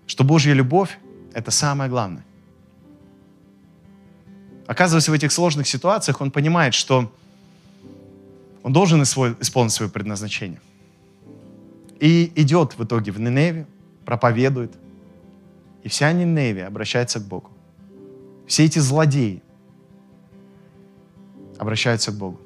Что 0.06 0.24
Божья 0.24 0.52
любовь– 0.52 0.98
это 1.34 1.50
самое 1.50 1.88
главное. 1.88 2.24
Оказывается, 4.66 5.10
в 5.10 5.14
этих 5.14 5.32
сложных 5.32 5.66
ситуациях 5.66 6.20
он 6.20 6.30
понимает, 6.30 6.74
что 6.74 7.12
он 8.62 8.72
должен 8.72 9.02
исполнить 9.02 9.72
свое 9.72 9.90
предназначение. 9.90 10.60
И 11.98 12.32
идет 12.36 12.78
в 12.78 12.84
итоге 12.84 13.12
в 13.12 13.20
Ниневе, 13.20 13.66
проповедует. 14.04 14.72
И 15.82 15.88
вся 15.88 16.12
Ниневия 16.12 16.66
обращается 16.66 17.20
к 17.20 17.24
Богу. 17.26 17.50
Все 18.46 18.64
эти 18.64 18.78
злодеи 18.78 19.42
обращаются 21.58 22.10
к 22.12 22.16
Богу. 22.16 22.40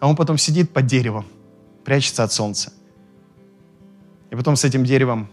А 0.00 0.08
он 0.08 0.16
потом 0.16 0.38
сидит 0.38 0.70
под 0.70 0.86
деревом, 0.86 1.26
прячется 1.84 2.24
от 2.24 2.32
солнца. 2.32 2.72
И 4.30 4.36
потом 4.36 4.56
с 4.56 4.64
этим 4.64 4.84
деревом 4.84 5.28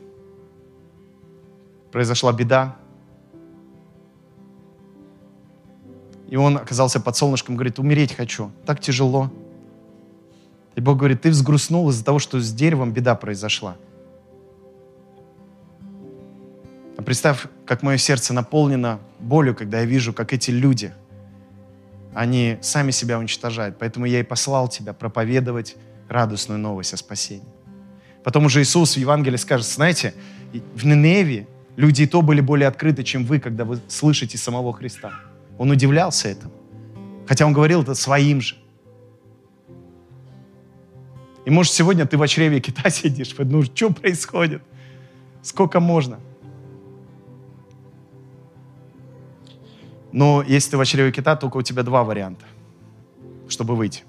произошла 1.91 2.34
беда. 2.34 2.76
И 6.28 6.36
он 6.36 6.57
оказался 6.57 6.99
под 6.99 7.15
солнышком, 7.15 7.55
говорит, 7.55 7.80
умереть 7.80 8.13
хочу, 8.13 8.51
так 8.65 8.82
тяжело. 8.82 9.32
И 10.76 10.82
Бог 10.82 10.97
говорит, 10.97 11.22
ты 11.22 11.30
взгрустнул 11.30 11.89
из-за 11.89 12.03
того, 12.03 12.20
что 12.20 12.39
с 12.41 12.53
деревом 12.53 12.91
беда 12.91 13.15
произошла. 13.15 13.78
А 16.97 17.01
представь, 17.01 17.45
как 17.65 17.84
мое 17.84 17.97
сердце 17.97 18.34
наполнено 18.34 18.99
болью, 19.20 19.55
когда 19.55 19.80
я 19.80 19.86
вижу, 19.86 20.11
как 20.11 20.34
эти 20.34 20.51
люди, 20.51 20.93
они 22.14 22.58
сами 22.62 22.91
себя 22.91 23.20
уничтожают. 23.20 23.78
Поэтому 23.80 24.05
я 24.05 24.20
и 24.20 24.24
послал 24.24 24.68
тебя 24.68 24.93
проповедовать 24.93 25.76
радостную 26.10 26.60
новость 26.60 26.93
о 26.93 26.97
спасении. 26.97 27.47
Потом 28.24 28.45
уже 28.45 28.62
Иисус 28.62 28.95
в 28.95 28.97
Евангелии 28.97 29.38
скажет, 29.38 29.66
знаете, 29.66 30.14
в 30.74 30.86
Ниневии 30.86 31.47
люди 31.76 32.03
и 32.03 32.08
то 32.08 32.22
были 32.22 32.41
более 32.41 32.68
открыты, 32.68 33.03
чем 33.03 33.26
вы, 33.26 33.39
когда 33.39 33.66
вы 33.66 33.80
слышите 33.88 34.38
самого 34.38 34.74
Христа. 34.74 35.14
Он 35.58 35.72
удивлялся 35.72 36.28
этому. 36.28 36.53
Хотя 37.28 37.45
он 37.45 37.53
говорил 37.53 37.84
это 37.84 37.93
своим 37.95 38.41
же. 38.41 38.55
И 41.45 41.49
может 41.49 41.72
сегодня 41.72 42.05
ты 42.05 42.18
в 42.18 42.28
чреве 42.28 42.60
кита 42.60 42.89
сидишь, 42.89 43.34
ну 43.38 43.64
что 43.64 43.89
происходит? 43.91 44.62
Сколько 45.41 45.80
можно? 45.80 46.20
Но 50.12 50.43
если 50.45 50.72
ты 50.72 50.78
в 50.78 50.86
чреве 50.86 51.12
кита, 51.12 51.36
только 51.36 51.58
у 51.58 51.62
тебя 51.62 51.84
два 51.84 52.03
варианта, 52.03 52.45
чтобы 53.49 53.76
выйти. 53.76 54.03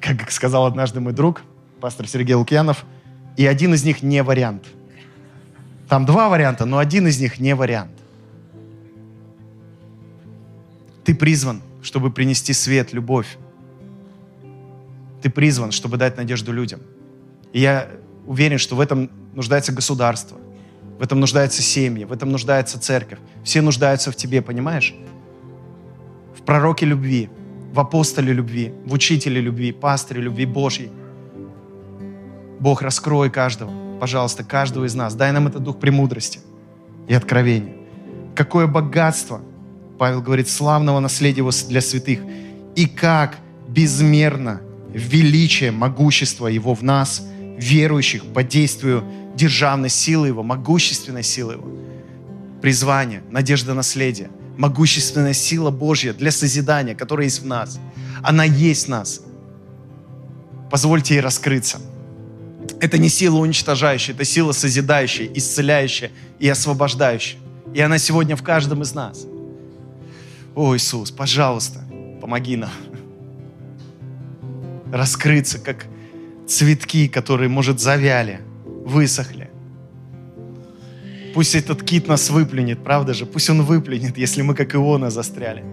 Как 0.00 0.30
сказал 0.30 0.66
однажды 0.66 1.00
мой 1.00 1.12
друг, 1.12 1.42
пастор 1.80 2.06
Сергей 2.06 2.34
Лукьянов, 2.34 2.84
и 3.36 3.46
один 3.46 3.74
из 3.74 3.84
них 3.84 4.02
не 4.02 4.22
вариант. 4.22 4.66
Там 5.88 6.06
два 6.06 6.28
варианта, 6.28 6.64
но 6.64 6.78
один 6.78 7.06
из 7.06 7.20
них 7.20 7.38
не 7.38 7.54
вариант. 7.54 7.92
Ты 11.04 11.14
призван, 11.14 11.60
чтобы 11.82 12.10
принести 12.10 12.52
свет, 12.52 12.92
любовь, 12.92 13.36
ты 15.22 15.30
призван, 15.30 15.70
чтобы 15.70 15.96
дать 15.96 16.16
надежду 16.16 16.52
людям. 16.52 16.80
И 17.52 17.60
я 17.60 17.88
уверен, 18.26 18.58
что 18.58 18.76
в 18.76 18.80
этом 18.80 19.10
нуждается 19.34 19.72
государство, 19.72 20.38
в 20.98 21.02
этом 21.02 21.20
нуждается 21.20 21.62
семьи, 21.62 22.04
в 22.04 22.12
этом 22.12 22.30
нуждается 22.30 22.78
церковь. 22.80 23.18
Все 23.44 23.60
нуждаются 23.60 24.12
в 24.12 24.16
тебе, 24.16 24.42
понимаешь? 24.42 24.94
В 26.36 26.42
пророке 26.42 26.86
любви, 26.86 27.28
в 27.72 27.80
апостоле 27.80 28.32
любви, 28.32 28.72
в 28.84 28.92
учителе 28.92 29.40
любви, 29.40 29.72
пастыре 29.72 30.22
любви 30.22 30.46
Божьей. 30.46 30.90
Бог, 32.60 32.82
раскрой 32.82 33.30
каждого, 33.30 33.72
пожалуйста, 33.98 34.44
каждого 34.44 34.84
из 34.84 34.94
нас. 34.94 35.14
Дай 35.14 35.32
нам 35.32 35.48
этот 35.48 35.62
дух 35.62 35.80
премудрости 35.80 36.40
и 37.08 37.14
откровения. 37.14 37.74
Какое 38.34 38.66
богатство, 38.66 39.40
Павел 39.98 40.22
говорит, 40.22 40.48
славного 40.48 41.00
наследия 41.00 41.48
для 41.68 41.80
святых. 41.80 42.20
И 42.76 42.86
как 42.86 43.36
безмерно 43.68 44.60
величие, 44.92 45.70
могущество 45.70 46.46
Его 46.46 46.74
в 46.74 46.82
нас, 46.82 47.26
верующих 47.58 48.24
по 48.24 48.42
действию 48.42 49.04
державной 49.34 49.88
силы 49.88 50.28
Его, 50.28 50.42
могущественной 50.42 51.22
силы 51.22 51.54
Его. 51.54 51.68
Призвание, 52.60 53.22
надежда 53.30 53.74
наследия, 53.74 54.30
могущественная 54.56 55.32
сила 55.32 55.70
Божья 55.70 56.12
для 56.12 56.30
созидания, 56.30 56.94
которая 56.94 57.26
есть 57.26 57.40
в 57.40 57.46
нас. 57.46 57.78
Она 58.22 58.44
есть 58.44 58.86
в 58.86 58.90
нас. 58.90 59.22
Позвольте 60.70 61.14
ей 61.14 61.20
раскрыться. 61.20 61.80
Это 62.80 62.98
не 62.98 63.08
сила 63.08 63.38
уничтожающая, 63.38 64.14
это 64.14 64.24
сила 64.24 64.52
созидающая, 64.52 65.28
исцеляющая 65.34 66.10
и 66.38 66.48
освобождающая. 66.48 67.38
И 67.74 67.80
она 67.80 67.98
сегодня 67.98 68.36
в 68.36 68.42
каждом 68.42 68.82
из 68.82 68.94
нас. 68.94 69.26
О, 70.54 70.76
Иисус, 70.76 71.10
пожалуйста, 71.10 71.80
помоги 72.20 72.56
нам 72.56 72.70
раскрыться, 74.92 75.58
как 75.58 75.86
цветки, 76.46 77.08
которые, 77.08 77.48
может, 77.48 77.80
завяли, 77.80 78.40
высохли. 78.64 79.50
Пусть 81.34 81.54
этот 81.54 81.82
кит 81.82 82.08
нас 82.08 82.28
выплюнет, 82.30 82.82
правда 82.84 83.14
же? 83.14 83.24
Пусть 83.26 83.48
он 83.48 83.62
выплюнет, 83.62 84.18
если 84.18 84.42
мы, 84.42 84.54
как 84.54 84.74
Иона, 84.74 85.10
застряли. 85.10 85.64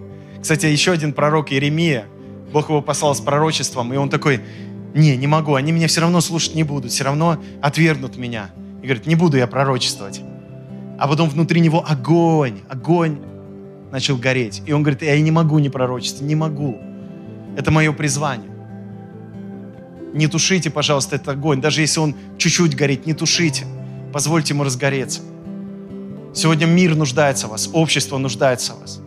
Кстати, 0.41 0.67
еще 0.67 0.91
один 0.91 1.11
пророк, 1.11 1.51
Иеремия, 1.51 2.05
Бог 2.53 2.69
его 2.69 2.81
послал 2.81 3.13
с 3.13 3.19
пророчеством, 3.19 3.93
и 3.93 3.97
он 3.97 4.09
такой, 4.09 4.39
не, 4.93 5.17
не 5.17 5.27
могу, 5.27 5.55
они 5.55 5.71
меня 5.71 5.87
все 5.87 6.01
равно 6.01 6.21
слушать 6.21 6.55
не 6.55 6.63
будут, 6.63 6.91
все 6.91 7.03
равно 7.03 7.41
отвергнут 7.61 8.17
меня. 8.17 8.51
И 8.81 8.85
говорит, 8.85 9.05
не 9.05 9.15
буду 9.15 9.37
я 9.37 9.47
пророчествовать. 9.47 10.21
А 10.97 11.07
потом 11.07 11.29
внутри 11.29 11.59
него 11.59 11.85
огонь, 11.87 12.59
огонь 12.69 13.19
начал 13.91 14.17
гореть. 14.17 14.61
И 14.65 14.71
он 14.71 14.83
говорит, 14.83 15.01
я 15.01 15.19
не 15.19 15.31
могу 15.31 15.59
не 15.59 15.69
пророчествовать, 15.69 16.27
не 16.27 16.35
могу. 16.35 16.77
Это 17.57 17.71
мое 17.71 17.91
призвание. 17.91 18.49
Не 20.13 20.27
тушите, 20.27 20.69
пожалуйста, 20.69 21.15
этот 21.15 21.29
огонь. 21.29 21.61
Даже 21.61 21.81
если 21.81 21.99
он 21.99 22.15
чуть-чуть 22.37 22.75
горит, 22.75 23.05
не 23.05 23.13
тушите. 23.13 23.65
Позвольте 24.11 24.53
ему 24.53 24.63
разгореться. 24.63 25.21
Сегодня 26.33 26.65
мир 26.65 26.95
нуждается 26.95 27.47
в 27.47 27.51
вас, 27.51 27.69
общество 27.73 28.17
нуждается 28.17 28.73
в 28.73 28.81
вас. 28.81 29.01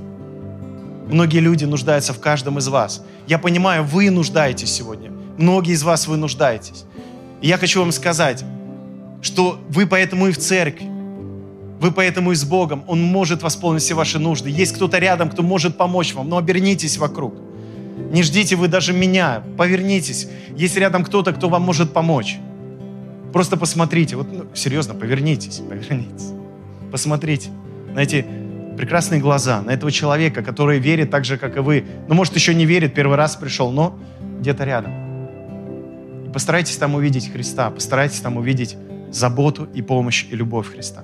Многие 1.08 1.38
люди 1.38 1.64
нуждаются 1.64 2.12
в 2.12 2.20
каждом 2.20 2.58
из 2.58 2.68
вас. 2.68 3.04
Я 3.26 3.38
понимаю, 3.38 3.84
вы 3.84 4.10
нуждаетесь 4.10 4.72
сегодня. 4.72 5.10
Многие 5.36 5.72
из 5.72 5.82
вас 5.82 6.06
вы 6.06 6.16
нуждаетесь. 6.16 6.84
И 7.40 7.48
я 7.48 7.58
хочу 7.58 7.80
вам 7.80 7.92
сказать, 7.92 8.44
что 9.20 9.60
вы 9.68 9.86
поэтому 9.86 10.28
и 10.28 10.32
в 10.32 10.38
церкви. 10.38 10.86
Вы 11.80 11.90
поэтому 11.90 12.32
и 12.32 12.34
с 12.34 12.44
Богом. 12.44 12.84
Он 12.86 13.02
может 13.02 13.42
восполнить 13.42 13.82
все 13.82 13.94
ваши 13.94 14.18
нужды. 14.18 14.50
Есть 14.50 14.74
кто-то 14.74 14.98
рядом, 14.98 15.30
кто 15.30 15.42
может 15.42 15.76
помочь 15.76 16.14
вам, 16.14 16.28
но 16.28 16.38
обернитесь 16.38 16.96
вокруг. 16.96 17.34
Не 18.12 18.22
ждите 18.22 18.56
вы 18.56 18.68
даже 18.68 18.92
меня, 18.92 19.42
повернитесь. 19.56 20.28
Есть 20.54 20.76
рядом 20.76 21.02
кто-то, 21.02 21.32
кто 21.32 21.48
вам 21.48 21.62
может 21.62 21.94
помочь. 21.94 22.36
Просто 23.32 23.56
посмотрите, 23.56 24.16
вот 24.16 24.30
ну, 24.30 24.44
серьезно, 24.52 24.92
повернитесь, 24.92 25.60
повернитесь. 25.66 26.34
Посмотрите 26.90 27.48
на 27.94 28.00
эти 28.00 28.26
прекрасные 28.76 29.18
глаза, 29.18 29.62
на 29.62 29.70
этого 29.70 29.90
человека, 29.90 30.42
который 30.42 30.78
верит 30.78 31.10
так 31.10 31.24
же, 31.24 31.38
как 31.38 31.56
и 31.56 31.60
вы. 31.60 31.86
Ну, 32.06 32.14
может, 32.14 32.34
еще 32.34 32.54
не 32.54 32.66
верит, 32.66 32.92
первый 32.92 33.16
раз 33.16 33.36
пришел, 33.36 33.70
но 33.70 33.98
где-то 34.40 34.64
рядом. 34.64 36.26
И 36.26 36.32
постарайтесь 36.34 36.76
там 36.76 36.94
увидеть 36.94 37.32
Христа, 37.32 37.70
постарайтесь 37.70 38.20
там 38.20 38.36
увидеть 38.36 38.76
заботу 39.10 39.66
и 39.72 39.80
помощь 39.80 40.26
и 40.30 40.36
любовь 40.36 40.70
Христа. 40.70 41.02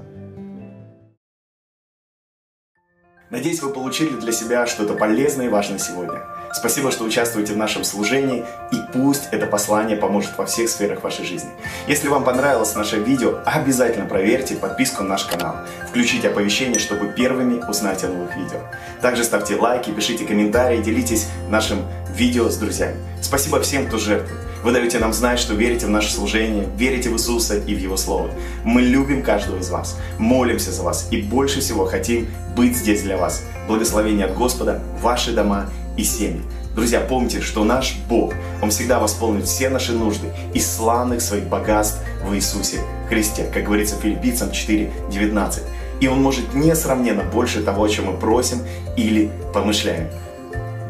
Надеюсь, 3.31 3.63
вы 3.63 3.73
получили 3.73 4.19
для 4.21 4.33
себя 4.33 4.67
что-то 4.67 4.93
полезное 4.93 5.47
и 5.47 5.49
важное 5.49 5.79
сегодня. 5.79 6.21
Спасибо, 6.53 6.90
что 6.90 7.05
участвуете 7.05 7.53
в 7.53 7.57
нашем 7.57 7.84
служении, 7.84 8.44
и 8.72 8.76
пусть 8.92 9.28
это 9.32 9.46
послание 9.46 9.96
поможет 9.96 10.36
во 10.36 10.46
всех 10.46 10.68
сферах 10.68 11.03
вашей 11.03 11.24
жизни. 11.24 11.51
Если 11.86 12.09
вам 12.09 12.24
понравилось 12.24 12.74
наше 12.74 12.99
видео, 12.99 13.38
обязательно 13.44 14.07
проверьте 14.07 14.57
подписку 14.57 15.03
на 15.03 15.11
наш 15.11 15.24
канал. 15.24 15.57
Включите 15.88 16.28
оповещения, 16.28 16.78
чтобы 16.78 17.09
первыми 17.09 17.62
узнать 17.68 18.03
о 18.05 18.09
новых 18.09 18.36
видео. 18.36 18.61
Также 19.01 19.24
ставьте 19.24 19.57
лайки, 19.57 19.90
пишите 19.90 20.24
комментарии, 20.24 20.82
делитесь 20.82 21.28
нашим 21.49 21.84
видео 22.14 22.49
с 22.49 22.57
друзьями. 22.57 22.96
Спасибо 23.20 23.61
всем, 23.61 23.86
кто 23.86 23.99
жертвует. 23.99 24.49
Вы 24.62 24.72
даете 24.72 24.99
нам 24.99 25.12
знать, 25.12 25.38
что 25.38 25.55
верите 25.55 25.86
в 25.86 25.90
наше 25.90 26.12
служение, 26.12 26.68
верите 26.76 27.11
в 27.11 27.12
Иисуса 27.12 27.57
и 27.59 27.74
в 27.74 27.78
Его 27.78 27.96
Слово. 27.96 28.30
Мы 28.64 28.82
любим 28.82 29.22
каждого 29.22 29.59
из 29.61 29.70
вас, 29.70 29.96
молимся 30.18 30.72
за 30.72 30.82
вас 30.82 31.07
и 31.12 31.22
больше 31.22 31.61
всего 31.61 31.84
хотим 31.84 32.28
быть 32.57 32.76
здесь 32.76 33.03
для 33.03 33.16
вас. 33.16 33.44
Благословение 33.68 34.26
от 34.26 34.34
Господа, 34.34 34.82
ваши 35.01 35.32
дома 35.32 35.68
и 35.99 36.05
семьи. 36.05 36.40
Друзья, 36.74 37.01
помните, 37.01 37.42
что 37.42 37.64
наш 37.64 37.96
Бог, 38.09 38.32
Он 38.62 38.70
всегда 38.70 38.99
восполнит 39.01 39.46
все 39.46 39.68
наши 39.68 39.92
нужды 39.92 40.28
из 40.55 40.70
славных 40.70 41.20
своих 41.20 41.44
богатств 41.44 42.01
в 42.24 42.34
Иисусе 42.34 42.78
Христе, 43.09 43.51
как 43.53 43.64
говорится 43.64 43.96
в 43.96 44.01
Филиппийцам 44.01 44.51
4:19. 44.51 45.62
И 46.01 46.09
Он 46.09 46.22
может 46.22 46.55
несравненно 46.55 47.24
больше 47.24 47.62
того, 47.62 47.84
о 47.84 47.88
чем 47.88 48.07
мы 48.07 48.16
просим 48.16 48.61
или 48.96 49.30
помышляем. 49.53 50.09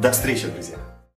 До 0.00 0.12
встречи, 0.12 0.46
друзья! 0.46 0.77